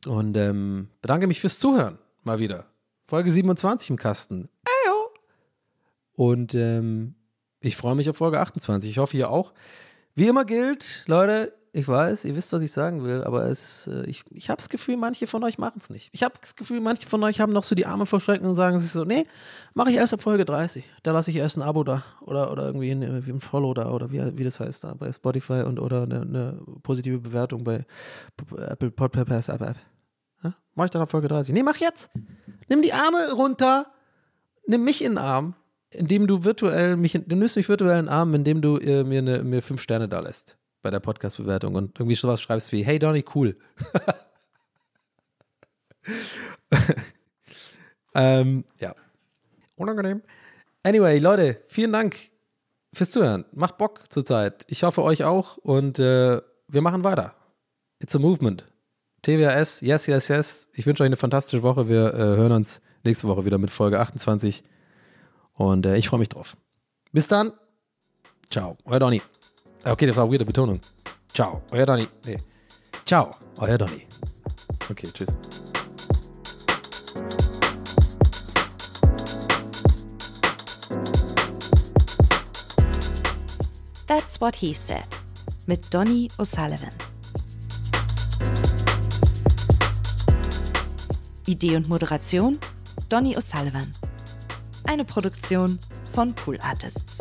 Und 0.05 0.37
ähm, 0.37 0.89
bedanke 1.01 1.27
mich 1.27 1.41
fürs 1.41 1.59
Zuhören, 1.59 1.97
mal 2.23 2.39
wieder. 2.39 2.65
Folge 3.07 3.31
27 3.31 3.89
im 3.89 3.97
Kasten. 3.97 4.49
Eyo. 4.65 5.09
Und 6.13 6.55
ähm, 6.55 7.15
ich 7.59 7.75
freue 7.75 7.95
mich 7.95 8.09
auf 8.09 8.17
Folge 8.17 8.39
28. 8.39 8.89
Ich 8.89 8.97
hoffe, 8.97 9.17
ihr 9.17 9.29
auch. 9.29 9.53
Wie 10.15 10.27
immer 10.27 10.45
gilt, 10.45 11.03
Leute, 11.07 11.53
ich 11.73 11.87
weiß, 11.87 12.25
ihr 12.25 12.35
wisst, 12.35 12.51
was 12.51 12.61
ich 12.61 12.71
sagen 12.71 13.03
will, 13.05 13.23
aber 13.23 13.45
es, 13.45 13.87
äh, 13.87 14.05
ich, 14.05 14.23
ich 14.31 14.49
habe 14.49 14.57
das 14.57 14.67
Gefühl, 14.67 14.97
manche 14.97 15.25
von 15.25 15.41
euch 15.43 15.57
machen 15.57 15.77
es 15.79 15.89
nicht. 15.89 16.09
Ich 16.11 16.21
habe 16.21 16.35
das 16.41 16.57
Gefühl, 16.57 16.81
manche 16.81 17.07
von 17.07 17.23
euch 17.23 17.39
haben 17.39 17.53
noch 17.53 17.63
so 17.63 17.75
die 17.75 17.85
Arme 17.85 18.05
verschränkt 18.05 18.45
und 18.45 18.55
sagen 18.55 18.79
sich 18.79 18.91
so, 18.91 19.05
nee, 19.05 19.25
mache 19.73 19.89
ich 19.91 19.95
erst 19.95 20.13
ab 20.13 20.21
Folge 20.21 20.43
30. 20.43 20.83
Da 21.03 21.13
lasse 21.13 21.31
ich 21.31 21.37
erst 21.37 21.57
ein 21.57 21.61
Abo 21.61 21.85
da 21.85 22.03
oder, 22.21 22.51
oder 22.51 22.65
irgendwie 22.65 22.91
ein, 22.91 23.03
ein 23.03 23.39
Follow 23.39 23.73
da 23.73 23.89
oder 23.89 24.11
wie, 24.11 24.37
wie 24.37 24.43
das 24.43 24.59
heißt 24.59 24.83
da 24.83 24.95
bei 24.95 25.13
Spotify 25.13 25.63
und 25.65 25.79
oder 25.79 26.03
eine, 26.03 26.21
eine 26.21 26.61
positive 26.83 27.19
Bewertung 27.19 27.63
bei 27.63 27.85
Apple 28.57 28.91
Podcasts 28.91 29.47
App. 29.47 29.61
App. 29.61 29.77
Ja? 30.43 30.53
Mach 30.75 30.85
ich 30.85 30.91
dann 30.91 31.01
ab 31.01 31.11
Folge 31.11 31.29
30. 31.29 31.53
Nee, 31.53 31.63
mach 31.63 31.77
jetzt. 31.77 32.09
Nimm 32.67 32.81
die 32.81 32.91
Arme 32.91 33.31
runter, 33.33 33.85
nimm 34.67 34.83
mich 34.83 35.01
in 35.01 35.13
den 35.13 35.17
Arm, 35.19 35.55
indem 35.91 36.27
du 36.27 36.43
virtuell 36.43 36.97
mich, 36.97 37.13
du 37.13 37.35
nimmst 37.35 37.55
mich 37.55 37.69
virtuell 37.69 37.99
in 37.99 38.05
den 38.07 38.13
Arm, 38.13 38.33
indem 38.33 38.61
du 38.61 38.77
äh, 38.77 39.05
mir, 39.05 39.19
eine, 39.19 39.43
mir 39.43 39.61
fünf 39.61 39.81
Sterne 39.81 40.09
da 40.09 40.19
lässt 40.19 40.57
bei 40.81 40.89
der 40.89 40.99
Podcast-Bewertung 40.99 41.75
und 41.75 41.99
irgendwie 41.99 42.15
sowas 42.15 42.41
schreibst 42.41 42.71
wie, 42.71 42.83
hey 42.83 42.99
Donny, 42.99 43.23
cool. 43.35 43.57
ähm, 48.15 48.65
ja. 48.79 48.95
Unangenehm. 49.75 50.21
Anyway, 50.83 51.19
Leute, 51.19 51.61
vielen 51.67 51.91
Dank 51.91 52.17
fürs 52.93 53.11
Zuhören. 53.11 53.45
Macht 53.53 53.77
Bock 53.77 54.01
zurzeit. 54.09 54.65
Ich 54.67 54.83
hoffe 54.83 55.03
euch 55.03 55.23
auch 55.23 55.57
und 55.57 55.99
äh, 55.99 56.41
wir 56.67 56.81
machen 56.81 57.03
weiter. 57.03 57.35
It's 57.99 58.15
a 58.15 58.19
movement. 58.19 58.65
TWS, 59.21 59.81
yes, 59.81 60.07
yes, 60.07 60.27
yes. 60.29 60.69
Ich 60.73 60.87
wünsche 60.87 61.03
euch 61.03 61.07
eine 61.07 61.17
fantastische 61.17 61.61
Woche. 61.61 61.87
Wir 61.87 62.13
äh, 62.13 62.17
hören 62.17 62.53
uns 62.53 62.81
nächste 63.03 63.27
Woche 63.27 63.45
wieder 63.45 63.59
mit 63.59 63.69
Folge 63.69 63.99
28 63.99 64.63
und 65.53 65.85
äh, 65.85 65.97
ich 65.97 66.09
freue 66.09 66.19
mich 66.19 66.29
drauf. 66.29 66.57
Bis 67.11 67.27
dann. 67.27 67.53
Ciao. 68.49 68.77
Euer 68.85 68.99
Donny. 68.99 69.21
Okay, 69.83 70.05
das 70.05 70.15
war 70.15 70.25
eine 70.25 70.31
weirde 70.31 70.45
Betonung. 70.45 70.79
Ciao. 71.33 71.61
Euer 71.71 71.85
Donny. 71.85 72.07
Nee. 72.25 72.37
Ciao. 73.05 73.31
Euer 73.57 73.77
Donny. 73.77 74.05
Okay, 74.89 75.07
tschüss. 75.11 75.27
That's 84.07 84.39
What 84.39 84.55
He 84.55 84.73
Said 84.73 85.07
mit 85.65 85.91
Donny 85.93 86.27
O'Sullivan. 86.37 86.91
Idee 91.47 91.75
und 91.75 91.89
Moderation 91.89 92.59
Donny 93.09 93.35
O'Sullivan. 93.35 93.91
Eine 94.83 95.05
Produktion 95.05 95.79
von 96.13 96.33
Pool 96.35 96.59
Artists. 96.61 97.20